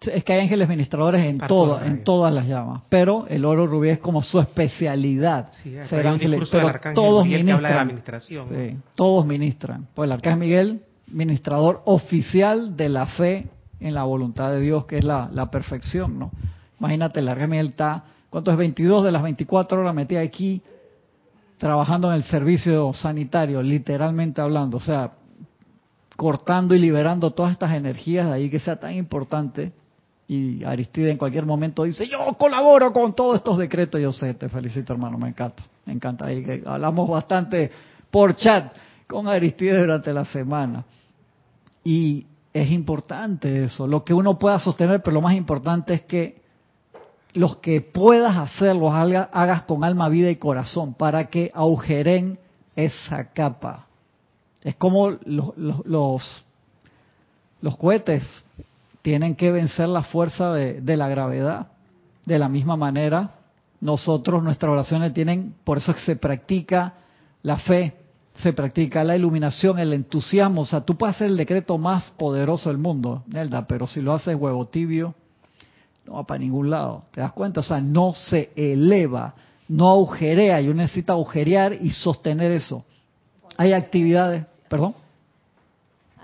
Es 0.00 0.22
que 0.22 0.32
hay 0.34 0.40
ángeles 0.42 0.66
administradores 0.66 1.24
en, 1.24 1.38
todo, 1.38 1.82
en 1.82 2.04
todas 2.04 2.32
las 2.32 2.46
llamas, 2.46 2.82
pero 2.88 3.26
el 3.28 3.44
oro 3.44 3.66
rubí 3.66 3.88
es 3.88 3.98
como 3.98 4.22
su 4.22 4.38
especialidad. 4.38 5.50
Sí, 5.62 5.74
ser 5.88 6.06
ángeles, 6.06 6.48
pero 6.52 6.72
todos 6.94 7.24
Miguel 7.24 7.46
de 7.46 7.52
la 7.52 7.58
ministran. 7.58 7.78
administración. 7.78 8.48
Sí, 8.48 8.76
todos 8.94 9.26
ministran. 9.26 9.88
Pues 9.94 10.06
el 10.06 10.12
arcángel 10.12 10.38
Miguel, 10.38 10.82
ministrador 11.08 11.82
oficial 11.86 12.76
de 12.76 12.88
la 12.90 13.06
fe 13.06 13.48
en 13.80 13.94
la 13.94 14.04
voluntad 14.04 14.52
de 14.52 14.60
Dios, 14.60 14.84
que 14.84 14.98
es 14.98 15.04
la, 15.04 15.30
la 15.32 15.50
perfección, 15.50 16.16
¿no? 16.16 16.30
Imagínate, 16.78 17.18
el 17.18 17.28
arcángel 17.28 17.50
Miguel 17.50 17.68
está, 17.70 18.04
¿cuánto 18.30 18.52
es? 18.52 18.56
22 18.56 19.02
de 19.02 19.10
las 19.10 19.22
24 19.24 19.80
horas 19.80 19.94
metida 19.96 20.20
aquí, 20.20 20.62
trabajando 21.56 22.08
en 22.10 22.14
el 22.14 22.22
servicio 22.22 22.92
sanitario, 22.92 23.62
literalmente 23.62 24.40
hablando. 24.40 24.76
O 24.76 24.80
sea, 24.80 25.10
cortando 26.18 26.74
y 26.74 26.80
liberando 26.80 27.30
todas 27.30 27.52
estas 27.52 27.70
energías 27.74 28.26
de 28.26 28.32
ahí 28.32 28.50
que 28.50 28.58
sea 28.58 28.74
tan 28.80 28.92
importante. 28.94 29.70
Y 30.26 30.64
Aristide 30.64 31.12
en 31.12 31.16
cualquier 31.16 31.46
momento 31.46 31.84
dice, 31.84 32.08
yo 32.08 32.18
colaboro 32.36 32.92
con 32.92 33.14
todos 33.14 33.36
estos 33.36 33.56
decretos. 33.56 34.00
Yo 34.00 34.10
sé, 34.10 34.34
te 34.34 34.48
felicito 34.48 34.92
hermano, 34.92 35.16
me 35.16 35.28
encanta. 35.28 35.62
Me 35.86 35.92
encanta 35.92 36.26
ahí 36.26 36.44
que 36.44 36.64
hablamos 36.66 37.08
bastante 37.08 37.70
por 38.10 38.34
chat 38.34 38.72
con 39.06 39.28
Aristide 39.28 39.78
durante 39.78 40.12
la 40.12 40.24
semana. 40.24 40.84
Y 41.84 42.26
es 42.52 42.68
importante 42.72 43.62
eso, 43.64 43.86
lo 43.86 44.04
que 44.04 44.12
uno 44.12 44.40
pueda 44.40 44.58
sostener, 44.58 45.00
pero 45.02 45.14
lo 45.14 45.20
más 45.20 45.34
importante 45.36 45.94
es 45.94 46.02
que 46.02 46.42
los 47.34 47.58
que 47.58 47.80
puedas 47.80 48.36
hacer, 48.36 48.74
los 48.74 48.92
haga- 48.92 49.30
hagas 49.32 49.62
con 49.62 49.84
alma, 49.84 50.08
vida 50.08 50.30
y 50.30 50.36
corazón, 50.36 50.94
para 50.94 51.28
que 51.28 51.52
agujeren 51.54 52.40
esa 52.74 53.30
capa. 53.32 53.86
Es 54.62 54.74
como 54.74 55.10
los, 55.10 55.56
los, 55.56 55.86
los, 55.86 56.44
los 57.60 57.76
cohetes 57.76 58.24
tienen 59.02 59.36
que 59.36 59.50
vencer 59.50 59.88
la 59.88 60.02
fuerza 60.02 60.52
de, 60.52 60.96
la 60.96 61.08
gravedad. 61.08 61.68
De 62.26 62.38
la 62.38 62.48
misma 62.48 62.76
manera, 62.76 63.36
nosotros, 63.80 64.42
nuestras 64.42 64.70
oraciones 64.70 65.14
tienen, 65.14 65.54
por 65.64 65.78
eso 65.78 65.92
es 65.92 65.96
que 65.98 66.04
se 66.04 66.16
practica 66.16 66.94
la 67.42 67.56
fe, 67.56 67.94
se 68.40 68.52
practica 68.52 69.02
la 69.04 69.16
iluminación, 69.16 69.78
el 69.78 69.94
entusiasmo. 69.94 70.62
O 70.62 70.66
sea, 70.66 70.82
tú 70.82 70.96
puedes 70.96 71.16
hacer 71.16 71.28
el 71.28 71.36
decreto 71.36 71.78
más 71.78 72.10
poderoso 72.18 72.68
del 72.68 72.78
mundo, 72.78 73.22
Nelda, 73.28 73.66
pero 73.66 73.86
si 73.86 74.02
lo 74.02 74.12
haces 74.12 74.36
huevo 74.36 74.66
tibio, 74.66 75.14
no 76.06 76.14
va 76.14 76.24
para 76.24 76.38
ningún 76.38 76.68
lado. 76.68 77.04
¿Te 77.12 77.20
das 77.20 77.32
cuenta? 77.32 77.60
O 77.60 77.62
sea, 77.62 77.80
no 77.80 78.12
se 78.14 78.50
eleva, 78.56 79.34
no 79.68 79.90
agujerea. 79.90 80.60
Yo 80.60 80.74
necesito 80.74 81.12
agujerear 81.12 81.72
y 81.72 81.90
sostener 81.92 82.52
eso. 82.52 82.84
Hay 83.58 83.74
actividades, 83.74 84.46
perdón. 84.70 84.94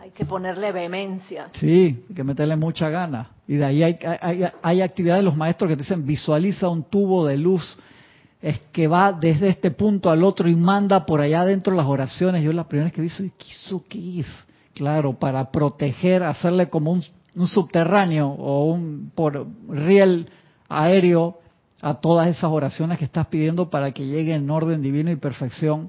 Hay 0.01 0.11
que 0.11 0.24
ponerle 0.24 0.72
vehemencia. 0.72 1.49
Sí, 1.53 2.05
hay 2.09 2.14
que 2.14 2.24
meterle 2.24 2.57
mucha 2.57 2.89
gana. 2.89 3.32
Y 3.47 3.57
de 3.57 3.64
ahí 3.66 3.82
hay, 3.82 3.99
hay, 4.20 4.45
hay 4.62 4.80
actividades 4.80 5.20
de 5.20 5.24
los 5.24 5.37
maestros 5.37 5.68
que 5.68 5.76
te 5.76 5.82
dicen 5.82 6.07
visualiza 6.07 6.68
un 6.68 6.85
tubo 6.85 7.26
de 7.26 7.37
luz 7.37 7.76
es 8.45 8.61
que 8.72 8.89
va 8.89 9.11
desde 9.11 9.49
este 9.49 9.70
punto 9.70 10.11
al 10.11 10.22
otro 10.22 10.51
y 10.51 10.55
manda 10.55 11.07
por 11.07 11.22
allá 11.22 11.41
adentro 11.41 11.74
las 11.74 11.87
oraciones. 11.87 12.43
Yo 12.43 12.53
la 12.53 12.68
primera 12.68 12.85
vez 12.85 12.93
que 12.93 13.01
vi 13.01 13.07
eso, 13.07 13.24
¿qué 13.39 13.47
hizo 13.49 13.85
qué 13.89 14.20
es? 14.20 14.26
Claro, 14.74 15.14
para 15.14 15.51
proteger, 15.51 16.22
hacerle 16.22 16.68
como 16.68 16.93
un, 16.93 17.03
un 17.37 17.49
subterráneo 17.49 18.28
o 18.28 18.66
un 18.66 19.11
por 19.14 19.47
riel 19.66 20.28
aéreo 20.68 21.39
a 21.80 21.95
todas 21.95 22.28
esas 22.28 22.51
oraciones 22.51 22.99
que 22.99 23.07
estás 23.07 23.28
pidiendo 23.28 23.70
para 23.70 23.93
que 23.93 24.05
lleguen 24.05 24.43
en 24.43 24.51
orden 24.51 24.82
divino 24.82 25.11
y 25.11 25.16
perfección 25.16 25.89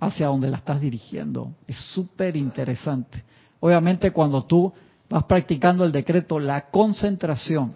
hacia 0.00 0.26
donde 0.26 0.48
la 0.48 0.56
estás 0.56 0.80
dirigiendo. 0.80 1.52
Es 1.66 1.76
súper 1.92 2.36
interesante. 2.36 3.22
Obviamente 3.60 4.10
cuando 4.10 4.44
tú 4.44 4.72
vas 5.08 5.24
practicando 5.24 5.84
el 5.84 5.92
decreto, 5.92 6.38
la 6.38 6.70
concentración, 6.70 7.74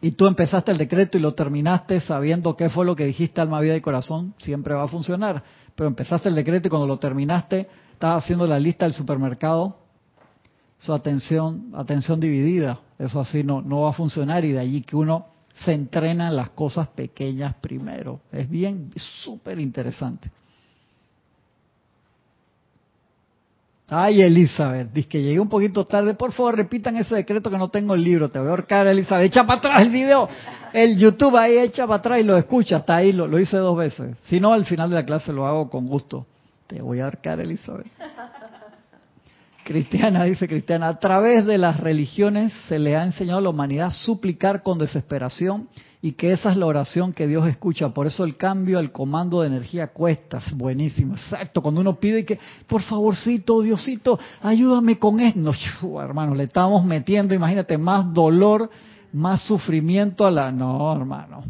y 0.00 0.12
tú 0.12 0.26
empezaste 0.26 0.72
el 0.72 0.78
decreto 0.78 1.16
y 1.16 1.20
lo 1.20 1.34
terminaste 1.34 2.00
sabiendo 2.00 2.56
qué 2.56 2.68
fue 2.68 2.84
lo 2.84 2.94
que 2.94 3.06
dijiste 3.06 3.40
alma, 3.40 3.60
vida 3.60 3.76
y 3.76 3.80
corazón, 3.80 4.34
siempre 4.38 4.74
va 4.74 4.84
a 4.84 4.88
funcionar. 4.88 5.42
Pero 5.74 5.88
empezaste 5.88 6.28
el 6.28 6.34
decreto 6.34 6.68
y 6.68 6.70
cuando 6.70 6.86
lo 6.86 6.98
terminaste, 6.98 7.68
estabas 7.92 8.24
haciendo 8.24 8.46
la 8.46 8.58
lista 8.58 8.84
del 8.84 8.92
supermercado, 8.92 9.78
su 10.78 10.92
atención, 10.92 11.72
atención 11.74 12.20
dividida. 12.20 12.80
Eso 12.98 13.20
así 13.20 13.42
no, 13.42 13.62
no 13.62 13.82
va 13.82 13.90
a 13.90 13.94
funcionar 13.94 14.44
y 14.44 14.52
de 14.52 14.60
allí 14.60 14.82
que 14.82 14.96
uno 14.96 15.26
se 15.54 15.72
entrena 15.72 16.28
en 16.28 16.36
las 16.36 16.50
cosas 16.50 16.88
pequeñas 16.88 17.54
primero. 17.54 18.20
Es 18.30 18.48
bien, 18.48 18.90
súper 18.96 19.58
interesante. 19.58 20.30
Ay, 23.88 24.20
Elizabeth, 24.20 24.92
dice 24.92 25.08
que 25.08 25.22
llegué 25.22 25.38
un 25.38 25.48
poquito 25.48 25.84
tarde. 25.84 26.14
Por 26.14 26.32
favor, 26.32 26.56
repitan 26.56 26.96
ese 26.96 27.14
decreto 27.14 27.50
que 27.50 27.58
no 27.58 27.68
tengo 27.68 27.94
el 27.94 28.02
libro. 28.02 28.28
Te 28.28 28.40
voy 28.40 28.48
a 28.48 28.50
ahorcar, 28.50 28.86
Elizabeth. 28.88 29.26
Echa 29.26 29.46
para 29.46 29.58
atrás 29.58 29.82
el 29.82 29.90
video. 29.90 30.28
El 30.72 30.96
YouTube 30.96 31.36
ahí 31.36 31.58
echa 31.58 31.86
para 31.86 31.98
atrás 31.98 32.20
y 32.20 32.24
lo 32.24 32.36
escucha. 32.36 32.78
Hasta 32.78 32.96
ahí 32.96 33.12
lo, 33.12 33.28
lo 33.28 33.38
hice 33.38 33.56
dos 33.58 33.76
veces. 33.76 34.18
Si 34.28 34.40
no, 34.40 34.52
al 34.52 34.64
final 34.64 34.90
de 34.90 34.96
la 34.96 35.06
clase 35.06 35.32
lo 35.32 35.46
hago 35.46 35.70
con 35.70 35.86
gusto. 35.86 36.26
Te 36.66 36.82
voy 36.82 36.98
a 36.98 37.04
ahorcar, 37.04 37.38
Elizabeth. 37.38 37.86
Cristiana, 39.62 40.24
dice 40.24 40.48
Cristiana, 40.48 40.88
a 40.88 40.94
través 40.94 41.44
de 41.44 41.58
las 41.58 41.78
religiones 41.78 42.52
se 42.68 42.78
le 42.78 42.96
ha 42.96 43.04
enseñado 43.04 43.38
a 43.38 43.42
la 43.42 43.48
humanidad 43.50 43.88
a 43.88 43.90
suplicar 43.90 44.62
con 44.62 44.78
desesperación 44.78 45.68
y 46.02 46.12
que 46.12 46.32
esa 46.32 46.50
es 46.50 46.56
la 46.56 46.66
oración 46.66 47.12
que 47.12 47.26
Dios 47.26 47.48
escucha. 47.48 47.88
Por 47.88 48.06
eso 48.06 48.24
el 48.24 48.36
cambio, 48.36 48.78
el 48.78 48.92
comando 48.92 49.40
de 49.40 49.48
energía 49.48 49.88
cuesta. 49.88 50.38
Es 50.38 50.56
buenísimo. 50.56 51.14
Exacto. 51.14 51.62
Cuando 51.62 51.80
uno 51.80 51.96
pide 51.96 52.24
que, 52.24 52.38
por 52.66 52.82
favorcito, 52.82 53.62
Diosito, 53.62 54.18
ayúdame 54.42 54.98
con 54.98 55.20
esto. 55.20 55.40
No, 55.40 56.02
hermano, 56.02 56.34
le 56.34 56.44
estamos 56.44 56.84
metiendo, 56.84 57.34
imagínate, 57.34 57.78
más 57.78 58.12
dolor, 58.12 58.70
más 59.12 59.42
sufrimiento 59.42 60.26
a 60.26 60.30
la... 60.30 60.52
No, 60.52 60.94
hermano. 60.94 61.44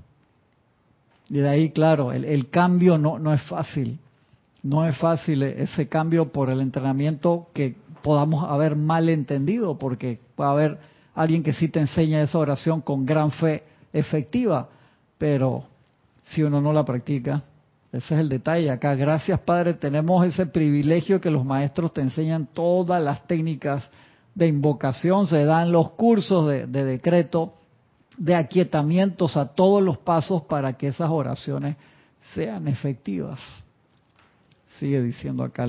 Y 1.28 1.38
de 1.38 1.48
ahí, 1.48 1.70
claro, 1.70 2.12
el, 2.12 2.24
el 2.24 2.48
cambio 2.48 2.98
no, 2.98 3.18
no 3.18 3.34
es 3.34 3.42
fácil. 3.42 3.98
No 4.62 4.86
es 4.86 4.96
fácil 4.96 5.42
ese 5.42 5.88
cambio 5.88 6.32
por 6.32 6.50
el 6.50 6.60
entrenamiento 6.60 7.48
que 7.52 7.76
podamos 8.02 8.48
haber 8.48 8.76
mal 8.76 9.08
entendido, 9.08 9.78
porque 9.78 10.20
puede 10.36 10.50
haber 10.50 10.78
alguien 11.14 11.42
que 11.42 11.52
sí 11.52 11.68
te 11.68 11.80
enseña 11.80 12.22
esa 12.22 12.38
oración 12.38 12.80
con 12.80 13.04
gran 13.04 13.32
fe 13.32 13.64
efectiva, 13.98 14.68
pero 15.18 15.64
si 16.24 16.42
uno 16.42 16.60
no 16.60 16.72
la 16.72 16.84
practica, 16.84 17.42
ese 17.92 18.14
es 18.14 18.20
el 18.20 18.28
detalle. 18.28 18.70
Acá, 18.70 18.94
gracias 18.94 19.40
Padre, 19.40 19.74
tenemos 19.74 20.24
ese 20.26 20.46
privilegio 20.46 21.20
que 21.20 21.30
los 21.30 21.44
maestros 21.44 21.92
te 21.92 22.00
enseñan 22.00 22.46
todas 22.46 23.02
las 23.02 23.26
técnicas 23.26 23.88
de 24.34 24.48
invocación, 24.48 25.26
se 25.26 25.44
dan 25.44 25.72
los 25.72 25.92
cursos 25.92 26.46
de, 26.48 26.66
de 26.66 26.84
decreto, 26.84 27.54
de 28.18 28.34
aquietamientos 28.34 29.36
a 29.36 29.46
todos 29.46 29.82
los 29.82 29.98
pasos 29.98 30.42
para 30.42 30.74
que 30.74 30.88
esas 30.88 31.10
oraciones 31.10 31.76
sean 32.34 32.68
efectivas. 32.68 33.40
Sigue 34.78 35.00
diciendo 35.02 35.42
acá 35.42 35.66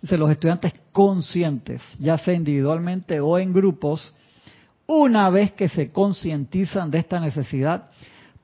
Dice, 0.00 0.18
los 0.18 0.30
estudiantes 0.30 0.74
conscientes, 0.90 1.80
ya 2.00 2.18
sea 2.18 2.34
individualmente 2.34 3.20
o 3.20 3.38
en 3.38 3.52
grupos, 3.52 4.12
una 4.86 5.30
vez 5.30 5.52
que 5.52 5.68
se 5.68 5.90
concientizan 5.92 6.90
de 6.90 6.98
esta 6.98 7.20
necesidad, 7.20 7.90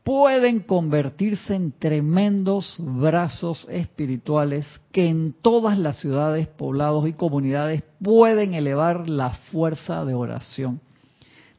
pueden 0.09 0.61
convertirse 0.61 1.55
en 1.55 1.73
tremendos 1.73 2.77
brazos 2.79 3.67
espirituales 3.71 4.67
que 4.91 5.09
en 5.09 5.35
todas 5.35 5.79
las 5.79 5.99
ciudades, 5.99 6.47
poblados 6.47 7.07
y 7.07 7.13
comunidades 7.13 7.83
pueden 8.03 8.55
elevar 8.55 9.07
la 9.09 9.31
fuerza 9.31 10.07
de 10.07 10.15
oración. 10.15 10.81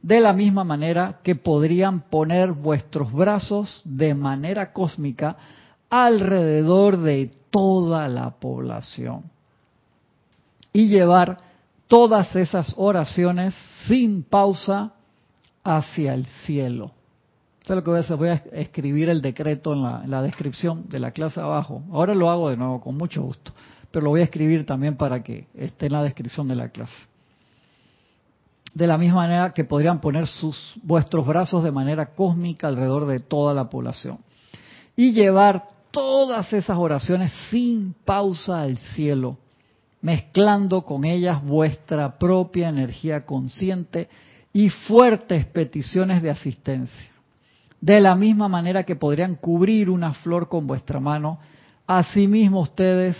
De 0.01 0.19
la 0.19 0.33
misma 0.33 0.63
manera 0.63 1.19
que 1.21 1.35
podrían 1.35 2.09
poner 2.09 2.53
vuestros 2.53 3.11
brazos 3.13 3.83
de 3.85 4.15
manera 4.15 4.73
cósmica 4.73 5.37
alrededor 5.89 6.97
de 6.97 7.31
toda 7.51 8.07
la 8.07 8.31
población 8.31 9.23
y 10.73 10.87
llevar 10.87 11.37
todas 11.89 12.33
esas 12.35 12.73
oraciones 12.77 13.53
sin 13.87 14.23
pausa 14.23 14.93
hacia 15.63 16.13
el 16.13 16.25
cielo. 16.45 16.91
Eso 17.63 17.73
es 17.73 17.77
lo 17.77 17.83
que 17.83 17.89
voy 17.89 17.97
a 17.97 18.01
hacer. 18.01 18.17
Voy 18.17 18.29
a 18.29 18.43
escribir 18.53 19.09
el 19.09 19.21
decreto 19.21 19.73
en 19.73 19.83
la, 19.83 20.01
en 20.03 20.11
la, 20.11 20.21
descripción 20.21 20.87
de 20.87 20.99
la 20.99 21.11
clase 21.11 21.41
abajo. 21.41 21.83
Ahora 21.91 22.13
lo 22.13 22.29
hago 22.29 22.49
de 22.49 22.57
nuevo 22.57 22.79
con 22.79 22.95
mucho 22.95 23.23
gusto, 23.23 23.51
pero 23.91 24.05
lo 24.05 24.11
voy 24.11 24.21
a 24.21 24.25
escribir 24.25 24.65
también 24.65 24.95
para 24.95 25.21
que 25.21 25.47
esté 25.55 25.87
en 25.87 25.93
la 25.93 26.03
descripción 26.03 26.47
de 26.47 26.55
la 26.55 26.69
clase. 26.69 27.07
De 28.73 28.85
la 28.85 28.97
misma 28.99 29.15
manera 29.15 29.51
que 29.51 29.63
podrían 29.63 29.99
poner 29.99 30.27
sus 30.27 30.75
vuestros 30.83 31.25
brazos 31.25 31.63
de 31.63 31.71
manera 31.71 32.11
cósmica 32.11 32.67
alrededor 32.67 33.07
de 33.07 33.19
toda 33.19 33.53
la 33.55 33.67
población 33.67 34.19
y 34.95 35.11
llevar 35.11 35.63
todas 35.89 36.53
esas 36.53 36.77
oraciones 36.77 37.31
sin 37.49 37.95
pausa 38.05 38.61
al 38.61 38.77
cielo 38.77 39.37
mezclando 40.01 40.83
con 40.83 41.05
ellas 41.05 41.43
vuestra 41.43 42.17
propia 42.17 42.69
energía 42.69 43.25
consciente 43.25 44.09
y 44.53 44.69
fuertes 44.69 45.45
peticiones 45.45 46.21
de 46.21 46.29
asistencia. 46.29 47.11
De 47.81 47.99
la 47.99 48.15
misma 48.15 48.47
manera 48.47 48.83
que 48.83 48.95
podrían 48.95 49.35
cubrir 49.35 49.89
una 49.89 50.13
flor 50.13 50.49
con 50.49 50.67
vuestra 50.67 50.99
mano, 50.99 51.39
asimismo 51.87 52.61
ustedes 52.61 53.15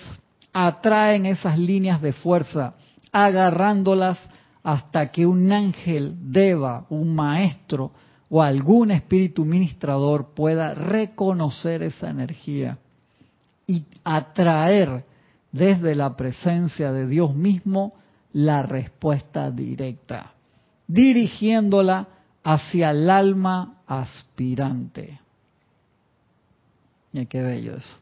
atraen 0.52 1.26
esas 1.26 1.58
líneas 1.58 2.02
de 2.02 2.14
fuerza, 2.14 2.76
agarrándolas 3.12 4.18
hasta 4.64 5.12
que 5.12 5.26
un 5.26 5.52
ángel, 5.52 6.16
deba, 6.20 6.86
un 6.90 7.16
maestro 7.16 7.92
o 8.30 8.42
algún 8.42 8.92
espíritu 8.92 9.46
ministrador 9.46 10.34
pueda 10.36 10.74
reconocer 10.74 11.82
esa 11.84 12.10
energía 12.10 12.78
y 13.66 13.86
atraer 14.04 15.04
desde 15.52 15.96
la 15.96 16.16
presencia 16.16 16.92
de 16.92 17.08
Dios 17.08 17.36
mismo 17.36 17.94
la 18.34 18.64
respuesta 18.64 19.50
directa, 19.50 20.34
dirigiéndola 20.88 22.08
hacia 22.44 22.92
el 22.92 23.10
alma 23.10 23.82
aspirante. 23.88 25.20
Y 27.12 27.26
qué 27.26 27.42
bello 27.42 27.76
eso. 27.76 27.98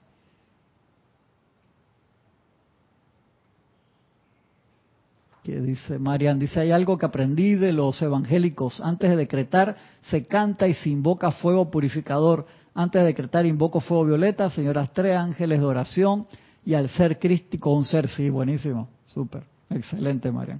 Que 5.44 5.62
dice 5.62 5.98
Marian, 5.98 6.40
dice, 6.40 6.60
hay 6.60 6.72
algo 6.72 6.98
que 6.98 7.06
aprendí 7.06 7.56
de 7.56 7.72
los 7.72 8.02
evangélicos. 8.02 8.82
Antes 8.82 9.10
de 9.10 9.16
decretar, 9.16 9.78
se 10.02 10.26
canta 10.26 10.68
y 10.68 10.74
se 10.74 10.90
invoca 10.90 11.32
fuego 11.32 11.72
purificador. 11.72 12.46
Antes 12.76 13.02
de 13.02 13.08
decretar, 13.08 13.46
invoco 13.46 13.80
fuego 13.80 14.04
violeta, 14.04 14.50
señoras 14.50 14.92
tres 14.92 15.16
ángeles 15.16 15.62
de 15.62 15.66
oración 15.66 16.28
y 16.68 16.74
al 16.74 16.90
ser 16.90 17.18
crístico 17.18 17.72
un 17.72 17.86
ser, 17.86 18.10
sí, 18.10 18.30
buenísimo, 18.30 18.90
súper, 19.06 19.42
excelente, 19.70 20.30
Marian. 20.30 20.60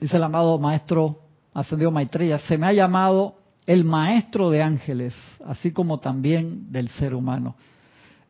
Dice 0.00 0.16
el 0.16 0.22
amado 0.22 0.56
maestro 0.56 1.18
ascendido 1.52 1.90
Maitreya, 1.90 2.38
se 2.38 2.56
me 2.56 2.68
ha 2.68 2.72
llamado 2.72 3.34
el 3.66 3.82
maestro 3.82 4.48
de 4.50 4.62
ángeles, 4.62 5.14
así 5.44 5.72
como 5.72 5.98
también 5.98 6.70
del 6.70 6.88
ser 6.90 7.12
humano. 7.12 7.56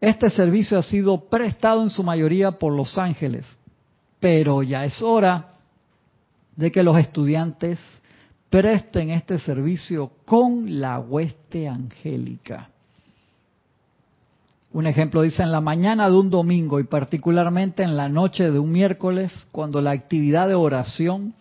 Este 0.00 0.30
servicio 0.30 0.78
ha 0.78 0.82
sido 0.82 1.20
prestado 1.28 1.82
en 1.82 1.90
su 1.90 2.02
mayoría 2.02 2.52
por 2.52 2.72
los 2.72 2.96
ángeles, 2.96 3.44
pero 4.18 4.62
ya 4.62 4.86
es 4.86 5.02
hora 5.02 5.52
de 6.56 6.72
que 6.72 6.82
los 6.82 6.96
estudiantes 6.96 7.78
presten 8.48 9.10
este 9.10 9.38
servicio 9.38 10.12
con 10.24 10.80
la 10.80 10.98
hueste 10.98 11.68
angélica. 11.68 12.70
Un 14.76 14.86
ejemplo 14.86 15.22
dice, 15.22 15.42
en 15.42 15.52
la 15.52 15.62
mañana 15.62 16.10
de 16.10 16.16
un 16.16 16.28
domingo 16.28 16.78
y 16.78 16.84
particularmente 16.84 17.82
en 17.82 17.96
la 17.96 18.10
noche 18.10 18.50
de 18.50 18.58
un 18.58 18.72
miércoles, 18.72 19.32
cuando 19.50 19.80
la 19.80 19.92
actividad 19.92 20.48
de 20.48 20.54
oración 20.54 21.32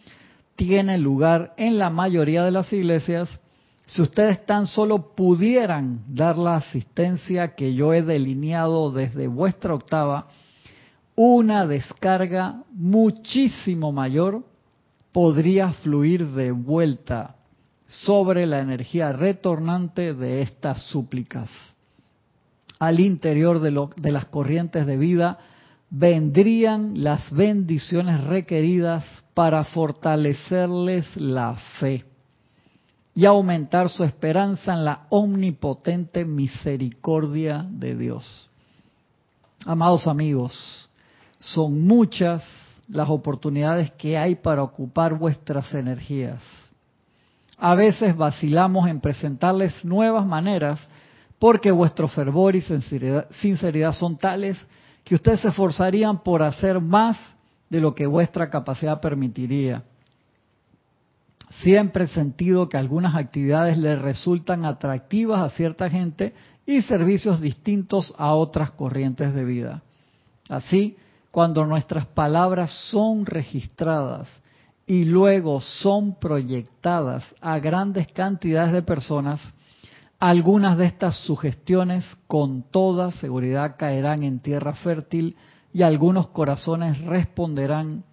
tiene 0.55 0.97
lugar 0.97 1.53
en 1.57 1.77
la 1.77 1.89
mayoría 1.89 2.45
de 2.45 2.51
las 2.51 2.71
iglesias, 2.71 3.41
si 3.87 4.01
ustedes 4.01 4.45
tan 4.45 4.67
solo 4.67 5.13
pudieran 5.15 6.05
dar 6.07 6.37
la 6.37 6.55
asistencia 6.55 7.55
que 7.55 7.73
yo 7.73 7.93
he 7.93 8.03
delineado 8.03 8.89
desde 8.89 9.27
vuestra 9.27 9.73
octava, 9.73 10.29
una 11.13 11.67
descarga 11.67 12.63
muchísimo 12.71 13.91
mayor 13.91 14.45
podría 15.11 15.73
fluir 15.73 16.25
de 16.27 16.51
vuelta 16.53 17.35
sobre 17.85 18.45
la 18.45 18.59
energía 18.59 19.11
retornante 19.11 20.13
de 20.13 20.41
estas 20.41 20.83
súplicas 20.83 21.49
al 22.79 22.99
interior 22.99 23.59
de, 23.59 23.87
de 23.95 24.11
las 24.11 24.25
corrientes 24.25 24.85
de 24.85 24.97
vida, 24.97 25.39
vendrían 25.89 27.03
las 27.03 27.31
bendiciones 27.31 28.23
requeridas 28.23 29.05
para 29.33 29.63
fortalecerles 29.63 31.15
la 31.15 31.55
fe 31.79 32.05
y 33.13 33.25
aumentar 33.25 33.89
su 33.89 34.03
esperanza 34.03 34.73
en 34.73 34.83
la 34.83 35.05
omnipotente 35.09 36.25
misericordia 36.25 37.65
de 37.69 37.95
Dios. 37.95 38.49
Amados 39.65 40.05
amigos, 40.07 40.89
son 41.39 41.85
muchas 41.87 42.43
las 42.89 43.09
oportunidades 43.09 43.91
que 43.91 44.17
hay 44.17 44.35
para 44.35 44.63
ocupar 44.63 45.17
vuestras 45.17 45.73
energías. 45.73 46.41
A 47.57 47.73
veces 47.73 48.15
vacilamos 48.17 48.87
en 48.89 48.99
presentarles 48.99 49.85
nuevas 49.85 50.25
maneras 50.25 50.85
porque 51.45 51.69
vuestro 51.69 52.07
fervor 52.07 52.55
y 52.55 52.61
sinceridad, 52.61 53.93
son 53.93 54.17
tales 54.17 54.57
que 55.03 55.13
ustedes 55.13 55.41
se 55.41 55.49
esforzarían 55.49 56.23
por 56.23 56.41
hacer 56.41 56.81
más 56.81 57.19
de 57.69 57.79
lo 57.79 57.93
que 57.93 58.07
vuestra 58.07 58.49
capacidad 58.49 58.99
permitiría. 58.99 59.83
Siempre 61.61 62.05
he 62.05 62.07
sentido 62.07 62.67
que 62.67 62.77
algunas 62.77 63.13
actividades 63.13 63.77
le 63.77 63.95
resultan 63.95 64.65
atractivas 64.65 65.39
a 65.39 65.55
cierta 65.55 65.87
gente 65.87 66.33
y 66.65 66.81
servicios 66.81 67.39
distintos 67.39 68.11
a 68.17 68.33
otras 68.33 68.71
corrientes 68.71 69.31
de 69.35 69.45
vida. 69.45 69.83
Así, 70.49 70.97
cuando 71.29 71.63
nuestras 71.67 72.07
palabras 72.07 72.71
son 72.89 73.23
registradas 73.23 74.27
y 74.87 75.05
luego 75.05 75.61
son 75.61 76.15
proyectadas 76.15 77.23
a 77.39 77.59
grandes 77.59 78.07
cantidades 78.07 78.73
de 78.73 78.81
personas, 78.81 79.53
algunas 80.29 80.75
de 80.79 80.87
estas 80.87 81.17
sugestiones 81.17 82.03
con 82.25 82.63
toda 82.63 83.11
seguridad 83.11 83.75
caerán 83.77 84.23
en 84.23 84.39
tierra 84.39 84.73
fértil 84.73 85.35
y 85.71 85.83
algunos 85.83 86.29
corazones 86.29 86.99
responderán 87.05 88.03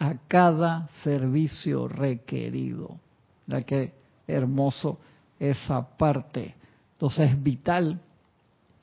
a 0.00 0.14
cada 0.26 0.88
servicio 1.04 1.86
requerido. 1.86 2.98
¿Verdad 3.46 3.64
qué 3.64 3.92
hermoso 4.26 4.98
esa 5.38 5.96
parte? 5.96 6.56
Entonces 6.94 7.30
es 7.30 7.40
vital 7.40 8.00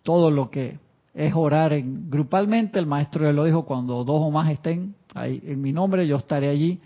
todo 0.03 0.31
lo 0.31 0.49
que 0.49 0.79
es 1.13 1.33
orar 1.35 1.73
en, 1.73 2.09
grupalmente. 2.09 2.79
El 2.79 2.85
maestro 2.85 3.25
ya 3.25 3.33
lo 3.33 3.43
dijo, 3.43 3.65
cuando 3.65 4.05
dos 4.05 4.21
o 4.21 4.31
más 4.31 4.49
estén 4.49 4.95
ahí 5.13 5.43
en 5.45 5.61
mi 5.61 5.73
nombre, 5.73 6.07
yo 6.07 6.15
estaré 6.15 6.47
allí. 6.47 6.79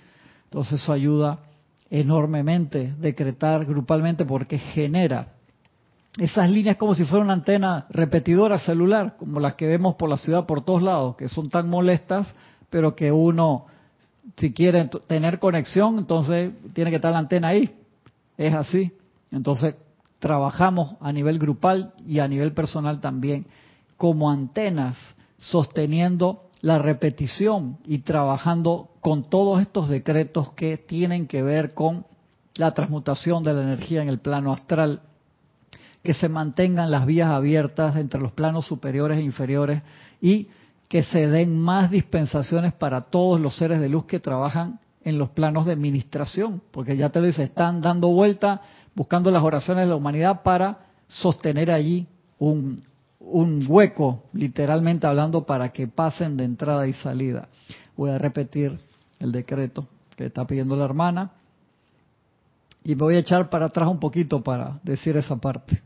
Entonces 0.45 0.82
eso 0.82 0.93
ayuda 0.93 1.41
enormemente, 1.91 2.95
decretar 2.97 3.66
grupalmente 3.66 4.26
porque 4.26 4.58
genera 4.58 5.28
esas 6.18 6.49
líneas 6.49 6.78
como 6.78 6.93
si 6.93 7.05
fuera 7.05 7.24
una 7.24 7.34
antena 7.34 7.86
repetidora 7.89 8.59
celular, 8.59 9.16
como 9.18 9.39
las 9.39 9.55
que 9.55 9.68
vemos 9.68 9.95
por 9.95 10.09
la 10.09 10.18
ciudad 10.18 10.45
por 10.45 10.64
todos 10.64 10.82
lados, 10.82 11.16
que 11.16 11.30
son 11.30 11.49
tan 11.49 11.70
molestas, 11.70 12.28
pero 12.70 12.95
que 12.95 13.12
uno, 13.12 13.66
si 14.38 14.53
quiere 14.53 14.89
tener 15.07 15.39
conexión, 15.39 15.97
entonces 15.97 16.51
tiene 16.74 16.89
que 16.89 16.97
estar 16.97 17.14
la 17.14 17.20
antena 17.20 17.49
ahí. 17.49 17.76
Es 18.38 18.53
así. 18.53 18.91
Entonces, 19.32 19.76
trabajamos 20.20 20.95
a 20.99 21.12
nivel 21.14 21.39
grupal 21.39 21.93
y 22.05 22.20
a 22.20 22.28
nivel 22.28 22.53
personal 22.53 22.99
también 22.99 23.45
como 23.97 24.30
antenas, 24.30 24.97
sosteniendo 25.38 26.49
la 26.62 26.78
repetición 26.78 27.78
y 27.86 27.99
trabajando 27.99 28.89
con 28.99 29.30
todos 29.30 29.62
estos 29.62 29.89
decretos 29.89 30.51
que 30.53 30.78
tienen 30.78 31.28
que 31.28 31.41
ver 31.41 31.74
con 31.74 32.05
la 32.55 32.74
transmutación 32.74 33.43
de 33.43 33.53
la 33.53 33.64
energía 33.64 34.01
en 34.01 34.09
el 34.09 34.20
plano 34.20 34.53
astral 34.53 35.01
que 36.04 36.14
se 36.14 36.30
mantengan 36.30 36.91
las 36.91 37.06
vías 37.06 37.30
abiertas 37.30 37.95
entre 37.95 38.22
los 38.22 38.32
planos 38.32 38.66
superiores 38.66 39.20
e 39.20 39.22
inferiores 39.22 39.84
y 40.20 40.47
que 40.88 41.04
se 41.04 41.28
den 41.28 41.58
más 41.58 41.91
dispensaciones 41.91 42.74
para 42.74 43.02
todos 43.02 43.39
los 43.39 43.56
seres 43.56 43.80
de 43.80 43.89
luz 43.89 44.06
que 44.06 44.20
trabajan 44.20 44.80
en 45.04 45.18
los 45.18 45.30
planos 45.30 45.66
de 45.66 45.74
administración, 45.74 46.62
porque 46.72 46.97
ya 46.97 47.10
te 47.10 47.22
dice, 47.22 47.43
están 47.43 47.82
dando 47.82 48.10
vuelta 48.10 48.62
buscando 48.93 49.32
las 49.32 49.43
oraciones 49.43 49.86
de 49.86 49.89
la 49.89 49.95
humanidad 49.95 50.43
para 50.43 50.80
sostener 51.08 51.72
allí 51.72 52.08
un, 52.39 52.82
un 53.20 53.66
hueco, 53.68 54.24
literalmente 54.34 55.08
hablando, 55.08 55.45
para 55.45 55.70
que 55.70 55.88
pasen 55.88 56.38
de 56.38 56.43
entrada 56.43 56.88
y 56.88 56.93
salida. 56.93 57.47
Voy 57.95 58.10
a 58.10 58.18
repetir 58.18 58.78
el 59.20 59.32
decreto 59.32 59.88
que 60.16 60.26
está 60.26 60.45
pidiendo 60.45 60.76
la 60.76 60.86
hermana 60.86 61.32
y 62.84 62.95
me 62.95 63.04
voy 63.04 63.16
a 63.16 63.20
echar 63.20 63.49
para 63.49 63.68
atrás 63.68 63.88
un 63.88 63.99
poquito 63.99 64.41
para 64.43 64.80
decir 64.84 65.16
esa 65.16 65.36
parte. 65.36 65.82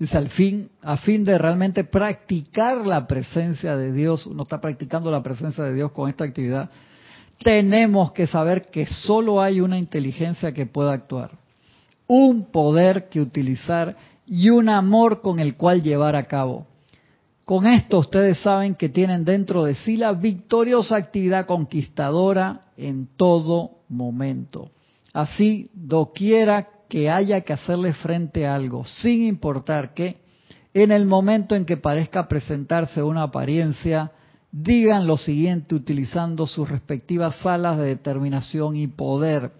Dice, 0.00 0.16
al 0.16 0.30
fin, 0.30 0.70
a 0.80 0.96
fin 0.96 1.26
de 1.26 1.36
realmente 1.36 1.84
practicar 1.84 2.86
la 2.86 3.06
presencia 3.06 3.76
de 3.76 3.92
Dios, 3.92 4.24
uno 4.24 4.44
está 4.44 4.58
practicando 4.58 5.10
la 5.10 5.22
presencia 5.22 5.62
de 5.62 5.74
Dios 5.74 5.92
con 5.92 6.08
esta 6.08 6.24
actividad, 6.24 6.70
tenemos 7.38 8.10
que 8.12 8.26
saber 8.26 8.70
que 8.70 8.86
solo 8.86 9.42
hay 9.42 9.60
una 9.60 9.78
inteligencia 9.78 10.52
que 10.52 10.64
pueda 10.64 10.94
actuar, 10.94 11.32
un 12.06 12.50
poder 12.50 13.10
que 13.10 13.20
utilizar 13.20 13.94
y 14.26 14.48
un 14.48 14.70
amor 14.70 15.20
con 15.20 15.38
el 15.38 15.54
cual 15.56 15.82
llevar 15.82 16.16
a 16.16 16.24
cabo. 16.24 16.66
Con 17.44 17.66
esto 17.66 17.98
ustedes 17.98 18.38
saben 18.38 18.76
que 18.76 18.88
tienen 18.88 19.26
dentro 19.26 19.64
de 19.64 19.74
sí 19.74 19.98
la 19.98 20.14
victoriosa 20.14 20.96
actividad 20.96 21.44
conquistadora 21.44 22.62
en 22.78 23.06
todo 23.18 23.80
momento. 23.90 24.70
Así, 25.12 25.68
doquiera 25.74 26.68
que 26.90 27.08
haya 27.08 27.40
que 27.40 27.54
hacerle 27.54 27.94
frente 27.94 28.46
a 28.46 28.54
algo, 28.54 28.84
sin 28.84 29.22
importar 29.22 29.94
que 29.94 30.18
en 30.74 30.92
el 30.92 31.06
momento 31.06 31.54
en 31.54 31.64
que 31.64 31.76
parezca 31.78 32.28
presentarse 32.28 33.02
una 33.02 33.22
apariencia, 33.22 34.12
digan 34.52 35.06
lo 35.06 35.16
siguiente 35.16 35.74
utilizando 35.74 36.46
sus 36.46 36.68
respectivas 36.68 37.36
salas 37.36 37.78
de 37.78 37.86
determinación 37.86 38.76
y 38.76 38.88
poder. 38.88 39.52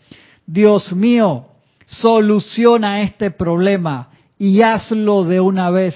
Dios 0.44 0.92
mío, 0.92 1.46
soluciona 1.86 3.02
este 3.02 3.30
problema 3.30 4.10
y 4.36 4.62
hazlo 4.62 5.24
de 5.24 5.40
una 5.40 5.70
vez. 5.70 5.94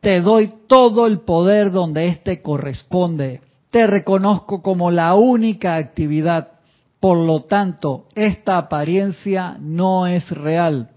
Te 0.00 0.20
doy 0.20 0.52
todo 0.66 1.06
el 1.06 1.20
poder 1.20 1.70
donde 1.70 2.08
éste 2.08 2.42
corresponde. 2.42 3.40
Te 3.70 3.86
reconozco 3.86 4.62
como 4.62 4.90
la 4.90 5.14
única 5.14 5.76
actividad 5.76 6.55
por 7.00 7.18
lo 7.18 7.42
tanto, 7.42 8.06
esta 8.14 8.58
apariencia 8.58 9.56
no 9.60 10.06
es 10.06 10.30
real 10.30 10.90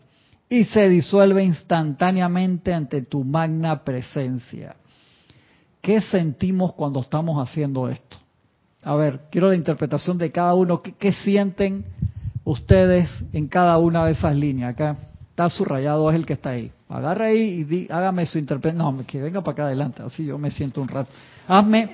y 0.50 0.64
se 0.66 0.90
disuelve 0.90 1.44
instantáneamente 1.44 2.74
ante 2.74 3.04
tu 3.04 3.24
magna 3.24 3.84
presencia. 3.84 4.76
¿Qué 5.82 6.02
sentimos 6.02 6.74
cuando 6.74 7.02
estamos 7.02 7.48
haciendo 7.48 7.88
esto? 7.88 8.18
A 8.84 8.96
ver, 8.96 9.22
quiero 9.30 9.50
la 9.50 9.56
interpretación 9.56 10.18
de 10.18 10.32
cada 10.32 10.54
uno. 10.54 10.82
¿Qué, 10.82 11.12
sienten 11.12 11.86
ustedes 12.44 13.10
en 13.34 13.48
cada 13.48 13.78
una 13.78 14.06
de 14.06 14.14
esas 14.14 14.36
líneas? 14.36 14.74
Acá 14.74 14.98
está 15.30 15.50
subrayado, 15.50 16.10
es 16.10 16.16
el 16.16 16.26
que 16.26 16.34
está 16.34 16.52
ahí. 16.52 16.72
Agarra 16.88 17.26
ahí 17.26 17.66
y 17.70 17.92
hágame 17.92 18.26
su 18.26 18.40
interpretación. 18.40 18.96
No, 18.96 19.06
que 19.06 19.22
venga 19.22 19.42
para 19.42 19.54
acá 19.54 19.64
adelante, 19.66 20.02
así 20.02 20.26
yo 20.26 20.38
me 20.38 20.50
siento 20.50 20.82
un 20.82 20.88
rato. 20.88 21.12
Hazme, 21.48 21.90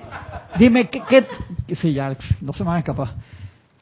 dime 0.58 0.88
qué, 0.88 1.02
qué, 1.08 1.74
sí, 1.74 1.92
ya, 1.92 2.16
no 2.40 2.52
se 2.52 2.62
me 2.62 2.68
van 2.68 2.76
a 2.76 2.78
escapar. 2.80 3.14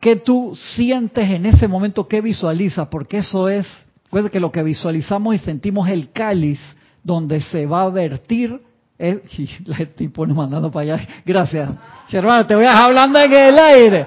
¿Qué 0.05 0.17
tú 0.17 0.55
sientes 0.55 1.31
en 1.31 1.47
ese 1.47 1.67
momento? 1.67 2.07
¿Qué 2.07 2.21
visualizas? 2.21 2.89
Porque 2.89 3.17
eso 3.17 3.49
es, 3.49 3.67
puede 4.11 4.29
que 4.29 4.39
lo 4.39 4.53
que 4.53 4.63
visualizamos 4.63 5.35
y 5.35 5.39
sentimos 5.39 5.89
el 5.89 6.13
cáliz 6.13 6.61
donde 7.03 7.41
se 7.41 7.65
va 7.65 7.85
a 7.85 7.89
vertir. 7.89 8.61
Es, 8.99 9.21
y 9.39 9.49
la 9.65 9.79
nos 10.15 10.37
mandando 10.37 10.71
para 10.71 10.97
allá. 10.97 11.09
Gracias. 11.25 11.71
Hermano, 12.11 12.47
te 12.47 12.55
voy 12.55 12.67
a 12.67 12.83
hablando 12.83 13.19
en 13.19 13.33
el 13.33 13.59
aire. 13.59 14.07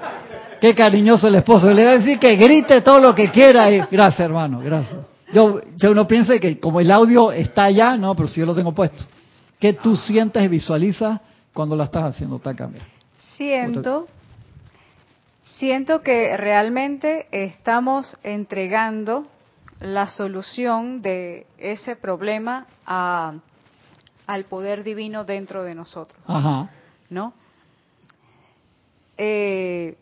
Qué 0.60 0.72
cariñoso 0.72 1.26
el 1.26 1.34
esposo. 1.34 1.66
Le 1.74 1.82
voy 1.82 1.94
a 1.94 1.98
decir 1.98 2.20
que 2.20 2.36
grite 2.36 2.80
todo 2.82 3.00
lo 3.00 3.12
que 3.12 3.32
quiera. 3.32 3.68
Y, 3.68 3.80
gracias, 3.90 4.20
hermano. 4.20 4.60
Gracias. 4.60 5.00
Yo, 5.32 5.60
yo 5.74 5.90
uno 5.90 6.06
piensa 6.06 6.38
que 6.38 6.60
como 6.60 6.78
el 6.78 6.92
audio 6.92 7.32
está 7.32 7.64
allá, 7.64 7.96
no, 7.96 8.14
pero 8.14 8.28
si 8.28 8.38
yo 8.38 8.46
lo 8.46 8.54
tengo 8.54 8.72
puesto. 8.72 9.02
¿Qué 9.58 9.72
tú 9.72 9.96
sientes 9.96 10.40
y 10.44 10.46
visualizas 10.46 11.20
cuando 11.52 11.74
la 11.74 11.86
estás 11.86 12.04
haciendo? 12.04 12.36
Está 12.36 12.54
Siento 13.36 14.06
siento 15.56 16.02
que 16.02 16.36
realmente 16.36 17.26
estamos 17.32 18.16
entregando 18.22 19.26
la 19.80 20.08
solución 20.08 21.02
de 21.02 21.46
ese 21.56 21.96
problema 21.96 22.66
al 22.84 24.44
poder 24.44 24.82
divino 24.84 25.24
dentro 25.24 25.62
de 25.62 25.74
nosotros. 25.74 26.20
Ajá. 26.26 26.70
¿No? 27.10 27.32
Eh, 29.16 29.96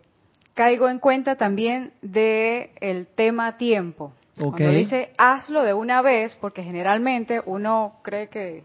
caigo 0.55 0.89
en 0.89 0.99
cuenta 0.99 1.37
también 1.37 1.93
de 2.03 2.73
el 2.81 3.07
tema 3.07 3.57
tiempo. 3.57 4.13
Cuando 4.37 4.71
dice 4.71 5.13
hazlo 5.17 5.63
de 5.63 5.73
una 5.73 6.03
vez, 6.03 6.37
porque 6.37 6.63
generalmente 6.63 7.41
uno 7.47 7.95
cree 8.03 8.29
que, 8.29 8.65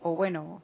o 0.00 0.16
bueno, 0.16 0.62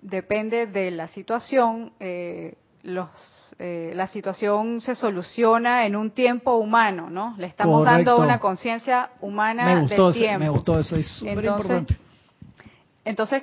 depende 0.00 0.66
de 0.66 0.90
la 0.90 1.08
situación, 1.08 1.92
eh, 2.00 2.54
los, 2.82 3.49
eh, 3.62 3.92
la 3.94 4.08
situación 4.08 4.80
se 4.80 4.94
soluciona 4.94 5.84
en 5.84 5.94
un 5.94 6.12
tiempo 6.12 6.54
humano, 6.54 7.10
¿no? 7.10 7.34
Le 7.36 7.46
estamos 7.46 7.84
dando 7.84 8.16
una 8.16 8.40
conciencia 8.40 9.10
humana 9.20 9.84
del 9.84 10.14
tiempo. 10.14 10.38
me 10.38 10.48
gustó 10.48 10.78
eso, 10.78 10.96
es 10.96 11.22
entonces, 11.22 11.84
Entonces, 13.04 13.42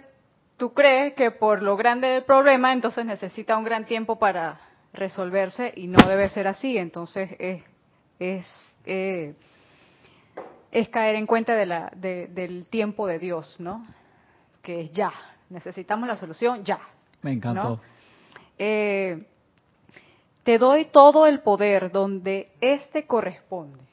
tú 0.58 0.74
crees 0.74 1.14
que 1.14 1.30
por 1.30 1.62
lo 1.62 1.78
grande 1.78 2.08
del 2.08 2.24
problema, 2.24 2.74
entonces 2.74 3.06
necesita 3.06 3.56
un 3.60 3.64
gran 3.64 3.86
tiempo 3.86 4.18
para 4.18 4.60
resolverse 4.92 5.72
y 5.76 5.86
no 5.86 6.00
debe 6.08 6.30
ser 6.30 6.48
así. 6.48 6.80
Entonces, 6.80 7.30
es, 7.38 7.62
es, 8.18 8.74
eh, 8.88 9.36
es 10.72 10.90
caer 10.90 11.14
en 11.14 11.28
cuenta 11.28 11.54
de 11.54 11.68
la, 11.68 11.92
del 11.94 12.66
tiempo 12.66 13.06
de 13.06 13.20
Dios, 13.20 13.58
¿no? 13.60 13.86
Que 14.64 14.82
es 14.82 14.92
ya. 14.94 15.14
Necesitamos 15.52 16.08
la 16.08 16.16
solución 16.16 16.64
ya. 16.64 16.80
Me 17.22 17.34
encantó. 17.34 17.80
Eh, 18.58 19.28
te 20.48 20.58
doy 20.58 20.86
todo 20.86 21.28
el 21.28 21.42
poder 21.42 21.92
donde 21.92 22.54
éste 22.62 23.06
corresponde, 23.06 23.84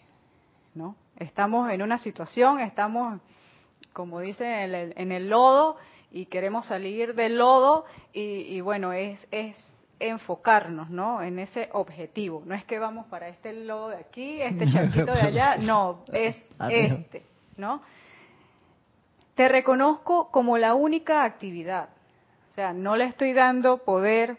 ¿no? 0.72 0.94
Estamos 1.16 1.68
en 1.72 1.82
una 1.82 1.98
situación, 1.98 2.61
estamos, 2.61 3.20
como 3.92 4.20
dice, 4.20 4.62
en 4.62 4.72
el, 4.72 4.94
en 4.96 5.11
el 5.11 5.28
lodo 5.28 5.76
y 6.12 6.26
queremos 6.26 6.66
salir 6.66 7.16
del 7.16 7.38
lodo 7.38 7.86
y, 8.12 8.61
bueno, 8.61 8.92
es, 8.92 9.18
es 9.32 9.57
enfocarnos, 9.98 10.90
¿no? 10.90 11.22
En 11.22 11.40
ese 11.40 11.70
objetivo. 11.72 12.44
No 12.46 12.55
es 12.55 12.64
que 12.64 12.78
vamos 12.78 13.07
para 13.07 13.26
este 13.26 13.52
lodo 13.52 13.88
de 13.88 13.96
aquí, 13.96 14.40
este 14.40 14.70
charquito 14.70 15.12
de 15.12 15.22
allá, 15.22 15.57
no, 15.57 16.05
es 16.12 16.36
este, 16.70 17.24
¿no? 17.57 17.82
Te 19.34 19.48
reconozco 19.48 20.30
como 20.30 20.57
la 20.57 20.74
única 20.76 21.24
actividad. 21.24 21.88
O 22.52 22.55
sea, 22.55 22.72
no 22.72 22.94
le 22.94 23.07
estoy 23.07 23.32
dando 23.32 23.78
poder 23.78 24.38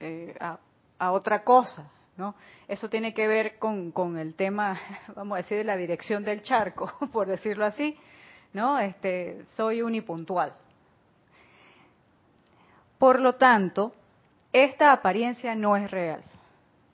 eh, 0.00 0.34
a, 0.40 0.58
otra 0.98 1.42
cosa, 1.44 1.90
¿no? 2.16 2.34
Eso 2.68 2.88
tiene 2.88 3.12
que 3.12 3.26
ver 3.26 3.58
con, 3.58 3.90
con, 3.92 4.18
el 4.18 4.34
tema, 4.34 4.78
vamos 5.14 5.36
a 5.36 5.42
decir, 5.42 5.58
de 5.58 5.64
la 5.64 5.76
dirección 5.76 6.24
del 6.24 6.42
charco, 6.42 6.92
por 7.12 7.26
decirlo 7.26 7.64
así, 7.64 7.96
¿no? 8.52 8.78
Este, 8.78 9.44
soy 9.56 9.82
unipuntual. 9.82 10.54
Por 12.98 13.20
lo 13.20 13.34
tanto, 13.34 13.92
esta 14.52 14.92
apariencia 14.92 15.54
no 15.54 15.76
es 15.76 15.90
real. 15.90 16.22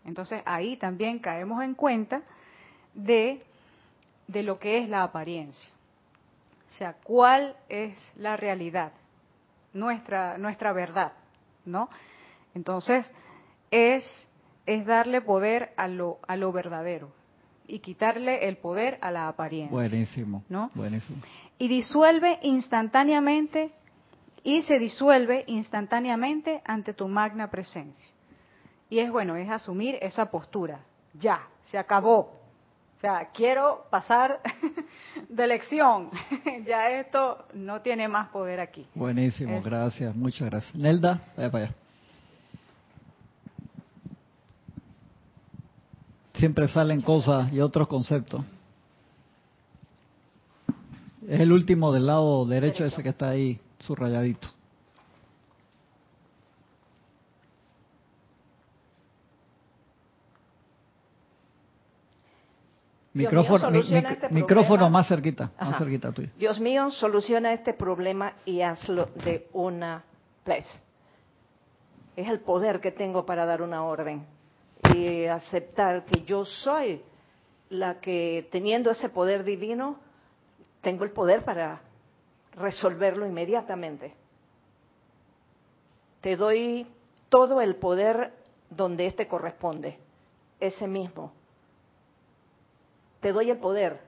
Entonces 0.05 0.43
ahí 0.47 0.77
también 0.77 1.19
caemos 1.19 1.63
en 1.63 1.75
cuenta 1.75 2.23
de, 2.95 3.45
de 4.27 4.43
lo 4.43 4.59
que 4.59 4.79
es 4.79 4.89
la 4.89 5.03
apariencia. 5.03 5.71
O 6.71 6.73
sea, 6.73 6.95
cuál 7.05 7.57
es 7.69 7.95
la 8.17 8.37
realidad, 8.37 8.93
nuestra, 9.73 10.39
nuestra 10.39 10.73
verdad, 10.73 11.13
¿no? 11.65 11.91
Entonces, 12.55 13.13
es, 13.71 14.05
es 14.67 14.87
darle 14.87 15.21
poder 15.21 15.73
a 15.77 15.89
lo, 15.89 16.19
a 16.27 16.37
lo 16.37 16.53
verdadero 16.53 17.13
y 17.67 17.79
quitarle 17.79 18.49
el 18.49 18.57
poder 18.57 18.99
a 19.01 19.11
la 19.11 19.29
apariencia. 19.29 19.73
Buenísimo. 19.73 20.45
¿no? 20.49 20.71
Buenísimo. 20.75 21.21
Y 21.59 21.69
disuelve 21.69 22.39
instantáneamente 22.43 23.71
y 24.43 24.63
se 24.63 24.79
disuelve 24.79 25.45
instantáneamente 25.47 26.63
ante 26.65 26.95
tu 26.95 27.09
magna 27.09 27.51
presencia. 27.51 28.13
Y 28.89 28.99
es 28.99 29.11
bueno, 29.11 29.37
es 29.37 29.49
asumir 29.49 29.97
esa 30.01 30.31
postura. 30.31 30.81
Ya, 31.15 31.43
se 31.63 31.79
acabó. 31.79 32.41
O 32.97 33.01
sea, 33.01 33.31
quiero 33.33 33.87
pasar 33.89 34.41
de 35.29 35.47
lección. 35.47 36.11
ya 36.67 36.91
esto 36.91 37.47
no 37.55 37.81
tiene 37.83 38.09
más 38.09 38.29
poder 38.29 38.59
aquí. 38.61 38.87
Buenísimo, 38.95 39.63
gracias, 39.63 40.15
muchas 40.15 40.51
gracias. 40.51 40.75
Nelda, 40.75 41.21
vaya 41.37 41.51
para 41.51 41.65
allá. 41.65 41.75
Siempre 46.41 46.67
salen 46.69 47.03
cosas 47.03 47.53
y 47.53 47.61
otros 47.61 47.87
conceptos. 47.87 48.43
Es 51.29 51.39
el 51.41 51.53
último 51.53 51.93
del 51.93 52.07
lado 52.07 52.47
derecho, 52.47 52.85
ese 52.85 53.03
que 53.03 53.11
está 53.11 53.29
ahí 53.29 53.61
subrayadito. 53.79 54.49
Mío, 63.13 63.29
Micrófono, 63.29 63.71
mic- 63.71 63.91
este 63.93 64.29
micrófono 64.31 64.89
más 64.89 65.09
cerquita, 65.09 65.51
Ajá. 65.59 65.71
más 65.71 65.79
cerquita 65.81 66.13
tuyo. 66.13 66.29
Dios 66.39 66.61
mío, 66.61 66.91
soluciona 66.93 67.53
este 67.53 67.75
problema 67.75 68.35
y 68.45 68.61
hazlo 68.61 69.07
de 69.25 69.49
una 69.53 70.05
vez. 70.47 70.65
Es 72.15 72.29
el 72.29 72.39
poder 72.41 72.81
que 72.81 72.93
tengo 72.93 73.27
para 73.27 73.45
dar 73.47 73.63
una 73.63 73.83
orden 73.83 74.25
y 74.95 75.27
aceptar 75.27 76.05
que 76.05 76.23
yo 76.23 76.45
soy 76.45 77.03
la 77.71 78.01
que, 78.01 78.49
teniendo 78.51 78.91
ese 78.91 79.09
poder 79.09 79.45
divino, 79.45 79.99
tengo 80.81 81.05
el 81.05 81.13
poder 81.13 81.45
para 81.45 81.81
resolverlo 82.57 83.27
inmediatamente. 83.27 84.15
Te 86.21 86.37
doy 86.37 86.87
todo 87.29 87.61
el 87.61 87.77
poder 87.77 88.33
donde 88.69 89.07
éste 89.07 89.27
corresponde, 89.27 89.99
ese 90.59 90.87
mismo. 90.87 91.33
Te 93.21 93.33
doy 93.33 93.51
el 93.51 93.59
poder, 93.59 94.01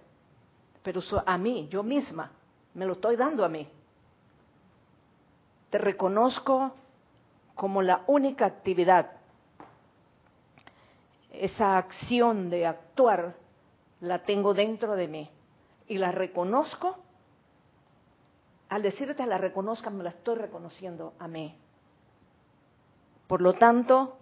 pero 0.82 1.00
a 1.24 1.38
mí, 1.38 1.68
yo 1.70 1.82
misma, 1.82 2.32
me 2.74 2.86
lo 2.86 2.94
estoy 2.94 3.16
dando 3.16 3.44
a 3.44 3.48
mí. 3.48 3.68
Te 5.70 5.78
reconozco 5.78 6.74
como 7.54 7.82
la 7.82 8.04
única 8.06 8.46
actividad. 8.46 9.21
Esa 11.42 11.76
acción 11.76 12.50
de 12.50 12.68
actuar 12.68 13.34
la 14.00 14.20
tengo 14.20 14.54
dentro 14.54 14.94
de 14.94 15.08
mí 15.08 15.28
y 15.88 15.98
la 15.98 16.12
reconozco. 16.12 16.98
Al 18.68 18.80
decirte 18.80 19.26
la 19.26 19.38
reconozca, 19.38 19.90
me 19.90 20.04
la 20.04 20.10
estoy 20.10 20.36
reconociendo 20.36 21.14
a 21.18 21.26
mí. 21.26 21.52
Por 23.26 23.42
lo 23.42 23.54
tanto, 23.54 24.16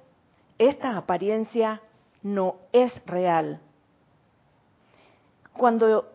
esta 0.57 0.97
apariencia 0.97 1.83
no 2.23 2.57
es 2.73 3.05
real. 3.05 3.61
Cuando 5.53 6.09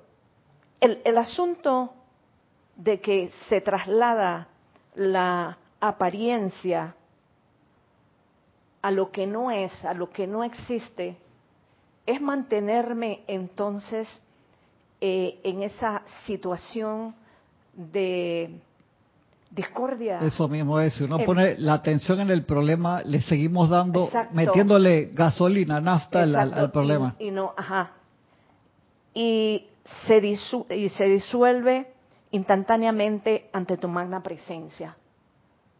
el, 0.80 1.04
el 1.06 1.18
asunto 1.20 1.94
de 2.78 3.00
que 3.00 3.32
se 3.48 3.62
traslada 3.62 4.48
la 4.96 5.60
apariencia 5.80 6.96
a 8.86 8.92
lo 8.92 9.10
que 9.10 9.26
no 9.26 9.50
es, 9.50 9.72
a 9.84 9.96
lo 9.96 10.12
que 10.12 10.28
no 10.28 10.44
existe, 10.44 11.18
es 12.06 12.22
mantenerme 12.22 13.22
entonces 13.26 14.08
eh, 15.02 15.40
en 15.44 15.64
esa 15.64 16.04
situación 16.28 17.16
de 17.74 18.60
discordia. 19.50 20.20
Eso 20.20 20.48
mismo 20.48 20.80
es, 20.80 20.94
si 20.94 21.04
uno 21.04 21.18
pone 21.26 21.58
la 21.58 21.74
atención 21.74 22.20
en 22.20 22.30
el 22.30 22.44
problema, 22.46 23.02
le 23.02 23.22
seguimos 23.22 23.70
dando, 23.70 24.06
Exacto. 24.06 24.36
metiéndole 24.36 25.10
gasolina, 25.14 25.82
nafta 25.82 26.22
al 26.22 26.70
problema. 26.70 27.16
Y, 27.18 27.30
y 27.30 27.32
no, 27.32 27.56
ajá. 27.58 27.90
Y 29.16 29.66
se, 30.06 30.22
disu- 30.22 30.72
y 30.72 30.90
se 30.90 31.06
disuelve 31.06 31.92
instantáneamente 32.30 33.50
ante 33.52 33.78
tu 33.78 33.88
magna 33.88 34.22
presencia. 34.22 34.96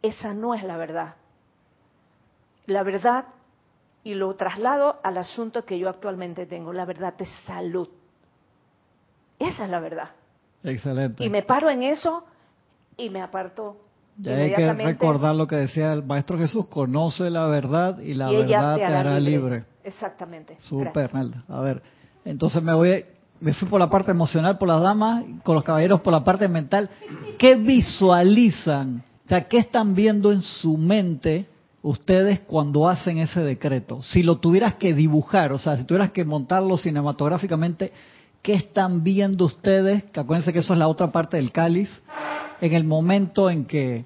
Esa 0.02 0.34
no 0.34 0.56
es 0.56 0.64
la 0.64 0.78
verdad. 0.78 1.16
La 2.68 2.84
verdad, 2.84 3.26
y 4.04 4.16
lo 4.16 4.36
traslado 4.36 5.00
al 5.04 5.18
asunto 5.18 5.66
que 5.66 5.80
yo 5.80 5.90
actualmente 5.90 6.46
tengo, 6.46 6.74
la 6.74 6.86
verdad 6.86 7.14
es 7.20 7.30
salud. 7.46 7.90
Esa 9.40 9.66
es 9.66 9.70
la 9.70 9.80
verdad. 9.80 10.10
Excelente. 10.64 11.24
Y 11.24 11.30
me 11.30 11.44
paro 11.44 11.70
en 11.70 11.84
eso 11.84 12.24
y 12.98 13.10
me 13.10 13.22
aparto 13.22 13.78
Ya 14.18 14.36
hay 14.36 14.54
que 14.54 14.74
recordar 14.74 15.36
lo 15.36 15.48
que 15.48 15.58
decía 15.58 15.94
el 15.94 16.04
Maestro 16.04 16.38
Jesús, 16.38 16.68
conoce 16.68 17.30
la 17.30 17.48
verdad 17.48 18.00
y 18.00 18.14
la 18.14 18.32
y 18.32 18.38
verdad 18.38 18.76
te 18.78 18.86
hará 18.86 19.20
libre. 19.20 19.66
Exactamente. 19.84 20.58
Super. 20.60 21.14
Nelda. 21.14 21.44
A 21.48 21.62
ver, 21.62 21.82
entonces 22.24 22.62
me 22.64 22.74
voy, 22.74 23.06
me 23.40 23.54
fui 23.54 23.68
por 23.68 23.80
la 23.80 23.90
parte 23.90 24.12
emocional 24.12 24.58
por 24.58 24.68
las 24.68 24.82
damas, 24.82 25.24
con 25.44 25.56
los 25.56 25.64
caballeros 25.64 26.02
por 26.02 26.14
la 26.14 26.24
parte 26.24 26.48
mental. 26.48 26.90
¿Qué 27.38 27.56
visualizan? 27.56 29.04
O 29.26 29.30
sea, 29.30 29.48
¿qué 29.48 29.58
están 29.58 29.94
viendo 29.94 30.32
en 30.32 30.42
su 30.42 30.78
mente 30.78 31.48
ustedes 31.86 32.40
cuando 32.40 32.90
hacen 32.90 33.20
ese 33.20 33.42
decreto? 33.42 34.02
Si 34.02 34.24
lo 34.24 34.38
tuvieras 34.38 34.76
que 34.76 34.94
dibujar, 34.94 35.52
o 35.52 35.60
sea, 35.60 35.78
si 35.78 35.84
tuvieras 35.84 36.12
que 36.12 36.26
montarlo 36.26 36.78
cinematográficamente, 36.78 37.94
¿qué 38.42 38.56
están 38.56 39.04
viendo 39.04 39.46
ustedes? 39.46 40.04
Que 40.06 40.20
acuérdense 40.20 40.52
que 40.52 40.60
eso 40.60 40.74
es 40.74 40.80
la 40.80 40.88
otra 40.88 41.12
parte 41.12 41.38
del 41.38 41.52
cáliz, 41.52 41.90
en 42.60 42.74
el 42.74 42.84
momento 42.84 43.50
en 43.50 43.66
que 43.66 44.06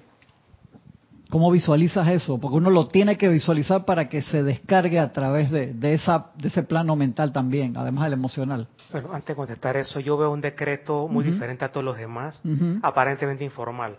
¿Cómo 1.30 1.52
visualizas 1.52 2.08
eso? 2.08 2.40
Porque 2.40 2.56
uno 2.56 2.70
lo 2.70 2.88
tiene 2.88 3.16
que 3.16 3.28
visualizar 3.28 3.84
para 3.84 4.08
que 4.08 4.20
se 4.20 4.42
descargue 4.42 4.98
a 4.98 5.12
través 5.12 5.52
de, 5.52 5.72
de 5.74 5.94
esa, 5.94 6.32
de 6.34 6.48
ese 6.48 6.64
plano 6.64 6.96
mental 6.96 7.32
también, 7.32 7.76
además 7.76 8.06
del 8.06 8.14
emocional. 8.14 8.66
Bueno, 8.90 9.10
antes 9.12 9.28
de 9.28 9.34
contestar 9.36 9.76
eso, 9.76 10.00
yo 10.00 10.16
veo 10.16 10.32
un 10.32 10.40
decreto 10.40 11.06
muy 11.06 11.22
diferente 11.22 11.64
a 11.64 11.70
todos 11.70 11.84
los 11.84 11.96
demás, 11.96 12.42
aparentemente 12.82 13.44
informal. 13.44 13.96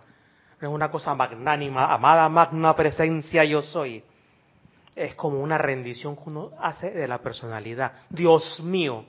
Es 0.62 0.68
una 0.68 0.92
cosa 0.92 1.16
magnánima, 1.16 1.92
amada 1.92 2.30
magna 2.30 2.76
presencia 2.76 3.44
yo 3.44 3.62
soy. 3.64 4.04
Es 4.96 5.16
como 5.16 5.40
una 5.40 5.58
rendición 5.58 6.16
que 6.16 6.24
uno 6.28 6.52
hace 6.60 6.92
de 6.92 7.08
la 7.08 7.18
personalidad. 7.18 7.94
Dios 8.10 8.60
mío, 8.62 9.06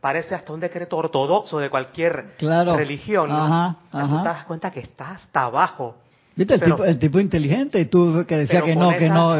parece 0.00 0.34
hasta 0.36 0.52
un 0.52 0.60
decreto 0.60 0.96
ortodoxo 0.96 1.58
de 1.58 1.68
cualquier 1.68 2.36
Claro. 2.38 2.76
religión. 2.76 3.28
¿no? 3.28 3.44
Ajá, 3.44 3.76
Tú 3.90 3.98
ajá. 3.98 4.22
te 4.22 4.28
das 4.28 4.44
cuenta 4.44 4.70
que 4.70 4.80
está 4.80 5.10
hasta 5.12 5.42
abajo. 5.44 5.96
¿Viste 6.36 6.54
el, 6.54 6.60
Pero- 6.60 6.76
tipo, 6.76 6.84
el 6.84 6.98
tipo 7.00 7.18
inteligente? 7.18 7.80
Y 7.80 7.86
tú 7.86 8.24
que 8.28 8.36
decía 8.36 8.62
que 8.62 8.76
no, 8.76 8.90
que 8.96 9.08
no. 9.08 9.34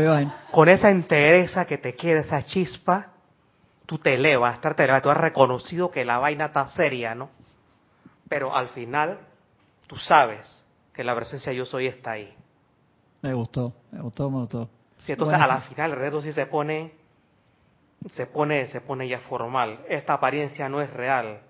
Con 0.50 0.68
esa 0.68 0.90
entereza 0.90 1.64
que 1.66 1.78
te 1.78 1.94
queda, 1.94 2.20
esa 2.20 2.42
chispa, 2.44 3.12
tú 3.86 3.98
te 3.98 4.14
elevas, 4.14 4.54
estar 4.54 4.74
te 4.74 4.82
elevas, 4.82 5.02
tú 5.02 5.10
has 5.10 5.18
reconocido 5.18 5.92
que 5.92 6.04
la 6.04 6.18
vaina 6.18 6.46
está 6.46 6.66
seria, 6.70 7.14
¿no? 7.14 7.28
Pero 8.28 8.52
al 8.56 8.70
final, 8.70 9.18
tú 9.86 9.96
sabes 9.96 10.57
que 10.98 11.04
la 11.04 11.14
presencia 11.14 11.52
yo 11.52 11.64
soy 11.64 11.86
está 11.86 12.10
ahí. 12.10 12.34
Me 13.22 13.32
gustó, 13.32 13.72
me 13.92 14.00
gustó, 14.00 14.28
me 14.28 14.38
gustó. 14.38 14.68
Sí, 14.96 15.12
entonces 15.12 15.38
a 15.40 15.46
la 15.46 15.60
final 15.60 15.92
el 15.92 15.96
reto 15.96 16.20
sí 16.20 16.32
se 16.32 16.44
pone, 16.46 16.90
se 18.10 18.26
pone, 18.26 18.66
se 18.66 18.80
pone 18.80 19.06
ya 19.06 19.20
formal. 19.20 19.78
Esta 19.88 20.14
apariencia 20.14 20.68
no 20.68 20.82
es 20.82 20.92
real. 20.92 21.42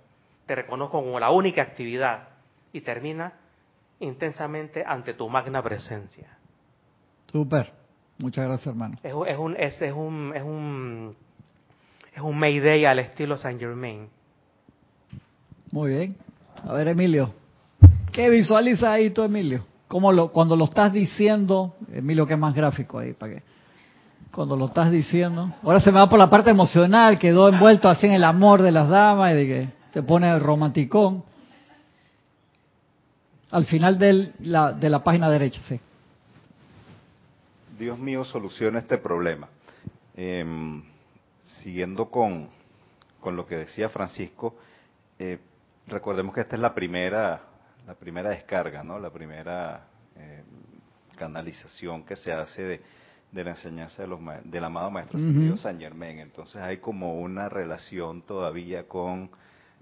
Te 0.44 0.54
reconozco 0.54 1.02
como 1.02 1.18
la 1.18 1.30
única 1.30 1.62
actividad 1.62 2.28
y 2.74 2.82
termina 2.82 3.32
intensamente 4.00 4.84
ante 4.86 5.14
tu 5.14 5.30
magna 5.30 5.62
presencia. 5.62 6.36
Súper. 7.32 7.72
Muchas 8.18 8.44
gracias, 8.44 8.66
hermano. 8.66 8.98
Es, 9.02 9.14
un- 9.14 9.26
es 9.28 9.38
un 9.38 9.56
es, 9.56 9.80
es 9.80 9.92
un 9.94 10.32
es 10.36 10.42
un 10.42 11.16
es 12.14 12.20
un 12.20 12.38
Mayday 12.38 12.84
al 12.84 12.98
estilo 12.98 13.38
Saint 13.38 13.58
Germain. 13.58 14.10
Muy 15.72 15.94
bien. 15.94 16.16
A 16.64 16.74
ver, 16.74 16.88
Emilio. 16.88 17.32
¿Qué 18.18 18.28
visualizas 18.30 18.82
ahí 18.90 19.10
tú, 19.10 19.22
Emilio? 19.22 19.64
¿Cómo 19.86 20.10
lo, 20.10 20.32
cuando 20.32 20.56
lo 20.56 20.64
estás 20.64 20.92
diciendo, 20.92 21.76
Emilio, 21.92 22.26
que 22.26 22.32
es 22.32 22.38
más 22.40 22.52
gráfico 22.52 22.98
ahí, 22.98 23.12
para 23.12 23.34
que 23.34 23.42
cuando 24.32 24.56
lo 24.56 24.64
estás 24.66 24.90
diciendo. 24.90 25.52
Ahora 25.62 25.78
se 25.80 25.92
me 25.92 26.00
va 26.00 26.08
por 26.08 26.18
la 26.18 26.28
parte 26.28 26.50
emocional, 26.50 27.16
quedó 27.20 27.48
envuelto 27.48 27.88
así 27.88 28.06
en 28.08 28.14
el 28.14 28.24
amor 28.24 28.60
de 28.62 28.72
las 28.72 28.88
damas 28.88 29.30
y 29.30 29.36
de 29.36 29.46
que 29.46 29.68
se 29.92 30.02
pone 30.02 30.36
romanticón. 30.40 31.22
Al 33.52 33.66
final 33.66 33.96
del- 34.00 34.32
la, 34.40 34.72
de 34.72 34.90
la 34.90 35.04
página 35.04 35.30
derecha, 35.30 35.60
sí. 35.68 35.78
Dios 37.78 38.00
mío, 38.00 38.24
soluciona 38.24 38.80
este 38.80 38.98
problema. 38.98 39.46
Em, 40.16 40.82
siguiendo 41.62 42.06
con, 42.10 42.48
con 43.20 43.36
lo 43.36 43.46
que 43.46 43.58
decía 43.58 43.88
Francisco, 43.88 44.56
eh, 45.20 45.38
recordemos 45.86 46.34
que 46.34 46.40
esta 46.40 46.56
es 46.56 46.62
la 46.62 46.74
primera, 46.74 47.42
la 47.88 47.94
primera 47.94 48.28
descarga, 48.30 48.84
¿no? 48.84 48.98
La 48.98 49.10
primera 49.10 49.86
eh, 50.14 50.42
canalización 51.16 52.04
que 52.04 52.16
se 52.16 52.32
hace 52.32 52.62
de, 52.62 52.80
de 53.32 53.44
la 53.44 53.50
enseñanza 53.50 54.02
de 54.02 54.08
los 54.08 54.20
del 54.44 54.62
amado 54.64 54.90
maestro. 54.90 55.18
Ascendido 55.18 55.56
San 55.56 55.78
Germán. 55.80 56.18
Entonces 56.18 56.56
hay 56.62 56.76
como 56.78 57.14
una 57.20 57.48
relación 57.48 58.22
todavía 58.22 58.86
con 58.86 59.30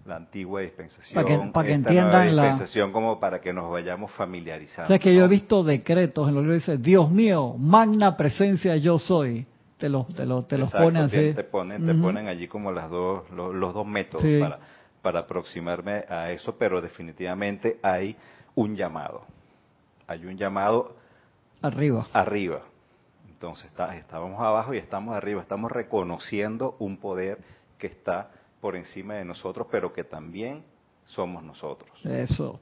la 0.04 0.16
antigua 0.16 0.61
dispensación, 0.61 1.14
Para 1.24 1.26
que- 1.42 1.50
para 1.52 1.66
que 1.66 1.74
esta 1.74 1.90
nueva 1.92 2.04
entiendan 2.07 2.36
la- 2.36 2.42
dispensación 2.44 2.92
como 2.92 3.18
para 3.18 3.40
que 3.40 3.52
nos 3.52 3.70
vayamos 3.70 4.12
familiarizando. 4.12 4.84
O 4.84 4.86
sea, 4.88 4.96
es 4.96 5.02
que 5.02 5.14
yo 5.14 5.24
he 5.24 5.28
visto 5.28 5.64
decretos 5.64 6.28
en 6.28 6.34
los 6.36 6.44
libros 6.44 6.64
que 6.64 6.72
dice, 6.72 6.82
Dios 6.82 7.11
mío, 7.11 7.57
magna 7.59 8.16
presencia 8.16 8.76
yo 8.76 8.98
soy. 8.98 9.46
Te 9.78 9.90
los, 9.90 10.07
te 10.14 10.24
los, 10.24 10.46
te 10.48 10.57
los 10.57 10.68
Exacto, 10.68 10.86
pone 10.86 11.11
que 11.11 11.18
así. 11.18 11.34
Te 11.34 11.44
ponen, 11.44 11.84
te 11.84 11.92
ponen 11.94 12.28
allí 12.28 12.46
como 12.48 12.72
las 12.72 12.88
dos, 12.88 13.28
los, 13.30 13.54
los 13.54 13.74
dos 13.74 13.86
métodos 13.86 14.22
Sí. 14.22 14.38
para, 14.40 14.59
para 15.07 15.20
aproximarme 15.20 16.04
a 16.09 16.32
eso, 16.32 16.59
pero 16.59 16.80
definitivamente 16.80 17.78
hay 17.80 18.16
un 18.57 18.74
llamado. 18.74 19.24
Hay 20.09 20.26
un 20.26 20.36
llamado 20.36 20.96
Arriba. 21.62 22.09
arriba. 22.12 22.62
Entonces 23.28 23.66
está- 23.66 23.94
estábamos 23.96 24.40
abajo 24.40 24.74
y 24.74 24.78
estamos 24.78 25.14
arriba. 25.14 25.40
Estamos 25.40 25.70
reconociendo 25.70 26.74
un 26.80 26.96
poder 26.96 27.38
que 27.78 27.86
está 27.86 28.32
por 28.61 28.74
encima 28.74 29.14
de 29.14 29.24
nosotros, 29.24 29.68
pero 29.70 29.92
que 29.92 30.02
también 30.02 30.64
somos 31.04 31.44
nosotros. 31.44 31.88
Eso. 32.04 32.59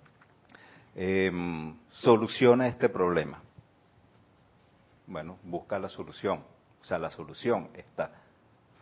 Em, 0.94 1.74
soluciona 1.92 2.68
este 2.68 2.90
problema. 2.90 3.40
Bueno, 5.06 5.38
busca 5.44 5.78
la 5.78 5.88
solución. 5.88 6.44
O 6.82 6.84
sea, 6.84 6.98
la 6.98 7.08
solución 7.08 7.70
está. 7.74 8.10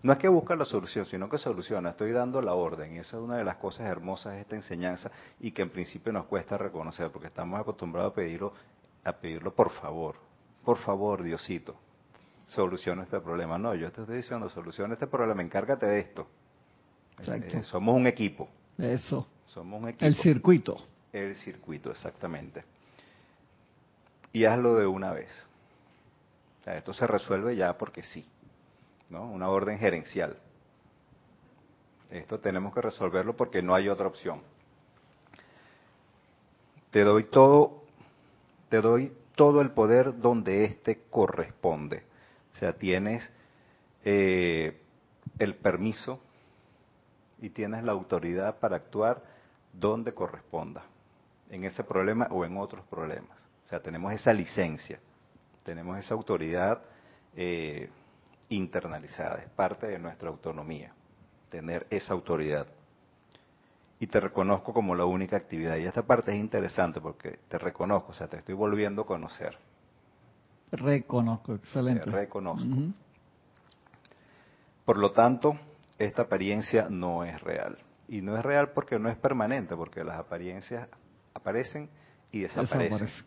No 0.03 0.13
es 0.13 0.19
que 0.19 0.29
busca 0.29 0.57
la 0.57 0.65
solución, 0.65 1.07
sino 1.07 1.29
que 1.29 1.39
soluciona. 1.39 1.91
Estoy 1.91 2.11
dando 2.11 2.43
la 2.43 2.55
orden. 2.55 2.97
Y 2.97 2.99
esa 2.99 3.17
es 3.17 3.23
una 3.23 3.37
de 3.37 3.45
las 3.45 3.57
cosas 3.57 3.87
hermosas 3.87 4.35
de 4.35 4.41
esta 4.41 4.57
enseñanza 4.57 5.11
y 5.39 5.53
que 5.53 5.63
en 5.63 5.71
principio 5.71 6.13
nos 6.13 6.27
cuesta 6.27 6.59
reconocer, 6.59 7.11
porque 7.11 7.29
estamos 7.29 7.61
acostumbrados 7.61 8.13
a 8.13 8.15
pedirlo, 8.15 8.53
a 9.05 9.13
pedirlo 9.13 9.55
por 9.55 9.71
favor. 9.71 10.17
Por 10.65 10.79
favor, 10.79 11.23
Diosito, 11.23 11.77
soluciona 12.49 13.05
este 13.05 13.21
problema. 13.21 13.59
No, 13.59 13.75
yo 13.75 13.91
te 13.93 14.01
estoy 14.01 14.17
diciendo, 14.17 14.49
soluciona 14.51 14.95
este 14.95 15.07
problema, 15.07 15.41
encárgate 15.41 15.87
de 15.87 16.01
esto. 16.01 16.27
Exacto. 17.19 17.59
Eh, 17.59 17.63
somos 17.63 17.95
un 17.95 18.07
equipo. 18.09 18.49
Eso. 18.79 19.27
Somos 19.47 19.81
un 19.81 19.91
equipo. 19.91 20.05
El 20.05 20.17
circuito. 20.17 20.77
El 21.13 21.37
circuito, 21.37 21.91
exactamente. 21.93 22.65
Y 24.33 24.47
hazlo 24.47 24.75
de 24.77 24.87
una 24.87 25.13
vez. 25.13 25.31
O 26.61 26.65
sea, 26.65 26.77
esto 26.77 26.93
se 26.93 27.07
resuelve 27.07 27.55
ya 27.55 27.77
porque 27.77 28.03
sí. 28.03 28.27
¿No? 29.13 29.31
Una 29.31 29.51
orden 29.51 29.79
gerencial. 29.79 30.39
Esto 32.11 32.41
tenemos 32.41 32.75
que 32.75 32.81
resolverlo 32.81 33.37
porque 33.37 33.63
no 33.63 33.75
hay 33.75 33.89
otra 33.89 34.07
opción. 34.07 34.41
Te 36.91 37.05
doy 37.05 37.25
todo, 37.25 37.85
te 38.71 38.81
doy 38.81 39.13
todo 39.35 39.61
el 39.61 39.71
poder 39.71 40.19
donde 40.19 40.65
éste 40.65 41.03
corresponde. 41.11 42.05
O 42.55 42.59
sea, 42.59 42.73
tienes 42.73 43.31
eh, 44.05 44.81
el 45.39 45.55
permiso 45.57 46.21
y 47.41 47.51
tienes 47.51 47.85
la 47.85 47.93
autoridad 47.93 48.59
para 48.59 48.77
actuar 48.77 49.23
donde 49.73 50.13
corresponda, 50.13 50.85
en 51.51 51.65
ese 51.65 51.85
problema 51.85 52.29
o 52.31 52.45
en 52.45 52.57
otros 52.57 52.85
problemas. 52.87 53.37
O 53.65 53.69
sea, 53.69 53.81
tenemos 53.81 54.13
esa 54.13 54.33
licencia, 54.33 55.01
tenemos 55.65 55.99
esa 55.99 56.15
autoridad 56.15 56.83
eh, 57.35 57.89
internalizada, 58.57 59.39
es 59.39 59.51
parte 59.51 59.87
de 59.87 59.99
nuestra 59.99 60.29
autonomía, 60.29 60.93
tener 61.49 61.87
esa 61.91 62.13
autoridad. 62.15 62.67
Y 63.99 64.07
te 64.09 64.21
reconozco 64.21 64.73
como 64.73 64.95
la 64.95 65.05
única 65.05 65.37
actividad. 65.37 65.77
Y 65.77 65.87
esta 65.87 66.03
parte 66.03 66.33
es 66.33 66.39
interesante 66.39 67.01
porque 67.01 67.39
te 67.49 67.57
reconozco, 67.57 68.11
o 68.11 68.15
sea, 68.15 68.27
te 68.27 68.39
estoy 68.39 68.55
volviendo 68.55 69.03
a 69.03 69.07
conocer. 69.07 69.57
Reconozco, 70.73 71.55
excelente. 71.55 72.05
Te 72.05 72.11
reconozco. 72.11 72.67
Por 74.85 74.99
lo 74.99 75.13
tanto, 75.13 75.57
esta 75.99 76.23
apariencia 76.23 76.89
no 76.91 77.25
es 77.25 77.41
real. 77.43 77.79
Y 78.09 78.23
no 78.23 78.37
es 78.37 78.43
real 78.43 78.73
porque 78.73 78.99
no 78.99 79.09
es 79.09 79.17
permanente, 79.17 79.77
porque 79.77 80.03
las 80.03 80.19
apariencias 80.19 80.89
aparecen 81.33 81.89
y 82.33 82.41
desaparecen. 82.41 82.99
Desaparece. 82.99 83.25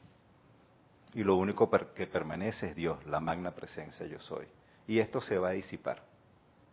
Y 1.13 1.23
lo 1.23 1.37
único 1.37 1.69
que 1.95 2.07
permanece 2.07 2.71
es 2.71 2.75
Dios, 2.75 3.05
la 3.05 3.21
magna 3.21 3.51
presencia 3.51 4.05
yo 4.05 4.19
soy. 4.19 4.45
Y 4.87 4.99
esto 4.99 5.21
se 5.21 5.37
va 5.37 5.49
a 5.49 5.51
disipar. 5.51 6.01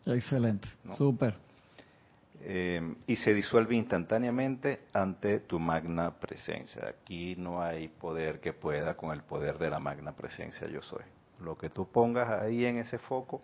Excelente. 0.07 0.69
No. 0.85 0.97
Súper. 0.97 1.35
Eh, 2.45 2.95
y 3.07 3.17
se 3.17 3.33
disuelve 3.35 3.77
instantáneamente 3.77 4.81
ante 4.93 5.41
tu 5.41 5.61
magna 5.61 6.11
presencia. 6.11 6.89
Aquí 6.89 7.37
no 7.37 7.63
hay 7.63 7.89
poder 7.89 8.41
que 8.41 8.53
pueda 8.53 8.95
con 8.95 9.13
el 9.13 9.23
poder 9.23 9.59
de 9.59 9.71
la 9.71 9.79
magna 9.79 10.13
presencia 10.13 10.67
yo 10.69 10.83
soy. 10.83 11.03
Lo 11.41 11.57
que 11.57 11.71
tú 11.71 11.89
pongas 11.89 12.43
ahí 12.43 12.65
en 12.65 12.79
ese 12.79 12.99
foco, 12.99 13.41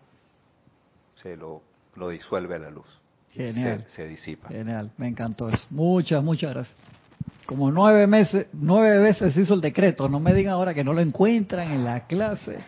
se 1.22 1.36
lo, 1.36 1.62
lo 1.94 2.08
disuelve 2.08 2.56
a 2.56 2.58
la 2.58 2.70
luz. 2.70 2.86
Genial. 3.32 3.84
Se, 3.88 3.96
se 3.96 4.08
disipa. 4.08 4.48
Genial. 4.48 4.90
Me 4.96 5.06
encantó 5.06 5.48
eso. 5.48 5.66
Muchas, 5.70 6.22
muchas 6.22 6.50
gracias. 6.52 6.76
Como 7.46 7.70
nueve 7.70 8.06
meses, 8.06 8.46
nueve 8.52 8.98
veces 8.98 9.36
hizo 9.36 9.54
el 9.54 9.60
decreto. 9.60 10.08
No 10.08 10.20
me 10.20 10.34
digan 10.34 10.54
ahora 10.54 10.74
que 10.74 10.84
no 10.84 10.92
lo 10.92 11.00
encuentran 11.00 11.70
en 11.70 11.84
la 11.84 12.06
clase, 12.06 12.58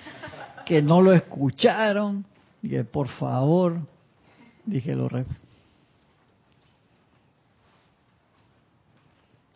que 0.71 0.83
no 0.83 1.03
lo 1.03 1.13
escucharon. 1.13 2.25
Que 2.63 2.85
por 2.85 3.09
favor, 3.09 3.81
dije 4.65 4.95
lo 4.95 5.09
re. 5.09 5.27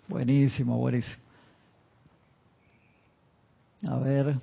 Buenísimo, 0.09 0.77
buenísimo. 0.77 1.23
A 3.87 3.97
ver, 4.01 4.35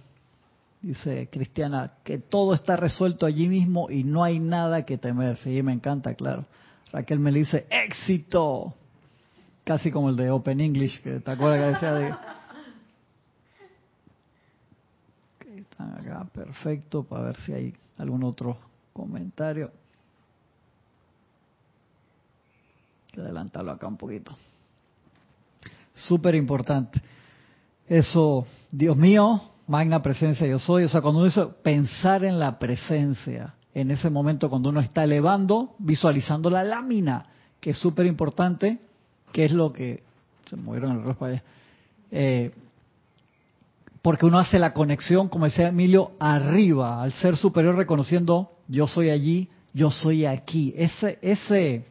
dice 0.81 1.27
Cristiana, 1.29 1.91
que 2.05 2.19
todo 2.19 2.53
está 2.53 2.77
resuelto 2.77 3.25
allí 3.25 3.49
mismo 3.49 3.89
y 3.89 4.05
no 4.05 4.23
hay 4.23 4.39
nada 4.39 4.85
que 4.85 4.97
temer. 4.97 5.35
Sí, 5.37 5.61
me 5.63 5.73
encanta, 5.73 6.13
claro. 6.13 6.45
Raquel 6.93 7.19
me 7.19 7.33
dice, 7.33 7.67
éxito. 7.69 8.73
Casi 9.65 9.91
como 9.91 10.07
el 10.07 10.15
de 10.15 10.31
Open 10.31 10.61
English, 10.61 11.01
que 11.01 11.19
te 11.19 11.31
acuerdas 11.31 11.59
que 11.59 11.65
decía 11.65 11.93
de... 11.93 12.11
Ok, 15.33 15.70
acá, 15.97 16.25
perfecto, 16.33 17.03
para 17.03 17.25
ver 17.25 17.37
si 17.37 17.53
hay 17.53 17.73
algún 17.97 18.23
otro 18.23 18.57
comentario. 18.93 19.71
Hay 23.05 23.11
que 23.11 23.21
adelantarlo 23.21 23.71
acá 23.71 23.87
un 23.87 23.97
poquito. 23.97 24.35
Súper 25.93 26.35
importante. 26.35 27.01
Eso, 27.87 28.45
Dios 28.71 28.95
mío, 28.95 29.41
magna 29.67 30.01
presencia 30.01 30.47
yo 30.47 30.59
soy. 30.59 30.83
O 30.83 30.89
sea, 30.89 31.01
cuando 31.01 31.19
uno 31.19 31.25
dice 31.25 31.45
pensar 31.61 32.23
en 32.23 32.39
la 32.39 32.57
presencia, 32.59 33.55
en 33.73 33.91
ese 33.91 34.09
momento 34.09 34.49
cuando 34.49 34.69
uno 34.69 34.79
está 34.79 35.03
elevando, 35.03 35.75
visualizando 35.79 36.49
la 36.49 36.63
lámina, 36.63 37.25
que 37.59 37.71
es 37.71 37.77
súper 37.77 38.05
importante, 38.05 38.79
que 39.31 39.45
es 39.45 39.51
lo 39.51 39.71
que... 39.71 40.03
Se 40.49 40.57
movieron 40.57 40.91
el 40.91 41.01
reloj 41.01 41.17
para 41.17 41.31
allá. 41.33 41.43
Eh, 42.11 42.51
porque 44.01 44.25
uno 44.25 44.39
hace 44.39 44.57
la 44.57 44.73
conexión, 44.73 45.29
como 45.29 45.45
decía 45.45 45.67
Emilio, 45.67 46.11
arriba, 46.19 47.03
al 47.03 47.11
ser 47.13 47.37
superior 47.37 47.75
reconociendo, 47.75 48.51
yo 48.67 48.87
soy 48.87 49.09
allí, 49.09 49.49
yo 49.73 49.91
soy 49.91 50.25
aquí. 50.25 50.73
Ese, 50.75 51.19
ese 51.21 51.85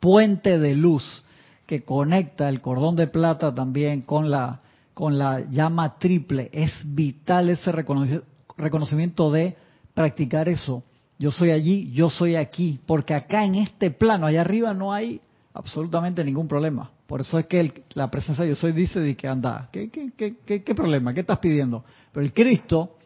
puente 0.00 0.58
de 0.58 0.74
luz 0.74 1.24
que 1.66 1.82
conecta 1.82 2.48
el 2.48 2.60
cordón 2.60 2.96
de 2.96 3.06
plata 3.06 3.54
también 3.54 4.02
con 4.02 4.30
la, 4.30 4.60
con 4.94 5.18
la 5.18 5.40
llama 5.50 5.98
triple, 5.98 6.50
es 6.52 6.72
vital 6.84 7.48
ese 7.50 7.72
reconoci- 7.72 8.22
reconocimiento 8.56 9.30
de 9.30 9.56
practicar 9.94 10.48
eso. 10.48 10.82
Yo 11.18 11.32
soy 11.32 11.50
allí, 11.50 11.90
yo 11.92 12.10
soy 12.10 12.36
aquí, 12.36 12.80
porque 12.86 13.14
acá 13.14 13.44
en 13.44 13.56
este 13.56 13.90
plano, 13.90 14.26
allá 14.26 14.42
arriba 14.42 14.72
no 14.74 14.92
hay 14.92 15.20
absolutamente 15.52 16.22
ningún 16.22 16.48
problema. 16.48 16.90
Por 17.08 17.22
eso 17.22 17.38
es 17.38 17.46
que 17.46 17.58
el- 17.58 17.72
la 17.94 18.10
presencia 18.10 18.44
de 18.44 18.50
yo 18.50 18.54
soy 18.54 18.72
dice 18.72 19.00
de 19.00 19.16
que 19.16 19.26
anda, 19.26 19.70
¿qué, 19.72 19.88
qué, 19.88 20.12
qué, 20.14 20.36
qué, 20.44 20.62
qué 20.62 20.74
problema? 20.74 21.14
¿Qué 21.14 21.20
estás 21.20 21.38
pidiendo? 21.38 21.82
Pero 22.12 22.22
el 22.24 22.34
Cristo, 22.34 22.96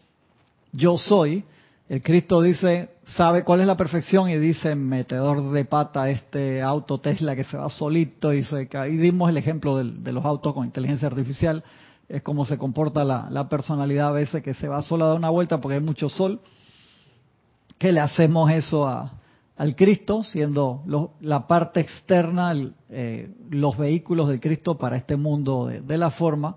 yo 0.72 0.98
soy, 0.98 1.44
el 1.88 2.03
Cristo 2.03 2.42
dice, 2.42 2.90
sabe 3.05 3.44
cuál 3.44 3.61
es 3.61 3.66
la 3.68 3.76
perfección 3.76 4.28
y 4.28 4.36
dice, 4.38 4.74
metedor 4.74 5.53
de 5.53 5.64
pata 5.66 6.11
este 6.11 6.61
auto 6.62 6.98
Tesla 6.98 7.36
que 7.36 7.44
se 7.44 7.57
va 7.57 7.70
solito 7.70 8.32
y 8.32 8.42
se. 8.42 8.68
Y 8.90 8.96
dimos 8.96 9.30
el 9.30 9.36
ejemplo 9.36 9.76
del- 9.76 10.03
de 10.03 10.11
los 10.12 10.24
autos 10.24 10.53
con 10.53 10.64
inteligencia 10.64 11.07
artificial, 11.07 11.62
es 12.09 12.22
como 12.22 12.44
se 12.44 12.59
comporta 12.59 13.05
la, 13.05 13.48
personalidad 13.48 14.09
a 14.09 14.12
veces 14.12 14.42
que 14.42 14.53
se 14.53 14.66
va 14.66 14.82
sola 14.82 15.12
a 15.12 15.14
una 15.14 15.30
vuelta 15.30 15.61
porque 15.61 15.76
hay 15.76 15.80
mucho 15.80 16.09
sol, 16.09 16.40
que 17.78 17.92
le 17.92 18.00
hacemos 18.00 18.50
eso 18.50 18.88
a, 18.88 19.12
al 19.57 19.76
Cristo, 19.76 20.22
siendo 20.22 20.82
la 21.20 21.46
parte 21.46 21.80
externa, 21.80 22.53
eh, 22.88 23.30
los 23.50 23.76
vehículos 23.76 24.28
del 24.28 24.40
Cristo 24.40 24.78
para 24.78 24.96
este 24.96 25.16
mundo 25.16 25.66
de, 25.66 25.80
de 25.80 25.98
la 25.98 26.11
forma. 26.11 26.57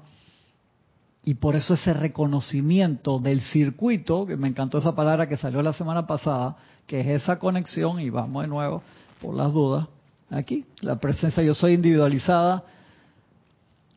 Y 1.24 1.36
por 1.36 1.56
eso 1.56 1.74
ese 1.74 1.94
reconocimiento 1.94 3.20
del 3.20 3.42
circuito, 3.42 4.26
que 4.26 4.38
me 4.38 4.48
encantó 4.48 4.78
esa 4.78 4.96
palabra 4.96 5.28
que 5.28 5.38
salió 5.38 5.62
la 5.62 5.74
semana 5.74 6.06
pasada, 6.06 6.56
que 6.86 7.02
es 7.02 7.24
esa 7.24 7.40
conexión, 7.40 8.00
y 8.00 8.10
vamos 8.10 8.44
de 8.44 8.48
nuevo 8.48 8.84
por 9.22 9.36
las 9.36 9.52
dudas, 9.52 9.88
aquí, 10.30 10.66
la 10.82 10.98
presencia 10.98 11.44
yo 11.44 11.54
soy 11.54 11.74
individualizada 11.74 12.64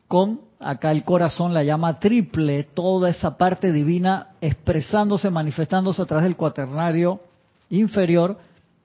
con 0.07 0.41
acá 0.59 0.91
el 0.91 1.03
corazón, 1.03 1.53
la 1.53 1.63
llama 1.63 1.99
triple, 1.99 2.63
toda 2.63 3.09
esa 3.09 3.37
parte 3.37 3.71
divina 3.71 4.29
expresándose, 4.41 5.29
manifestándose 5.29 6.01
a 6.01 6.05
través 6.05 6.23
del 6.23 6.35
cuaternario 6.35 7.21
inferior 7.69 8.37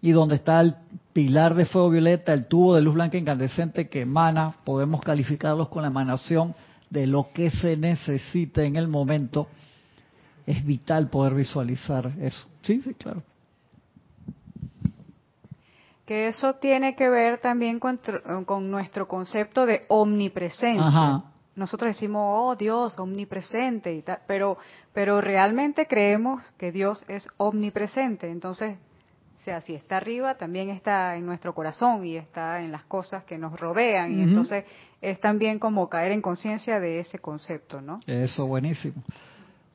y 0.05 0.13
donde 0.13 0.35
está 0.35 0.61
el 0.61 0.75
pilar 1.15 1.55
de 1.55 1.65
fuego 1.65 1.89
violeta, 1.89 2.35
el 2.35 2.47
tubo 2.47 2.75
de 2.75 2.83
luz 2.83 2.93
blanca 2.93 3.17
incandescente 3.17 3.89
que 3.89 4.03
emana, 4.03 4.55
podemos 4.63 5.01
calificarlos 5.01 5.71
con 5.71 5.81
la 5.81 5.89
emanación 5.89 6.55
de 6.91 7.07
lo 7.07 7.31
que 7.33 7.51
se 7.51 7.75
necesite 7.79 8.67
en 8.67 8.77
el 8.77 8.87
momento. 8.87 9.49
Es 10.47 10.63
vital 10.63 11.09
poder 11.09 11.33
visualizar 11.33 12.13
eso. 12.21 12.47
Sí, 12.61 12.83
sí, 12.83 12.93
claro. 12.93 13.23
Que 16.05 16.29
eso 16.29 16.53
tiene 16.57 16.95
que 16.97 17.09
ver 17.09 17.41
también 17.41 17.81
con, 17.81 17.99
con 18.45 18.71
nuestro 18.71 19.09
concepto 19.09 19.65
de 19.65 19.87
omnipresencia. 19.89 20.87
Ajá. 20.87 21.25
Nosotros 21.57 21.95
decimos, 21.95 22.27
oh 22.29 22.57
Dios, 22.57 22.99
omnipresente, 22.99 23.95
y 23.95 24.03
tal, 24.03 24.19
pero, 24.27 24.59
pero 24.93 25.23
realmente 25.23 25.87
creemos 25.87 26.43
que 26.59 26.73
Dios 26.73 27.03
es 27.09 27.27
omnipresente. 27.39 28.31
Entonces, 28.31 28.77
O 29.45 29.51
sea, 29.53 29.61
si 29.61 29.75
está 29.75 29.99
arriba, 29.99 30.37
también 30.37 30.71
está 30.71 31.17
en 31.17 31.27
nuestro 31.27 31.55
corazón 31.55 32.03
y 32.07 32.17
está 32.17 32.63
en 32.63 32.73
las 32.73 32.85
cosas 32.85 33.25
que 33.25 33.37
nos 33.37 33.61
rodean. 33.61 34.19
Y 34.19 34.23
entonces 34.23 34.65
es 35.03 35.21
también 35.21 35.59
como 35.59 35.87
caer 35.91 36.13
en 36.13 36.23
conciencia 36.23 36.81
de 36.81 37.01
ese 37.01 37.19
concepto, 37.19 37.83
¿no? 37.83 38.01
Eso, 38.07 38.47
buenísimo. 38.47 39.03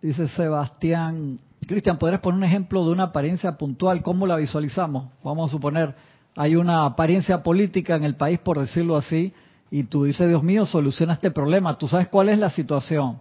Dice 0.01 0.27
Sebastián, 0.29 1.37
Cristian, 1.67 1.99
¿podrías 1.99 2.19
poner 2.19 2.39
un 2.39 2.45
ejemplo 2.45 2.83
de 2.83 2.93
una 2.93 3.03
apariencia 3.03 3.59
puntual? 3.59 4.01
¿Cómo 4.01 4.25
la 4.25 4.37
visualizamos? 4.37 5.11
Vamos 5.23 5.51
a 5.51 5.53
suponer, 5.53 5.93
hay 6.35 6.55
una 6.55 6.85
apariencia 6.85 7.43
política 7.43 7.95
en 7.95 8.05
el 8.05 8.15
país, 8.15 8.39
por 8.39 8.59
decirlo 8.59 8.97
así, 8.97 9.31
y 9.69 9.83
tú 9.83 10.05
dices, 10.05 10.27
Dios 10.27 10.41
mío, 10.41 10.65
soluciona 10.65 11.13
este 11.13 11.29
problema. 11.29 11.77
Tú 11.77 11.87
sabes 11.87 12.07
cuál 12.07 12.29
es 12.29 12.39
la 12.39 12.49
situación. 12.49 13.19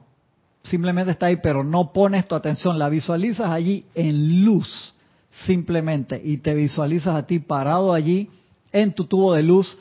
Simplemente 0.63 1.11
está 1.11 1.27
ahí, 1.27 1.37
pero 1.43 1.63
no 1.63 1.93
pones 1.93 2.27
tu 2.27 2.35
atención, 2.35 2.79
la 2.79 2.89
visualizas 2.89 3.51
allí 3.51 3.85
en 3.95 4.47
luz 4.47 4.95
simplemente 5.47 6.21
y 6.23 6.39
te 6.39 6.55
visualizas 6.55 7.15
a 7.15 7.27
ti 7.27 7.39
parado 7.39 7.93
allí 7.93 8.31
en 8.73 8.93
tu 8.93 9.05
tubo 9.05 9.35
de 9.35 9.43
luz, 9.43 9.79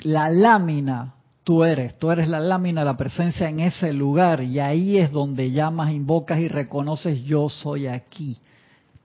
la 0.00 0.28
lámina 0.28 1.14
tú 1.44 1.64
eres, 1.64 1.98
tú 1.98 2.10
eres 2.10 2.28
la 2.28 2.40
lámina, 2.40 2.84
la 2.84 2.96
presencia 2.96 3.48
en 3.48 3.60
ese 3.60 3.92
lugar 3.92 4.42
y 4.42 4.60
ahí 4.60 4.98
es 4.98 5.10
donde 5.10 5.50
llamas, 5.50 5.92
invocas 5.92 6.40
y 6.40 6.48
reconoces 6.48 7.22
yo 7.24 7.48
soy 7.48 7.86
aquí. 7.86 8.38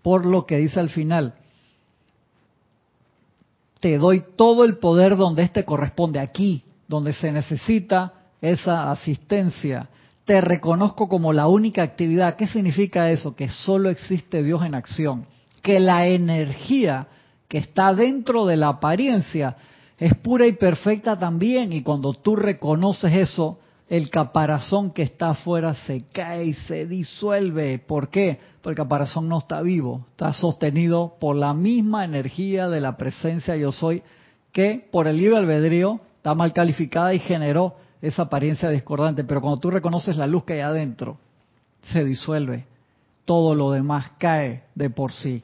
Por 0.02 0.26
lo 0.26 0.46
que 0.46 0.58
dice 0.58 0.80
al 0.80 0.90
final, 0.90 1.34
te 3.80 3.98
doy 3.98 4.24
todo 4.36 4.64
el 4.64 4.78
poder 4.78 5.18
donde 5.18 5.44
éste 5.44 5.66
corresponde, 5.66 6.20
aquí, 6.20 6.64
donde 6.88 7.14
se 7.14 7.32
necesita 7.32 8.14
esa 8.42 8.92
asistencia. 8.92 9.90
Te 10.26 10.42
reconozco 10.42 11.08
como 11.08 11.34
la 11.34 11.48
única 11.48 11.84
actividad. 11.84 12.36
¿Qué 12.36 12.48
significa 12.48 13.12
eso? 13.12 13.36
Que 13.36 13.50
solo 13.50 13.90
existe 13.90 14.44
Dios 14.44 14.64
en 14.64 14.76
acción 14.76 15.26
que 15.68 15.82
la 15.82 16.08
energía 16.08 17.08
que 17.50 17.58
está 17.58 17.94
dentro 17.94 18.46
de 18.46 18.56
la 18.56 18.70
apariencia 18.70 19.58
es 19.98 20.16
pura 20.16 20.48
y 20.48 20.54
perfecta 20.54 21.20
también 21.20 21.74
y 21.74 21.84
cuando 21.84 22.14
tú 22.14 22.38
reconoces 22.38 23.14
eso, 23.14 23.60
el 23.90 24.10
caparazón 24.10 24.92
que 24.92 25.02
está 25.02 25.32
afuera 25.32 25.74
se 25.74 26.06
cae 26.06 26.46
y 26.46 26.54
se 26.54 26.86
disuelve. 26.86 27.80
¿Por 27.80 28.08
qué? 28.08 28.40
Porque 28.62 28.80
el 28.80 28.88
caparazón 28.88 29.28
no 29.28 29.40
está 29.40 29.62
vivo, 29.62 30.06
está 30.12 30.32
sostenido 30.32 31.18
por 31.20 31.36
la 31.36 31.54
misma 31.54 32.06
energía 32.06 32.70
de 32.70 32.80
la 32.80 32.96
presencia 32.96 33.58
yo 33.58 33.74
soy 33.74 34.02
que 34.54 34.88
por 34.90 35.06
el 35.10 35.18
libre 35.18 35.36
albedrío 35.36 36.00
está 36.16 36.34
mal 36.34 36.54
calificada 36.54 37.14
y 37.14 37.20
generó 37.20 37.76
esa 38.02 38.22
apariencia 38.22 38.70
discordante. 38.70 39.26
Pero 39.26 39.42
cuando 39.42 39.60
tú 39.60 39.70
reconoces 39.70 40.16
la 40.16 40.28
luz 40.28 40.46
que 40.46 40.54
hay 40.54 40.62
adentro, 40.62 41.18
se 41.92 42.06
disuelve. 42.06 42.68
Todo 43.26 43.54
lo 43.54 43.72
demás 43.72 44.12
cae 44.18 44.64
de 44.74 44.90
por 44.90 45.12
sí. 45.12 45.44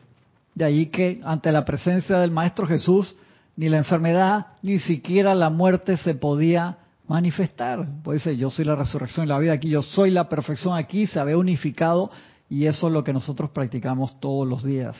De 0.56 0.66
allí 0.66 0.88
que 0.88 1.20
ante 1.24 1.52
la 1.52 1.66
presencia 1.66 2.20
del 2.20 2.32
Maestro 2.32 2.66
Jesús, 2.66 3.16
ni 3.56 3.70
la 3.70 3.78
enfermedad, 3.78 4.48
ni 4.62 4.80
siquiera 4.80 5.36
la 5.36 5.50
muerte 5.50 5.98
se 5.98 6.16
podía 6.16 6.78
manifestar. 7.08 7.88
Pues 8.04 8.24
dice, 8.24 8.38
yo 8.38 8.50
soy 8.50 8.66
la 8.66 8.76
resurrección 8.76 9.26
y 9.26 9.30
la 9.30 9.40
vida. 9.40 9.54
Aquí, 9.54 9.70
yo 9.70 9.82
soy 9.82 10.12
la 10.12 10.30
perfección. 10.30 10.78
Aquí, 10.78 11.08
se 11.08 11.20
había 11.20 11.38
unificado 11.38 12.12
y 12.50 12.66
eso 12.66 12.88
es 12.88 12.94
lo 12.94 13.04
que 13.04 13.14
nosotros 13.14 13.50
practicamos 13.52 14.20
todos 14.20 14.48
los 14.48 14.64
días. 14.64 14.98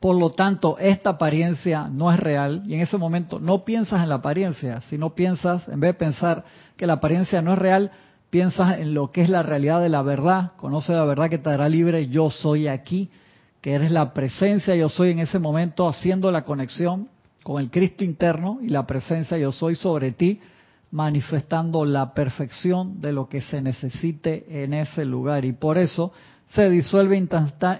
Por 0.00 0.16
lo 0.16 0.30
tanto, 0.30 0.76
esta 0.78 1.10
apariencia 1.10 1.88
no 1.88 2.12
es 2.12 2.20
real 2.20 2.62
y 2.66 2.74
en 2.74 2.80
ese 2.80 2.98
momento 2.98 3.40
no 3.40 3.64
piensas 3.64 4.02
en 4.02 4.10
la 4.10 4.16
apariencia, 4.16 4.82
sino 4.82 5.14
piensas, 5.14 5.66
en 5.68 5.80
vez 5.80 5.90
de 5.90 5.98
pensar 5.98 6.44
que 6.76 6.86
la 6.86 6.94
apariencia 6.94 7.40
no 7.40 7.54
es 7.54 7.58
real, 7.58 7.90
piensas 8.28 8.78
en 8.80 8.92
lo 8.92 9.10
que 9.10 9.22
es 9.22 9.30
la 9.30 9.42
realidad 9.42 9.80
de 9.80 9.88
la 9.88 10.02
verdad, 10.02 10.52
conoce 10.56 10.92
la 10.92 11.04
verdad 11.04 11.30
que 11.30 11.38
te 11.38 11.48
hará 11.48 11.70
libre, 11.70 12.08
yo 12.08 12.28
soy 12.28 12.68
aquí, 12.68 13.10
que 13.64 13.72
eres 13.72 13.90
la 13.90 14.12
presencia 14.12 14.76
yo 14.76 14.90
soy 14.90 15.12
en 15.12 15.20
ese 15.20 15.38
momento 15.38 15.88
haciendo 15.88 16.30
la 16.30 16.44
conexión 16.44 17.08
con 17.42 17.62
el 17.62 17.70
Cristo 17.70 18.04
interno 18.04 18.58
y 18.60 18.68
la 18.68 18.86
presencia 18.86 19.38
yo 19.38 19.52
soy 19.52 19.74
sobre 19.74 20.12
ti, 20.12 20.38
manifestando 20.90 21.86
la 21.86 22.12
perfección 22.12 23.00
de 23.00 23.14
lo 23.14 23.26
que 23.26 23.40
se 23.40 23.62
necesite 23.62 24.62
en 24.62 24.74
ese 24.74 25.06
lugar. 25.06 25.46
Y 25.46 25.54
por 25.54 25.78
eso 25.78 26.12
se 26.46 26.68
disuelve 26.68 27.16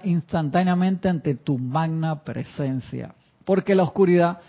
instantáneamente 0.05 1.07
ante 1.07 1.35
tu 1.35 1.59
magna 1.59 2.23
presencia. 2.23 3.13
Porque 3.43 3.75
la 3.75 3.83
oscuridad 3.83 4.39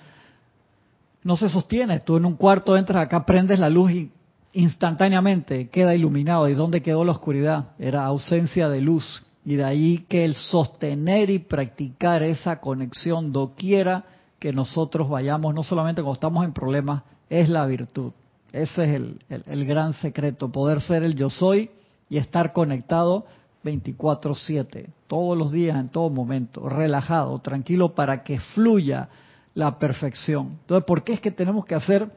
no 1.22 1.37
se 1.37 1.51
sostiene. 1.51 2.01
Tú 2.01 2.16
en 2.16 2.24
un 2.24 2.37
cuarto 2.37 2.78
entras 2.78 3.05
acá, 3.05 3.26
prendes 3.26 3.61
la 3.61 3.68
luz 3.68 3.91
y 3.91 4.11
instantáneamente 4.55 5.68
queda 5.68 5.95
iluminado. 5.95 6.49
¿Y 6.49 6.55
dónde 6.55 6.80
quedó 6.80 7.05
la 7.05 7.12
oscuridad? 7.12 7.72
Era 7.78 8.07
ausencia 8.07 8.70
de 8.70 8.80
luz. 8.80 9.26
Y 9.47 9.55
de 9.55 9.64
ahí 9.64 10.05
que 10.09 10.24
el 10.24 10.34
sostener 10.34 11.30
y 11.30 11.38
practicar 11.38 12.24
esa 12.24 12.61
conexión 12.61 13.32
doquiera 13.32 14.05
que 14.40 14.53
nosotros 14.53 15.09
vayamos, 15.09 15.55
no 15.55 15.62
solamente 15.62 16.03
cuando 16.03 16.14
estamos 16.14 16.44
en 16.44 16.53
problemas, 16.53 17.05
es 17.30 17.49
la 17.49 17.64
virtud. 17.64 18.11
Ese 18.53 18.84
es 18.84 18.90
el, 18.90 19.18
el 19.28 19.64
gran 19.64 19.92
secreto, 19.92 20.51
poder 20.51 20.80
ser 20.80 21.05
el 21.05 21.14
yo 21.14 21.30
soy 21.30 21.70
y 22.09 22.18
estar 22.18 22.53
conectado 22.53 23.24
24/7, 23.62 24.88
todos 25.07 25.38
los 25.38 25.53
días, 25.53 25.78
en 25.78 25.90
todo 25.90 26.11
momento, 26.11 26.68
relajado, 26.68 27.38
tranquilo, 27.38 27.94
para 27.94 28.24
que 28.24 28.40
fluya 28.40 29.09
la 29.55 29.78
perfección. 29.78 30.59
Entonces, 30.62 30.84
¿por 30.84 31.05
qué 31.05 31.12
es 31.12 31.20
que 31.20 31.30
tenemos 31.30 31.64
que 31.64 31.76
hacer 31.76 32.11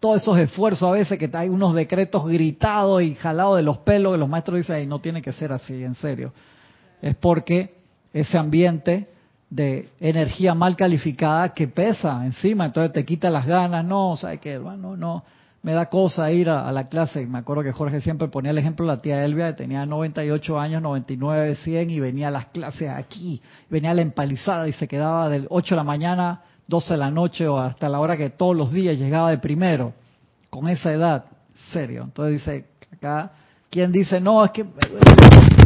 todos 0.00 0.22
esos 0.22 0.38
esfuerzos 0.38 0.88
a 0.88 0.92
veces 0.92 1.18
que 1.18 1.30
hay 1.34 1.48
unos 1.48 1.74
decretos 1.74 2.26
gritados 2.26 3.02
y 3.02 3.14
jalados 3.14 3.56
de 3.56 3.62
los 3.62 3.78
pelos 3.78 4.12
que 4.12 4.18
los 4.18 4.28
maestros 4.28 4.58
dicen, 4.58 4.88
no 4.88 5.00
tiene 5.00 5.20
que 5.20 5.32
ser 5.32 5.52
así, 5.52 5.82
en 5.82 5.94
serio. 5.94 6.32
Es 7.02 7.14
porque 7.16 7.74
ese 8.12 8.38
ambiente 8.38 9.08
de 9.50 9.90
energía 10.00 10.54
mal 10.54 10.74
calificada 10.74 11.52
que 11.52 11.68
pesa 11.68 12.24
encima, 12.24 12.64
entonces 12.64 12.92
te 12.92 13.04
quita 13.04 13.28
las 13.30 13.46
ganas, 13.46 13.84
no, 13.84 14.16
¿sabes 14.16 14.40
qué? 14.40 14.58
Bueno, 14.58 14.96
no, 14.96 15.22
me 15.62 15.72
da 15.72 15.86
cosa 15.86 16.30
ir 16.30 16.48
a, 16.50 16.70
la 16.72 16.88
clase. 16.88 17.26
Me 17.26 17.38
acuerdo 17.38 17.62
que 17.62 17.72
Jorge 17.72 18.00
siempre 18.00 18.28
ponía 18.28 18.50
el 18.50 18.58
ejemplo 18.58 18.84
la 18.84 19.00
tía 19.00 19.24
Elvia, 19.24 19.48
que 19.48 19.64
tenía 19.64 19.86
98 19.86 20.58
años, 20.58 20.82
99, 20.82 21.56
100, 21.56 21.90
y 21.90 22.00
venía 22.00 22.28
a 22.28 22.30
las 22.30 22.46
clases 22.46 22.90
aquí, 22.90 23.40
venía 23.70 23.92
a 23.92 23.94
la 23.94 24.02
empalizada 24.02 24.68
y 24.68 24.72
se 24.72 24.88
quedaba 24.88 25.28
del 25.28 25.46
8 25.50 25.74
de 25.74 25.76
la 25.76 25.84
mañana 25.84 26.42
12 26.66 26.94
de 26.94 26.98
la 26.98 27.10
noche 27.10 27.46
o 27.46 27.58
hasta 27.58 27.88
la 27.88 28.00
hora 28.00 28.16
que 28.16 28.30
todos 28.30 28.56
los 28.56 28.72
días 28.72 28.98
llegaba 28.98 29.30
de 29.30 29.38
primero, 29.38 29.92
con 30.50 30.68
esa 30.68 30.92
edad, 30.92 31.24
serio. 31.72 32.04
Entonces 32.04 32.40
dice 32.40 32.66
acá, 32.92 33.32
¿quién 33.70 33.92
dice, 33.92 34.20
no, 34.20 34.44
es 34.44 34.50
que 34.50 34.64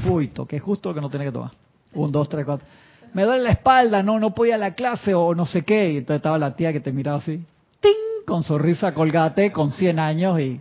uy, 0.09 0.33
que 0.49 0.59
justo 0.59 0.91
lo 0.91 0.95
que 0.95 1.01
no 1.01 1.11
tiene 1.11 1.27
que 1.27 1.33
tomar. 1.33 1.51
Un, 1.95 2.13
dos, 2.13 2.29
tres, 2.29 2.45
cuatro. 2.45 2.67
Me 3.15 3.25
duele 3.25 3.43
la 3.43 3.51
espalda, 3.51 4.03
no, 4.03 4.19
no 4.19 4.35
podía 4.35 4.59
la 4.59 4.75
clase 4.75 5.15
o 5.15 5.35
no 5.35 5.47
sé 5.47 5.63
qué. 5.63 5.93
Y 5.93 5.97
entonces 5.99 6.19
estaba 6.19 6.39
la 6.39 6.55
tía 6.55 6.73
que 6.73 6.81
te 6.81 6.93
miraba 6.93 7.19
así, 7.19 7.43
¡ting! 7.81 8.25
con 8.27 8.43
sonrisa 8.43 8.93
colgate, 8.93 9.51
con 9.53 9.71
100 9.71 9.99
años 9.99 10.41
y 10.41 10.61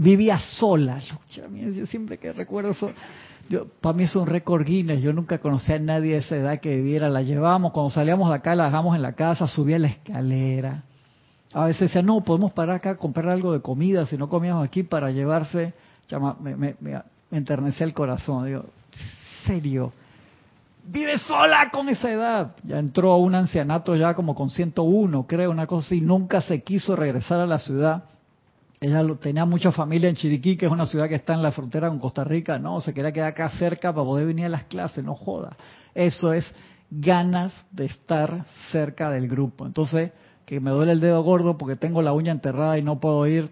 vivía 0.00 0.38
sola. 0.38 1.00
Yo 1.30 1.86
siempre 1.86 2.18
que 2.18 2.32
recuerdo 2.32 2.70
eso, 2.70 2.90
para 3.80 3.92
mí 3.94 4.04
es 4.04 4.16
un 4.16 4.26
récord 4.26 4.64
Guinness. 4.64 5.00
Yo 5.00 5.12
nunca 5.12 5.38
conocí 5.38 5.72
a 5.72 5.78
nadie 5.78 6.12
de 6.12 6.18
esa 6.18 6.36
edad 6.36 6.60
que 6.60 6.76
viviera. 6.76 7.08
La 7.08 7.22
llevábamos, 7.22 7.72
cuando 7.72 7.90
salíamos 7.90 8.28
de 8.28 8.36
acá, 8.36 8.54
la 8.54 8.66
dejamos 8.66 8.96
en 8.96 9.02
la 9.02 9.12
casa, 9.12 9.46
subía 9.46 9.78
la 9.78 9.88
escalera. 9.88 10.84
A 11.52 11.66
veces 11.66 11.80
decía, 11.80 12.02
no, 12.02 12.22
podemos 12.22 12.52
parar 12.52 12.76
acá 12.76 12.90
a 12.90 12.96
comprar 12.96 13.28
algo 13.28 13.52
de 13.52 13.60
comida, 13.60 14.06
si 14.06 14.16
no 14.16 14.28
comíamos 14.28 14.66
aquí 14.66 14.82
para 14.82 15.10
llevarse. 15.10 15.74
me, 16.40 16.56
me, 16.56 16.76
me, 16.80 17.02
enternecía 17.30 17.86
el 17.86 17.94
corazón. 17.94 18.46
Digo, 18.46 18.64
serio, 19.46 19.92
vive 20.86 21.18
sola 21.18 21.70
con 21.70 21.88
esa 21.88 22.10
edad. 22.10 22.56
Ya 22.64 22.78
entró 22.78 23.12
a 23.12 23.18
un 23.18 23.34
ancianato 23.34 23.94
ya 23.96 24.14
como 24.14 24.34
con 24.34 24.50
101, 24.50 25.26
creo, 25.26 25.50
una 25.50 25.66
cosa 25.66 25.86
así. 25.86 26.00
Nunca 26.00 26.40
se 26.40 26.62
quiso 26.62 26.96
regresar 26.96 27.40
a 27.40 27.46
la 27.46 27.58
ciudad 27.58 28.04
ella 28.82 29.06
tenía 29.14 29.44
mucha 29.44 29.70
familia 29.70 30.08
en 30.08 30.16
Chiriquí, 30.16 30.56
que 30.56 30.66
es 30.66 30.72
una 30.72 30.86
ciudad 30.86 31.08
que 31.08 31.14
está 31.14 31.34
en 31.34 31.42
la 31.42 31.52
frontera 31.52 31.88
con 31.88 32.00
Costa 32.00 32.24
Rica. 32.24 32.58
No, 32.58 32.80
se 32.80 32.92
quería 32.92 33.12
quedar 33.12 33.28
acá 33.28 33.48
cerca 33.50 33.92
para 33.92 34.04
poder 34.04 34.26
venir 34.26 34.46
a 34.46 34.48
las 34.48 34.64
clases, 34.64 35.04
no 35.04 35.14
joda. 35.14 35.56
Eso 35.94 36.32
es 36.32 36.52
ganas 36.90 37.52
de 37.70 37.84
estar 37.84 38.44
cerca 38.72 39.08
del 39.08 39.28
grupo. 39.28 39.66
Entonces, 39.66 40.10
que 40.44 40.58
me 40.58 40.72
duele 40.72 40.90
el 40.90 41.00
dedo 41.00 41.22
gordo 41.22 41.56
porque 41.56 41.76
tengo 41.76 42.02
la 42.02 42.12
uña 42.12 42.32
enterrada 42.32 42.76
y 42.76 42.82
no 42.82 42.98
puedo 42.98 43.24
ir. 43.28 43.50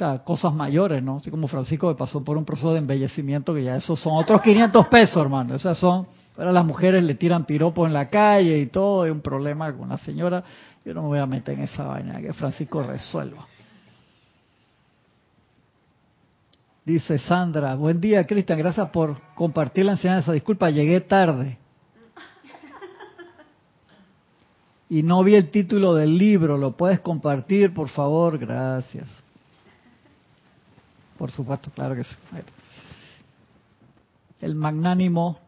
a 0.00 0.24
cosas 0.24 0.54
mayores, 0.54 1.02
¿no? 1.02 1.16
Así 1.16 1.30
como 1.30 1.46
Francisco 1.46 1.88
me 1.88 1.94
pasó 1.94 2.24
por 2.24 2.38
un 2.38 2.46
proceso 2.46 2.72
de 2.72 2.78
embellecimiento 2.78 3.52
que 3.52 3.64
ya 3.64 3.76
esos 3.76 4.00
son 4.00 4.14
otros 4.16 4.40
500 4.40 4.88
pesos, 4.88 5.18
hermano. 5.18 5.54
Esas 5.54 5.76
son, 5.76 6.06
ahora 6.38 6.52
las 6.52 6.64
mujeres 6.64 7.04
le 7.04 7.16
tiran 7.16 7.44
piropo 7.44 7.86
en 7.86 7.92
la 7.92 8.08
calle 8.08 8.60
y 8.60 8.66
todo, 8.68 9.02
hay 9.02 9.10
un 9.10 9.20
problema 9.20 9.70
con 9.76 9.90
la 9.90 9.98
señora. 9.98 10.42
Yo 10.86 10.94
no 10.94 11.02
me 11.02 11.08
voy 11.08 11.18
a 11.18 11.26
meter 11.26 11.58
en 11.58 11.64
esa 11.64 11.84
vaina, 11.84 12.18
que 12.22 12.32
Francisco 12.32 12.82
resuelva. 12.82 13.46
Dice 16.88 17.18
Sandra, 17.18 17.74
buen 17.74 18.00
día 18.00 18.26
Cristian, 18.26 18.58
gracias 18.58 18.88
por 18.88 19.20
compartir 19.34 19.84
la 19.84 19.92
enseñanza. 19.92 20.32
Disculpa, 20.32 20.70
llegué 20.70 21.02
tarde. 21.02 21.58
Y 24.88 25.02
no 25.02 25.22
vi 25.22 25.34
el 25.34 25.50
título 25.50 25.92
del 25.92 26.16
libro, 26.16 26.56
¿lo 26.56 26.78
puedes 26.78 27.00
compartir, 27.00 27.74
por 27.74 27.90
favor? 27.90 28.38
Gracias. 28.38 29.06
Por 31.18 31.30
supuesto, 31.30 31.70
claro 31.70 31.94
que 31.94 32.04
sí. 32.04 32.16
El 34.40 34.54
magnánimo 34.54 35.40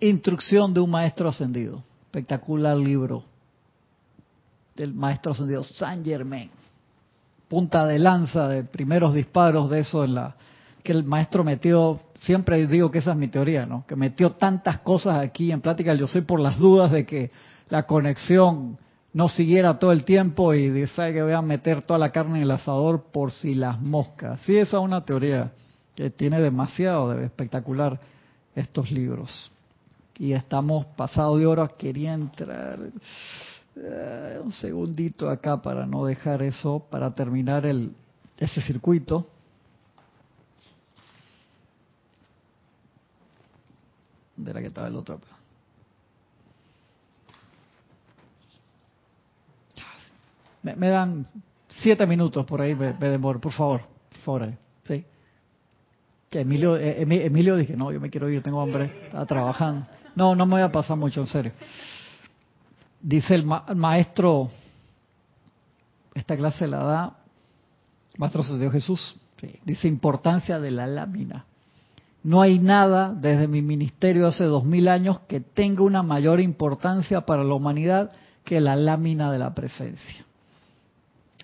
Instrucción 0.00 0.74
de 0.74 0.80
un 0.80 0.90
maestro 0.90 1.28
ascendido. 1.28 1.80
Espectacular 2.06 2.76
libro 2.76 3.22
del 4.74 4.94
maestro 4.94 5.30
ascendido 5.30 5.62
Saint 5.62 6.04
Germain. 6.04 6.50
Punta 7.46 7.86
de 7.86 8.00
lanza 8.00 8.48
de 8.48 8.64
primeros 8.64 9.14
disparos 9.14 9.70
de 9.70 9.78
eso 9.78 10.02
en 10.02 10.14
la 10.14 10.34
que 10.88 10.92
el 10.92 11.04
maestro 11.04 11.44
metió, 11.44 12.00
siempre 12.14 12.66
digo 12.66 12.90
que 12.90 13.00
esa 13.00 13.10
es 13.10 13.16
mi 13.18 13.28
teoría, 13.28 13.66
¿no? 13.66 13.84
Que 13.86 13.94
metió 13.94 14.30
tantas 14.30 14.78
cosas 14.78 15.20
aquí 15.22 15.52
en 15.52 15.60
plática, 15.60 15.92
yo 15.92 16.06
sé 16.06 16.22
por 16.22 16.40
las 16.40 16.58
dudas 16.58 16.90
de 16.90 17.04
que 17.04 17.30
la 17.68 17.82
conexión 17.82 18.78
no 19.12 19.28
siguiera 19.28 19.78
todo 19.78 19.92
el 19.92 20.06
tiempo 20.06 20.54
y 20.54 20.70
dice 20.70 21.12
que 21.12 21.22
voy 21.22 21.34
a 21.34 21.42
meter 21.42 21.82
toda 21.82 21.98
la 21.98 22.10
carne 22.10 22.38
en 22.38 22.44
el 22.44 22.50
asador 22.52 23.02
por 23.12 23.32
si 23.32 23.54
las 23.54 23.78
moscas. 23.78 24.40
Sí, 24.46 24.56
esa 24.56 24.78
es 24.78 24.82
una 24.82 25.04
teoría 25.04 25.52
que 25.94 26.08
tiene 26.08 26.40
demasiado 26.40 27.10
de 27.10 27.22
espectacular 27.22 28.00
estos 28.56 28.90
libros. 28.90 29.52
Y 30.18 30.32
estamos 30.32 30.86
pasado 30.96 31.36
de 31.36 31.44
horas, 31.44 31.72
quería 31.76 32.14
entrar 32.14 32.78
eh, 33.76 34.40
un 34.42 34.52
segundito 34.52 35.28
acá 35.28 35.60
para 35.60 35.84
no 35.84 36.06
dejar 36.06 36.40
eso, 36.40 36.82
para 36.90 37.14
terminar 37.14 37.66
el, 37.66 37.92
ese 38.38 38.62
circuito. 38.62 39.26
De 44.38 44.54
la 44.54 44.60
que 44.60 44.68
estaba 44.68 44.88
el 44.88 44.96
otro. 44.96 45.20
Me, 50.62 50.88
dan 50.88 51.26
siete 51.68 52.06
minutos 52.06 52.44
por 52.44 52.60
ahí, 52.60 52.74
me, 52.74 52.92
por 52.92 53.52
favor, 53.52 53.80
por 54.10 54.20
favor. 54.22 54.52
¿sí? 54.84 55.04
Emilio, 56.30 56.76
eh, 56.76 57.02
Emilio 57.02 57.56
dije, 57.56 57.76
no, 57.76 57.90
yo 57.90 58.00
me 58.00 58.10
quiero 58.10 58.28
ir, 58.28 58.42
tengo 58.42 58.60
hambre, 58.60 59.04
estaba 59.04 59.24
trabajando. 59.24 59.86
No, 60.14 60.34
no 60.34 60.46
me 60.46 60.52
voy 60.52 60.62
a 60.62 60.72
pasar 60.72 60.96
mucho, 60.96 61.20
en 61.20 61.26
serio. 61.26 61.52
Dice 63.00 63.34
el, 63.34 63.44
maestro, 63.44 64.50
esta 66.14 66.36
clase 66.36 66.66
la 66.66 66.78
da, 66.78 67.16
Maestro 68.16 68.42
Dios 68.58 68.72
Jesús, 68.72 69.16
dice 69.64 69.86
importancia 69.86 70.58
de 70.58 70.72
la 70.72 70.86
lámina. 70.86 71.46
No 72.22 72.42
hay 72.42 72.58
nada 72.58 73.14
desde 73.14 73.48
mi 73.48 73.62
ministerio 73.62 74.26
hace 74.26 74.44
dos 74.44 74.64
mil 74.64 74.88
años 74.88 75.20
que 75.28 75.40
tenga 75.40 75.82
una 75.82 76.02
mayor 76.02 76.40
importancia 76.40 77.22
para 77.22 77.44
la 77.44 77.54
humanidad 77.54 78.10
que 78.44 78.60
la 78.60 78.76
lámina 78.76 79.30
de 79.30 79.38
la 79.38 79.54
presencia 79.54 80.28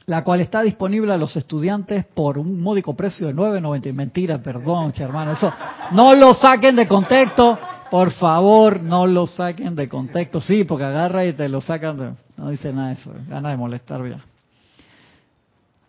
la 0.06 0.22
cual 0.22 0.40
está 0.40 0.62
disponible 0.62 1.12
a 1.12 1.16
los 1.16 1.36
estudiantes 1.36 2.04
por 2.04 2.38
un 2.38 2.60
módico 2.60 2.94
precio 2.94 3.26
de 3.26 3.34
9.90. 3.34 3.92
Mentira, 3.92 4.38
perdón, 4.38 4.92
hermano, 4.96 5.32
eso 5.32 5.52
no 5.92 6.14
lo 6.14 6.34
saquen 6.34 6.76
de 6.76 6.86
contexto, 6.86 7.58
por 7.90 8.10
favor, 8.12 8.82
no 8.82 9.06
lo 9.06 9.26
saquen 9.26 9.74
de 9.74 9.88
contexto. 9.88 10.40
Sí, 10.40 10.64
porque 10.64 10.84
agarra 10.84 11.24
y 11.24 11.32
te 11.32 11.48
lo 11.48 11.60
sacan, 11.60 12.16
no 12.36 12.50
dice 12.50 12.72
nada 12.72 12.88
de 12.88 12.94
eso, 12.94 13.12
gana 13.28 13.50
de 13.50 13.56
molestar 13.56 14.06
ya. 14.06 14.18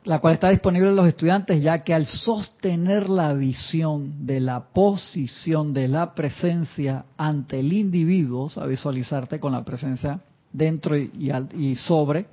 La 0.05 0.19
cual 0.19 0.35
está 0.35 0.49
disponible 0.49 0.89
a 0.89 0.93
los 0.93 1.07
estudiantes, 1.07 1.63
ya 1.63 1.79
que 1.79 1.91
al 1.91 2.05
sostener 2.05 3.09
la 3.09 3.33
visión 3.33 4.25
de 4.27 4.39
la 4.39 4.65
posición 4.65 5.73
de 5.73 5.87
la 5.87 6.13
presencia 6.13 7.05
ante 7.17 7.59
el 7.59 7.73
individuo, 7.73 8.49
a 8.55 8.67
visualizarte 8.67 9.39
con 9.39 9.51
la 9.51 9.65
presencia 9.65 10.19
dentro 10.53 10.95
y, 10.95 11.31
y 11.57 11.75
sobre, 11.75 12.27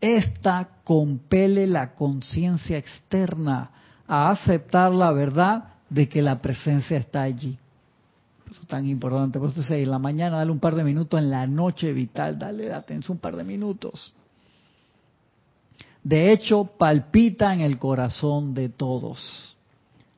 esta 0.00 0.68
compele 0.84 1.66
la 1.66 1.94
conciencia 1.94 2.78
externa 2.78 3.70
a 4.06 4.30
aceptar 4.30 4.92
la 4.92 5.10
verdad 5.10 5.64
de 5.90 6.08
que 6.08 6.22
la 6.22 6.40
presencia 6.40 6.98
está 6.98 7.22
allí. 7.22 7.58
Eso 8.48 8.62
es 8.62 8.68
tan 8.68 8.86
importante. 8.86 9.40
Por 9.40 9.48
eso 9.48 9.60
dice, 9.60 9.82
en 9.82 9.90
la 9.90 9.98
mañana 9.98 10.36
dale 10.36 10.52
un 10.52 10.60
par 10.60 10.76
de 10.76 10.84
minutos, 10.84 11.18
en 11.18 11.30
la 11.30 11.48
noche 11.48 11.92
vital 11.92 12.38
dale 12.38 12.72
atención 12.72 13.16
un 13.16 13.20
par 13.20 13.34
de 13.34 13.42
minutos. 13.42 14.12
De 16.04 16.32
hecho, 16.32 16.70
palpita 16.78 17.52
en 17.54 17.62
el 17.62 17.78
corazón 17.78 18.54
de 18.54 18.68
todos. 18.68 19.56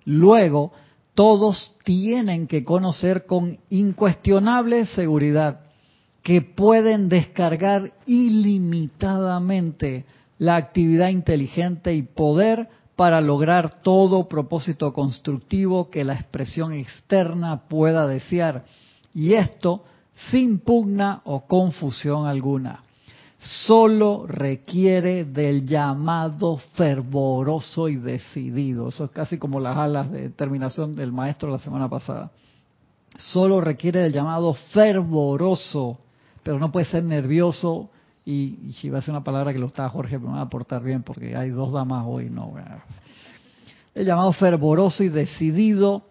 Luego, 0.05 0.72
todos 1.14 1.72
tienen 1.84 2.49
que 2.49 2.64
conocer 2.64 3.24
con 3.24 3.59
incuestionable 3.70 4.84
seguridad 4.87 5.61
que 6.22 6.43
pueden 6.43 7.09
descargar 7.09 7.93
ilimitadamente 8.05 10.05
la 10.39 10.57
actividad 10.57 11.09
inteligente 11.09 11.95
y 11.95 12.03
poder 12.03 12.68
para 12.97 13.20
lograr 13.20 13.80
todo 13.82 14.28
propósito 14.28 14.93
constructivo 14.93 15.89
que 15.89 16.03
la 16.03 16.14
expresión 16.14 16.72
externa 16.72 17.68
pueda 17.68 18.09
desear. 18.09 18.64
Y 19.14 19.34
esto 19.34 19.84
sin 20.30 20.59
pugna 20.59 21.20
o 21.24 21.47
confusión 21.47 22.26
alguna. 22.26 22.86
Solo 23.39 24.26
requiere 24.26 25.24
del 25.24 25.66
llamado 25.66 26.59
fervoroso 26.74 27.89
y 27.89 27.97
decidido. 27.97 28.89
Eso 28.89 29.05
es 29.05 29.11
casi 29.11 29.39
como 29.39 29.61
las 29.61 29.76
alas 29.76 30.11
de 30.11 30.30
terminación 30.30 30.95
del 30.95 31.12
maestro 31.12 31.51
la 31.51 31.59
semana 31.59 31.89
pasada. 31.89 32.30
Solo 33.18 33.61
requiere 33.61 34.01
del 34.01 34.12
llamado 34.12 34.55
fervoroso 34.72 35.99
pero 36.47 36.61
no 36.61 36.70
puede 36.70 36.87
ser 36.87 37.03
nervioso 37.03 37.91
y, 38.24 38.70
si 38.74 38.89
va 38.89 38.99
a 38.99 39.03
ser 39.03 39.11
una 39.11 39.24
palabra 39.24 39.53
que 39.53 39.59
lo 39.59 39.66
está 39.66 39.89
Jorge, 39.89 40.16
me 40.16 40.28
va 40.28 40.39
a 40.39 40.43
aportar 40.43 40.80
bien 40.80 41.03
porque 41.03 41.34
hay 41.34 41.51
dos 41.51 41.72
damas 41.72 42.05
hoy, 42.07 42.30
no. 42.30 42.55
El 43.93 44.07
llamado 44.07 44.32
fervoroso 44.32 45.03
y 45.03 45.09
decidido 45.09 46.05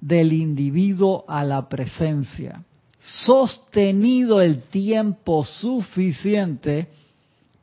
del 0.00 0.32
individuo 0.32 1.26
a 1.28 1.44
la 1.44 1.68
presencia, 1.68 2.62
sostenido 2.98 4.40
el 4.40 4.62
tiempo 4.62 5.44
suficiente 5.44 6.88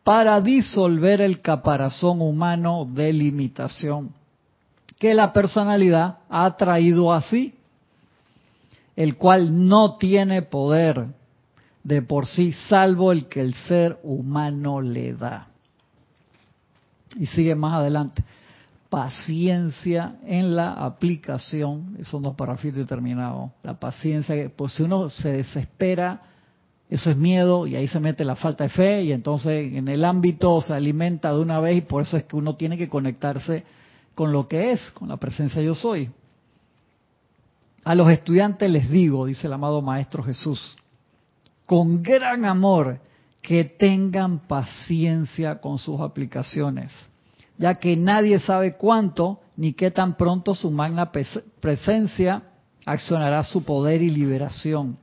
para 0.04 0.40
disolver 0.42 1.22
el 1.22 1.42
caparazón 1.42 2.22
humano 2.22 2.88
de 2.92 3.12
limitación 3.12 4.14
que 5.00 5.14
la 5.14 5.34
personalidad 5.34 6.20
ha 6.30 6.56
traído 6.56 7.14
así, 7.14 7.54
el 8.96 9.18
cual 9.18 9.68
no 9.68 9.98
tiene 9.98 10.42
poder 10.42 11.08
de 11.84 12.02
por 12.02 12.28
sí, 12.28 12.54
salvo 12.68 13.12
el 13.12 13.28
que 13.28 13.42
el 13.42 13.54
ser 13.54 14.00
humano 14.04 14.82
le 14.82 15.14
da. 15.14 15.50
Y 17.16 17.28
sigue 17.28 17.56
más 17.56 17.76
adelante. 17.76 18.24
Paciencia 18.96 20.16
en 20.26 20.56
la 20.56 20.72
aplicación, 20.72 21.98
eso 22.00 22.18
no 22.22 22.30
es 22.30 22.36
para 22.36 22.56
fin 22.56 22.74
determinado. 22.74 23.52
La 23.62 23.78
paciencia, 23.78 24.50
pues 24.56 24.72
si 24.72 24.84
uno 24.84 25.10
se 25.10 25.34
desespera, 25.34 26.22
eso 26.90 27.10
es 27.10 27.18
miedo 27.18 27.68
y 27.68 27.76
ahí 27.76 27.90
se 27.90 28.00
mete 28.00 28.24
la 28.24 28.38
falta 28.38 28.64
de 28.64 28.70
fe 28.70 29.04
y 29.04 29.12
entonces 29.12 29.74
en 29.74 29.90
el 29.90 30.06
ámbito 30.06 30.62
se 30.62 30.74
alimenta 30.74 31.34
de 31.34 31.42
una 31.42 31.60
vez 31.60 31.80
y 31.80 31.82
por 31.82 32.04
eso 32.04 32.16
es 32.16 32.24
que 32.24 32.38
uno 32.38 32.56
tiene 32.56 32.78
que 32.78 32.88
conectarse 32.88 33.66
con 34.14 34.32
lo 34.32 34.48
que 34.48 34.72
es, 34.72 34.92
con 34.92 35.10
la 35.10 35.18
presencia 35.18 35.62
yo 35.62 35.76
soy. 35.76 36.10
A 37.84 37.96
los 37.96 38.10
estudiantes 38.10 38.72
les 38.72 38.90
digo, 38.90 39.26
dice 39.26 39.48
el 39.48 39.54
amado 39.54 39.82
Maestro 39.82 40.24
Jesús, 40.24 40.78
con 41.66 42.02
gran 42.02 42.46
amor 42.46 43.02
que 43.42 43.66
tengan 43.66 44.48
paciencia 44.48 45.60
con 45.60 45.80
sus 45.80 46.00
aplicaciones, 46.00 46.94
ya 47.58 47.76
que 47.76 47.96
nadie 47.96 48.40
sabe 48.40 48.76
cuánto 48.76 49.40
ni 49.58 49.74
qué 49.74 49.92
tan 49.92 50.18
pronto 50.18 50.56
su 50.56 50.72
magna 50.72 51.12
presencia 51.60 52.44
accionará 52.86 53.44
su 53.44 53.64
poder 53.64 54.02
y 54.02 54.10
liberación. 54.10 54.98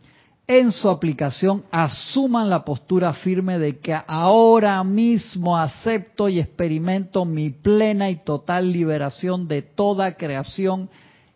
En 0.47 0.73
su 0.73 0.91
aplicación 0.91 1.65
asuman 1.70 2.51
la 2.51 2.65
postura 2.65 3.12
firme 3.15 3.59
de 3.59 3.79
que 3.79 3.97
ahora 4.07 4.83
mismo 4.85 5.57
acepto 5.57 6.29
y 6.29 6.41
experimento 6.41 7.24
mi 7.24 7.51
plena 7.51 8.11
y 8.11 8.16
total 8.16 8.73
liberación 8.73 9.47
de 9.49 9.62
toda 9.62 10.16
creación 10.16 10.91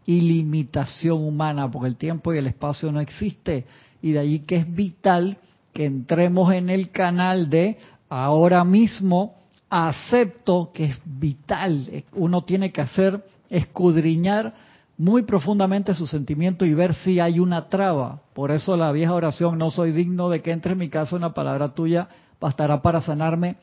y 0.04 0.20
limitación 0.20 1.22
humana, 1.22 1.70
porque 1.70 1.88
el 1.88 1.96
tiempo 1.96 2.34
y 2.34 2.38
el 2.38 2.46
espacio 2.46 2.92
no 2.92 3.00
existe 3.00 3.64
y 4.02 4.12
de 4.12 4.18
allí 4.18 4.40
que 4.40 4.56
es 4.56 4.74
vital 4.74 5.38
que 5.72 5.84
entremos 5.84 6.52
en 6.52 6.68
el 6.68 6.90
canal 6.90 7.48
de 7.48 7.78
ahora 8.08 8.64
mismo 8.64 9.34
acepto 9.70 10.70
que 10.72 10.86
es 10.86 10.98
vital. 11.04 12.04
Uno 12.12 12.42
tiene 12.44 12.72
que 12.72 12.80
hacer 12.80 13.24
escudriñar 13.48 14.54
muy 14.98 15.22
profundamente 15.22 15.94
su 15.94 16.06
sentimiento 16.06 16.64
y 16.64 16.74
ver 16.74 16.94
si 16.94 17.20
hay 17.20 17.38
una 17.38 17.68
traba. 17.68 18.20
Por 18.34 18.50
eso 18.50 18.76
la 18.76 18.92
vieja 18.92 19.12
oración, 19.12 19.58
no 19.58 19.70
soy 19.70 19.92
digno 19.92 20.28
de 20.30 20.40
que 20.40 20.52
entre 20.52 20.72
en 20.72 20.78
mi 20.78 20.88
casa 20.88 21.16
una 21.16 21.34
palabra 21.34 21.74
tuya, 21.74 22.08
bastará 22.40 22.80
para 22.80 23.00
sanarme. 23.00 23.56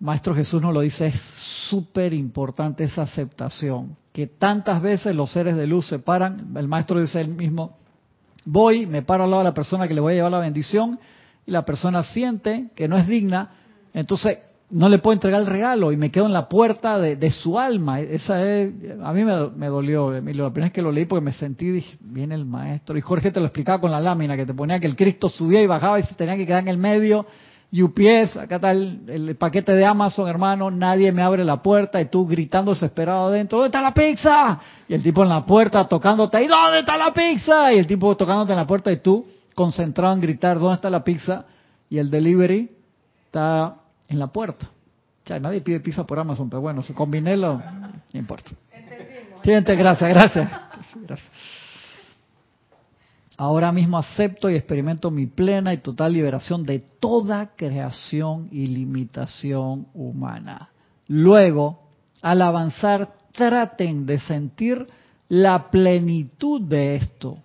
Maestro 0.00 0.34
Jesús 0.34 0.60
nos 0.60 0.74
lo 0.74 0.80
dice, 0.80 1.06
es 1.06 1.20
súper 1.70 2.12
importante 2.12 2.84
esa 2.84 3.02
aceptación, 3.02 3.96
que 4.12 4.26
tantas 4.26 4.82
veces 4.82 5.14
los 5.16 5.32
seres 5.32 5.56
de 5.56 5.66
luz 5.66 5.86
se 5.86 5.98
paran, 5.98 6.54
el 6.56 6.68
maestro 6.68 7.00
dice 7.00 7.20
él 7.20 7.28
mismo, 7.28 7.78
Voy, 8.44 8.86
me 8.86 9.02
paro 9.02 9.24
al 9.24 9.30
lado 9.30 9.42
de 9.42 9.48
la 9.48 9.54
persona 9.54 9.88
que 9.88 9.94
le 9.94 10.00
voy 10.00 10.12
a 10.12 10.16
llevar 10.16 10.32
la 10.32 10.38
bendición 10.38 10.98
y 11.46 11.50
la 11.50 11.64
persona 11.64 12.02
siente 12.04 12.68
que 12.74 12.88
no 12.88 12.98
es 12.98 13.06
digna, 13.06 13.52
entonces 13.94 14.38
no 14.70 14.88
le 14.88 14.98
puedo 14.98 15.12
entregar 15.12 15.40
el 15.40 15.46
regalo 15.46 15.92
y 15.92 15.96
me 15.96 16.10
quedo 16.10 16.26
en 16.26 16.32
la 16.32 16.48
puerta 16.48 16.98
de, 16.98 17.30
su 17.30 17.58
alma. 17.58 18.00
Esa 18.00 18.42
es, 18.42 18.72
a 19.02 19.12
mí 19.12 19.22
me, 19.24 19.66
dolió, 19.66 20.14
Emilio, 20.14 20.44
la 20.44 20.50
primera 20.50 20.66
vez 20.66 20.72
que 20.72 20.82
lo 20.82 20.90
leí 20.90 21.04
porque 21.04 21.24
me 21.24 21.32
sentí, 21.32 21.70
dije, 21.70 21.96
viene 22.00 22.34
el 22.34 22.44
maestro. 22.44 22.96
Y 22.96 23.00
Jorge 23.00 23.30
te 23.30 23.40
lo 23.40 23.46
explicaba 23.46 23.80
con 23.80 23.90
la 23.90 24.00
lámina, 24.00 24.36
que 24.36 24.46
te 24.46 24.54
ponía 24.54 24.80
que 24.80 24.86
el 24.86 24.96
Cristo 24.96 25.28
subía 25.28 25.62
y 25.62 25.66
bajaba 25.66 26.00
y 26.00 26.02
se 26.04 26.14
tenía 26.14 26.36
que 26.36 26.46
quedar 26.46 26.62
en 26.62 26.68
el 26.68 26.78
medio. 26.78 27.26
UPS, 27.72 28.36
acá 28.36 28.56
está 28.56 28.70
el, 28.70 29.36
paquete 29.36 29.72
de 29.72 29.84
Amazon, 29.84 30.28
hermano, 30.28 30.70
nadie 30.70 31.10
me 31.10 31.22
abre 31.22 31.44
la 31.44 31.60
puerta 31.60 32.00
y 32.00 32.04
tú 32.04 32.24
gritando 32.24 32.72
desesperado 32.72 33.28
adentro, 33.28 33.58
¿dónde 33.58 33.76
está 33.76 33.80
la 33.80 33.92
pizza? 33.92 34.60
Y 34.86 34.94
el 34.94 35.02
tipo 35.02 35.24
en 35.24 35.28
la 35.28 35.44
puerta 35.44 35.84
tocándote, 35.88 36.40
¿y 36.44 36.46
dónde 36.46 36.80
está 36.80 36.96
la 36.96 37.12
pizza? 37.12 37.72
Y 37.72 37.78
el 37.78 37.88
tipo 37.88 38.16
tocándote 38.16 38.52
en 38.52 38.58
la 38.58 38.66
puerta 38.66 38.92
y 38.92 38.98
tú 38.98 39.26
concentrado 39.56 40.14
en 40.14 40.20
gritar, 40.20 40.60
¿dónde 40.60 40.76
está 40.76 40.88
la 40.88 41.02
pizza? 41.02 41.46
Y 41.90 41.98
el 41.98 42.10
delivery 42.10 42.70
está 43.26 43.74
en 44.14 44.20
la 44.20 44.28
puerta. 44.28 44.70
O 45.30 45.38
nadie 45.38 45.60
pide 45.60 45.80
pizza 45.80 46.04
por 46.04 46.18
Amazon, 46.18 46.48
pero 46.48 46.60
bueno, 46.60 46.82
se 46.82 46.94
combiné 46.94 47.36
lo, 47.36 47.58
no 47.58 48.02
importa. 48.12 48.50
Entendimos. 48.72 49.42
gracias, 49.78 50.10
gracias. 50.10 50.50
gracias. 51.06 51.30
Ahora 53.36 53.72
mismo 53.72 53.98
acepto 53.98 54.48
y 54.48 54.54
experimento 54.54 55.10
mi 55.10 55.26
plena 55.26 55.74
y 55.74 55.78
total 55.78 56.12
liberación 56.12 56.62
de 56.62 56.78
toda 56.78 57.56
creación 57.56 58.48
y 58.52 58.68
limitación 58.68 59.88
humana. 59.92 60.70
Luego, 61.08 61.80
al 62.22 62.42
avanzar, 62.42 63.14
traten 63.32 64.06
de 64.06 64.20
sentir 64.20 64.86
la 65.28 65.70
plenitud 65.70 66.60
de 66.60 66.96
esto, 66.96 67.38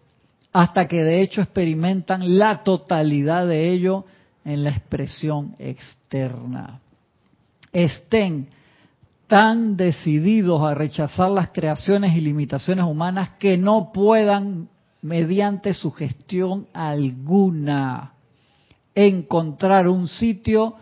hasta 0.53 0.87
que 0.87 1.03
de 1.03 1.21
hecho 1.21 1.41
experimentan 1.41 2.37
la 2.37 2.63
totalidad 2.63 3.47
de 3.47 3.71
ello 3.71 4.05
en 4.45 4.63
la 4.63 4.71
expresión 4.71 5.55
externa. 5.59 6.79
Estén 7.71 8.47
tan 9.27 9.77
decididos 9.77 10.63
a 10.63 10.73
rechazar 10.73 11.29
las 11.29 11.49
creaciones 11.49 12.15
y 12.15 12.21
limitaciones 12.21 12.85
humanas 12.85 13.31
que 13.39 13.57
no 13.57 13.91
puedan 13.93 14.69
mediante 15.01 15.73
sugestión 15.73 16.67
alguna, 16.73 18.13
encontrar 18.95 19.87
un 19.87 20.07
sitio 20.07 20.75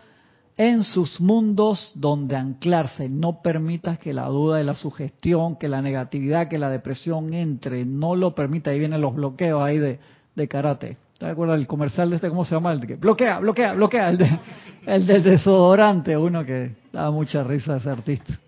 en 0.56 0.82
sus 0.82 1.20
mundos 1.20 1.92
donde 1.94 2.36
anclarse. 2.36 3.08
No 3.08 3.42
permitas 3.42 3.98
que 3.98 4.12
la 4.12 4.26
duda, 4.26 4.58
de 4.58 4.64
la 4.64 4.74
sugestión, 4.74 5.56
que 5.56 5.68
la 5.68 5.80
negatividad, 5.80 6.48
que 6.48 6.58
la 6.58 6.68
depresión 6.68 7.32
entre. 7.32 7.84
No 7.84 8.16
lo 8.16 8.34
permita. 8.34 8.70
Ahí 8.70 8.80
vienen 8.80 9.00
los 9.00 9.14
bloqueos 9.14 9.62
ahí 9.62 9.78
de, 9.78 10.00
de 10.34 10.48
karate. 10.48 10.96
¿Te 11.18 11.26
acuerdas 11.26 11.58
del 11.58 11.66
comercial 11.66 12.10
de 12.10 12.16
este? 12.16 12.28
¿Cómo 12.28 12.44
se 12.44 12.54
llama? 12.54 12.72
El 12.72 12.86
que 12.86 12.94
bloquea, 12.94 13.40
bloquea, 13.40 13.72
bloquea. 13.72 14.10
El, 14.10 14.18
de, 14.18 14.38
el 14.86 15.06
del 15.06 15.22
desodorante. 15.24 16.16
Uno 16.16 16.44
que 16.44 16.76
daba 16.92 17.10
mucha 17.10 17.42
risa 17.42 17.76
ese 17.76 17.90
artista. 17.90 18.38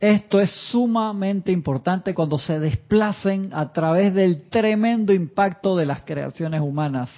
Esto 0.00 0.40
es 0.40 0.52
sumamente 0.70 1.50
importante 1.50 2.14
cuando 2.14 2.38
se 2.38 2.60
desplacen 2.60 3.50
a 3.52 3.72
través 3.72 4.14
del 4.14 4.42
tremendo 4.42 5.12
impacto 5.12 5.76
de 5.76 5.86
las 5.86 6.02
creaciones 6.02 6.60
humanas 6.60 7.10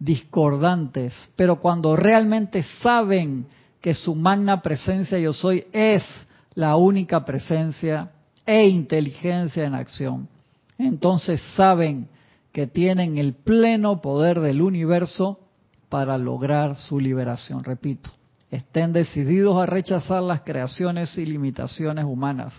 discordantes, 0.00 1.14
pero 1.36 1.60
cuando 1.60 1.94
realmente 1.94 2.64
saben 2.82 3.46
que 3.80 3.94
su 3.94 4.16
magna 4.16 4.60
presencia 4.60 5.18
yo 5.20 5.32
soy 5.32 5.66
es 5.72 6.04
la 6.54 6.74
única 6.74 7.24
presencia 7.24 8.10
e 8.44 8.66
inteligencia 8.66 9.64
en 9.64 9.74
acción, 9.74 10.28
entonces 10.78 11.40
saben 11.54 12.08
que 12.52 12.66
tienen 12.66 13.18
el 13.18 13.34
pleno 13.34 14.00
poder 14.00 14.40
del 14.40 14.62
universo 14.62 15.40
para 15.88 16.18
lograr 16.18 16.76
su 16.76 16.98
liberación. 16.98 17.64
Repito, 17.64 18.10
estén 18.50 18.92
decididos 18.92 19.58
a 19.58 19.66
rechazar 19.66 20.22
las 20.22 20.42
creaciones 20.42 21.16
y 21.18 21.26
limitaciones 21.26 22.04
humanas, 22.04 22.54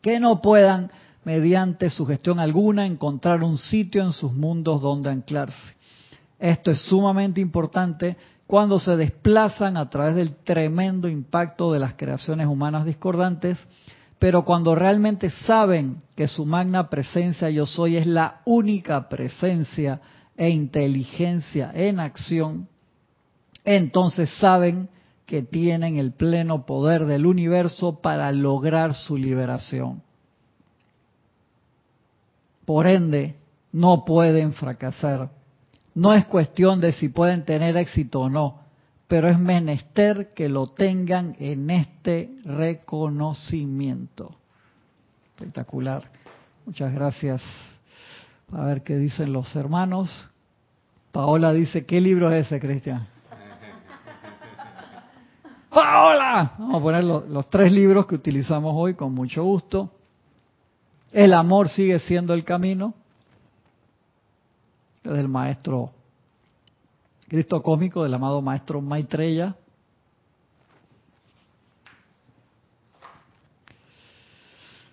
que 0.00 0.20
no 0.20 0.40
puedan, 0.40 0.90
mediante 1.24 1.90
sugestión 1.90 2.38
alguna, 2.38 2.86
encontrar 2.86 3.42
un 3.42 3.58
sitio 3.58 4.02
en 4.02 4.12
sus 4.12 4.32
mundos 4.32 4.82
donde 4.82 5.10
anclarse. 5.10 5.74
Esto 6.38 6.70
es 6.70 6.80
sumamente 6.82 7.40
importante 7.40 8.16
cuando 8.46 8.78
se 8.78 8.96
desplazan 8.96 9.76
a 9.76 9.88
través 9.88 10.14
del 10.14 10.36
tremendo 10.36 11.08
impacto 11.08 11.72
de 11.72 11.80
las 11.80 11.94
creaciones 11.94 12.46
humanas 12.46 12.84
discordantes, 12.84 13.58
pero 14.24 14.42
cuando 14.42 14.74
realmente 14.74 15.28
saben 15.28 15.98
que 16.16 16.28
su 16.28 16.46
magna 16.46 16.88
presencia 16.88 17.50
yo 17.50 17.66
soy 17.66 17.98
es 17.98 18.06
la 18.06 18.40
única 18.46 19.06
presencia 19.10 20.00
e 20.34 20.48
inteligencia 20.48 21.70
en 21.74 22.00
acción, 22.00 22.66
entonces 23.66 24.30
saben 24.38 24.88
que 25.26 25.42
tienen 25.42 25.98
el 25.98 26.12
pleno 26.12 26.64
poder 26.64 27.04
del 27.04 27.26
universo 27.26 28.00
para 28.00 28.32
lograr 28.32 28.94
su 28.94 29.18
liberación. 29.18 30.00
Por 32.64 32.86
ende, 32.86 33.34
no 33.72 34.06
pueden 34.06 34.54
fracasar. 34.54 35.32
No 35.94 36.14
es 36.14 36.24
cuestión 36.24 36.80
de 36.80 36.92
si 36.92 37.10
pueden 37.10 37.44
tener 37.44 37.76
éxito 37.76 38.22
o 38.22 38.30
no, 38.30 38.60
pero 39.08 39.28
es 39.28 39.38
menester 39.38 40.32
que 40.34 40.48
lo 40.48 40.68
tengan 40.68 41.36
en 41.38 41.68
este 41.70 42.36
reconocimiento. 42.44 44.30
Espectacular. 45.36 46.02
Muchas 46.64 46.94
gracias. 46.94 47.42
A 48.52 48.64
ver 48.64 48.82
qué 48.82 48.96
dicen 48.96 49.32
los 49.32 49.54
hermanos. 49.56 50.28
Paola 51.12 51.52
dice, 51.52 51.84
¿qué 51.84 52.00
libro 52.00 52.32
es 52.32 52.46
ese, 52.46 52.60
Cristian? 52.60 53.06
¡Hola! 55.70 56.54
Vamos 56.58 56.80
a 56.80 56.82
poner 56.82 57.04
los, 57.04 57.50
tres 57.50 57.70
libros 57.70 58.06
que 58.06 58.14
utilizamos 58.14 58.72
hoy 58.74 58.94
con 58.94 59.12
mucho 59.12 59.44
gusto. 59.44 59.90
El 61.12 61.34
amor 61.34 61.68
sigue 61.68 61.98
siendo 61.98 62.32
el 62.34 62.42
camino. 62.42 62.94
Es 65.04 65.12
del 65.12 65.28
maestro 65.28 65.92
Cristo 67.34 67.60
Cósmico, 67.64 68.04
del 68.04 68.14
amado 68.14 68.40
maestro 68.40 68.80
Maitreya. 68.80 69.56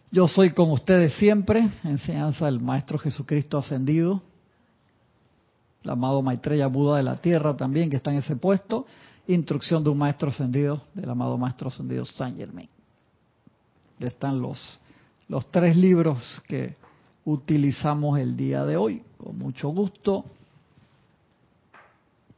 Yo 0.09 0.27
soy 0.27 0.49
con 0.49 0.71
ustedes 0.71 1.13
siempre, 1.17 1.69
enseñanza 1.83 2.45
del 2.45 2.59
Maestro 2.59 2.97
Jesucristo 2.97 3.59
ascendido, 3.59 4.23
el 5.83 5.91
amado 5.91 6.23
Maitreya 6.23 6.65
Buda 6.65 6.97
de 6.97 7.03
la 7.03 7.17
Tierra 7.17 7.55
también, 7.55 7.91
que 7.91 7.97
está 7.97 8.11
en 8.11 8.17
ese 8.17 8.35
puesto, 8.35 8.87
instrucción 9.27 9.83
de 9.83 9.91
un 9.91 9.99
maestro 9.99 10.29
ascendido, 10.29 10.81
del 10.95 11.11
amado 11.11 11.37
maestro 11.37 11.67
ascendido 11.67 12.05
Saint 12.05 12.39
Germain. 12.39 12.69
Están 13.99 14.41
los, 14.41 14.79
los 15.27 15.45
tres 15.51 15.77
libros 15.77 16.41
que 16.47 16.75
utilizamos 17.23 18.17
el 18.17 18.35
día 18.35 18.65
de 18.65 18.77
hoy, 18.77 19.03
con 19.19 19.37
mucho 19.37 19.69
gusto. 19.69 20.25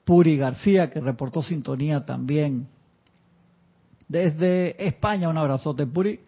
Puri 0.05 0.37
García, 0.37 0.89
que 0.89 0.99
reportó 0.99 1.41
sintonía 1.41 2.05
también 2.05 2.67
desde 4.07 4.85
España, 4.85 5.29
un 5.29 5.37
abrazote 5.37 5.87
Puri. 5.87 6.19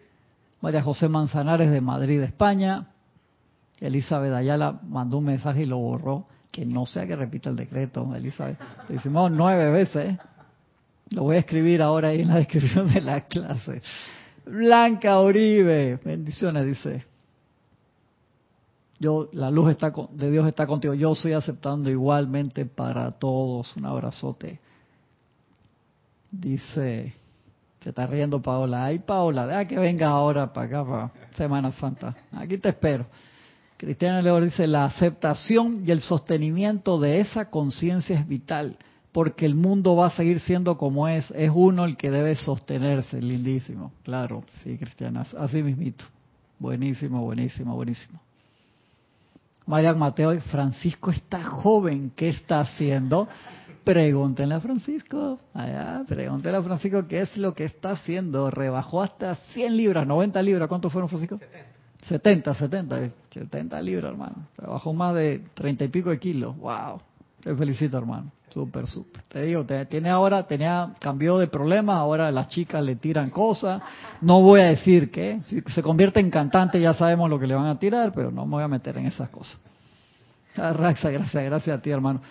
María 0.60 0.82
José 0.82 1.08
Manzanares 1.08 1.70
de 1.70 1.80
Madrid, 1.80 2.20
España. 2.20 2.88
Elizabeth 3.78 4.32
Ayala 4.32 4.80
mandó 4.88 5.18
un 5.18 5.24
mensaje 5.24 5.62
y 5.62 5.66
lo 5.66 5.78
borró. 5.78 6.26
Que 6.50 6.64
no 6.64 6.86
sea 6.86 7.06
que 7.06 7.14
repita 7.14 7.50
el 7.50 7.56
decreto, 7.56 8.12
Elizabeth. 8.14 8.58
Le 8.88 8.96
hicimos 8.96 9.30
nueve 9.30 9.70
veces. 9.70 10.16
Lo 11.10 11.22
voy 11.22 11.36
a 11.36 11.38
escribir 11.38 11.82
ahora 11.82 12.08
ahí 12.08 12.22
en 12.22 12.28
la 12.28 12.36
descripción 12.36 12.92
de 12.92 13.00
la 13.00 13.20
clase. 13.22 13.82
Blanca 14.44 15.20
Uribe, 15.20 16.00
bendiciones, 16.04 16.66
dice. 16.66 17.04
Yo, 18.98 19.28
la 19.32 19.50
luz 19.50 19.70
está 19.70 19.92
de 20.12 20.30
Dios 20.30 20.46
está 20.48 20.66
contigo. 20.66 20.94
Yo 20.94 21.12
estoy 21.12 21.32
aceptando 21.32 21.90
igualmente 21.90 22.64
para 22.64 23.10
todos. 23.12 23.76
Un 23.76 23.86
abrazote. 23.86 24.58
Dice, 26.30 27.14
se 27.82 27.88
está 27.90 28.06
riendo 28.06 28.40
Paola. 28.40 28.86
Ay, 28.86 28.98
Paola, 28.98 29.46
deja 29.46 29.66
que 29.66 29.78
venga 29.78 30.08
ahora 30.08 30.52
para 30.52 30.66
acá, 30.66 30.84
para 30.84 31.12
Semana 31.36 31.72
Santa. 31.72 32.16
Aquí 32.32 32.58
te 32.58 32.70
espero. 32.70 33.06
Cristiano 33.76 34.22
León 34.22 34.44
dice, 34.44 34.66
la 34.66 34.86
aceptación 34.86 35.82
y 35.86 35.90
el 35.90 36.00
sostenimiento 36.00 36.98
de 36.98 37.20
esa 37.20 37.50
conciencia 37.50 38.18
es 38.18 38.26
vital 38.26 38.78
porque 39.12 39.46
el 39.46 39.54
mundo 39.54 39.96
va 39.96 40.08
a 40.08 40.10
seguir 40.10 40.40
siendo 40.40 40.76
como 40.76 41.08
es. 41.08 41.30
Es 41.30 41.50
uno 41.54 41.86
el 41.86 41.96
que 41.96 42.10
debe 42.10 42.34
sostenerse, 42.34 43.20
lindísimo. 43.22 43.92
Claro, 44.02 44.44
sí, 44.62 44.76
Cristiana, 44.76 45.26
así 45.38 45.62
mismito. 45.62 46.04
Buenísimo, 46.58 47.22
buenísimo, 47.22 47.74
buenísimo. 47.74 48.20
María 49.66 49.92
Mateo, 49.94 50.40
Francisco 50.42 51.10
está 51.10 51.42
joven, 51.42 52.12
¿qué 52.14 52.28
está 52.28 52.60
haciendo? 52.60 53.28
Pregúntenle 53.82 54.54
a 54.54 54.60
Francisco, 54.60 55.38
allá, 55.52 56.04
pregúntenle 56.06 56.58
a 56.58 56.62
Francisco 56.62 57.06
qué 57.08 57.22
es 57.22 57.36
lo 57.36 57.52
que 57.54 57.64
está 57.64 57.90
haciendo. 57.90 58.50
Rebajó 58.50 59.02
hasta 59.02 59.34
100 59.34 59.76
libras, 59.76 60.06
90 60.06 60.42
libras, 60.42 60.68
¿cuánto 60.68 60.88
fueron, 60.88 61.08
Francisco? 61.08 61.38
70, 62.08 62.54
70, 62.54 63.10
70, 63.30 63.82
libras, 63.82 64.12
hermano. 64.12 64.48
Rebajó 64.56 64.92
más 64.92 65.14
de 65.14 65.42
30 65.54 65.84
y 65.84 65.88
pico 65.88 66.10
de 66.10 66.20
kilos, 66.20 66.56
wow 66.58 67.00
Te 67.40 67.54
felicito, 67.54 67.98
hermano. 67.98 68.30
Súper, 68.56 68.86
súper. 68.86 69.22
Te 69.28 69.42
digo, 69.42 69.66
tiene 69.86 70.08
ahora, 70.08 70.44
tenía, 70.44 70.94
cambió 70.98 71.36
de 71.36 71.46
problemas, 71.46 71.98
ahora 71.98 72.30
las 72.30 72.48
chicas 72.48 72.82
le 72.82 72.96
tiran 72.96 73.28
cosas. 73.28 73.82
No 74.22 74.40
voy 74.40 74.62
a 74.62 74.68
decir 74.68 75.10
que, 75.10 75.42
si 75.42 75.60
se 75.60 75.82
convierte 75.82 76.20
en 76.20 76.30
cantante 76.30 76.80
ya 76.80 76.94
sabemos 76.94 77.28
lo 77.28 77.38
que 77.38 77.46
le 77.46 77.54
van 77.54 77.66
a 77.66 77.78
tirar, 77.78 78.12
pero 78.14 78.30
no 78.30 78.46
me 78.46 78.52
voy 78.52 78.62
a 78.62 78.68
meter 78.68 78.96
en 78.96 79.04
esas 79.04 79.28
cosas. 79.28 79.58
Raxa, 80.56 81.10
gracias, 81.10 81.44
gracias 81.44 81.78
a 81.78 81.82
ti, 81.82 81.90
hermano. 81.90 82.22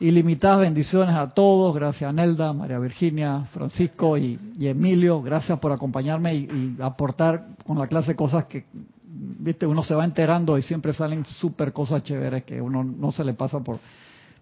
Ilimitadas 0.00 0.60
bendiciones 0.60 1.14
a 1.14 1.28
todos. 1.28 1.74
Gracias 1.74 2.08
a 2.08 2.14
Nelda, 2.14 2.54
María 2.54 2.78
Virginia, 2.78 3.42
Francisco 3.52 4.16
y, 4.16 4.38
Emilio. 4.58 5.20
Gracias 5.20 5.58
por 5.58 5.70
acompañarme 5.70 6.34
y, 6.34 6.76
aportar 6.80 7.44
con 7.66 7.78
la 7.78 7.88
clase 7.88 8.16
cosas 8.16 8.46
que, 8.46 8.64
viste, 9.04 9.66
uno 9.66 9.82
se 9.82 9.94
va 9.94 10.06
enterando 10.06 10.56
y 10.56 10.62
siempre 10.62 10.94
salen 10.94 11.26
súper 11.26 11.74
cosas 11.74 12.02
chéveres 12.02 12.44
que 12.44 12.58
uno 12.58 12.82
no 12.82 13.10
se 13.10 13.22
le 13.22 13.34
pasa 13.34 13.60
por, 13.60 13.80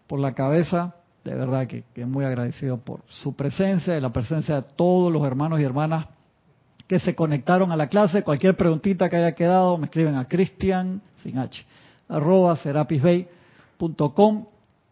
por 0.06 0.20
la 0.20 0.35
cabeza. 0.35 0.94
De 1.24 1.35
verdad 1.35 1.66
que, 1.66 1.85
que 1.94 2.05
muy 2.05 2.24
agradecido 2.24 2.78
por 2.78 3.01
su 3.07 3.35
presencia 3.35 3.97
y 3.97 4.01
la 4.01 4.12
presencia 4.12 4.57
de 4.57 4.62
todos 4.77 5.12
los 5.12 5.24
hermanos 5.24 5.61
y 5.61 5.65
hermanas 5.65 6.07
que 6.86 6.99
se 7.01 7.15
conectaron 7.15 7.73
a 7.73 7.77
la 7.77 7.86
clase. 7.86 8.23
Cualquier 8.23 8.57
preguntita 8.57 9.09
que 9.09 9.16
haya 9.16 9.32
quedado, 9.32 9.78
me 9.78 9.86
escriben 9.86 10.15
a 10.16 10.27
Cristian, 10.27 11.01
sin 11.23 11.39
H, 11.39 11.65
arroba 12.09 12.57
serapisbay.com 12.57 14.47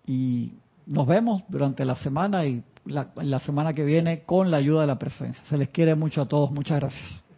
y 0.06 0.52
nos 0.86 1.06
vemos 1.06 1.42
durante 1.48 1.84
la 1.84 1.96
semana 1.96 2.46
y 2.46 2.62
la, 2.86 3.08
la 3.16 3.40
semana 3.40 3.72
que 3.74 3.84
viene 3.84 4.22
con 4.22 4.50
la 4.50 4.56
ayuda 4.56 4.82
de 4.82 4.86
la 4.86 4.98
presencia. 4.98 5.44
Se 5.44 5.58
les 5.58 5.68
quiere 5.68 5.94
mucho 5.94 6.22
a 6.22 6.26
todos. 6.26 6.50
Muchas 6.50 6.80
gracias. 6.80 7.29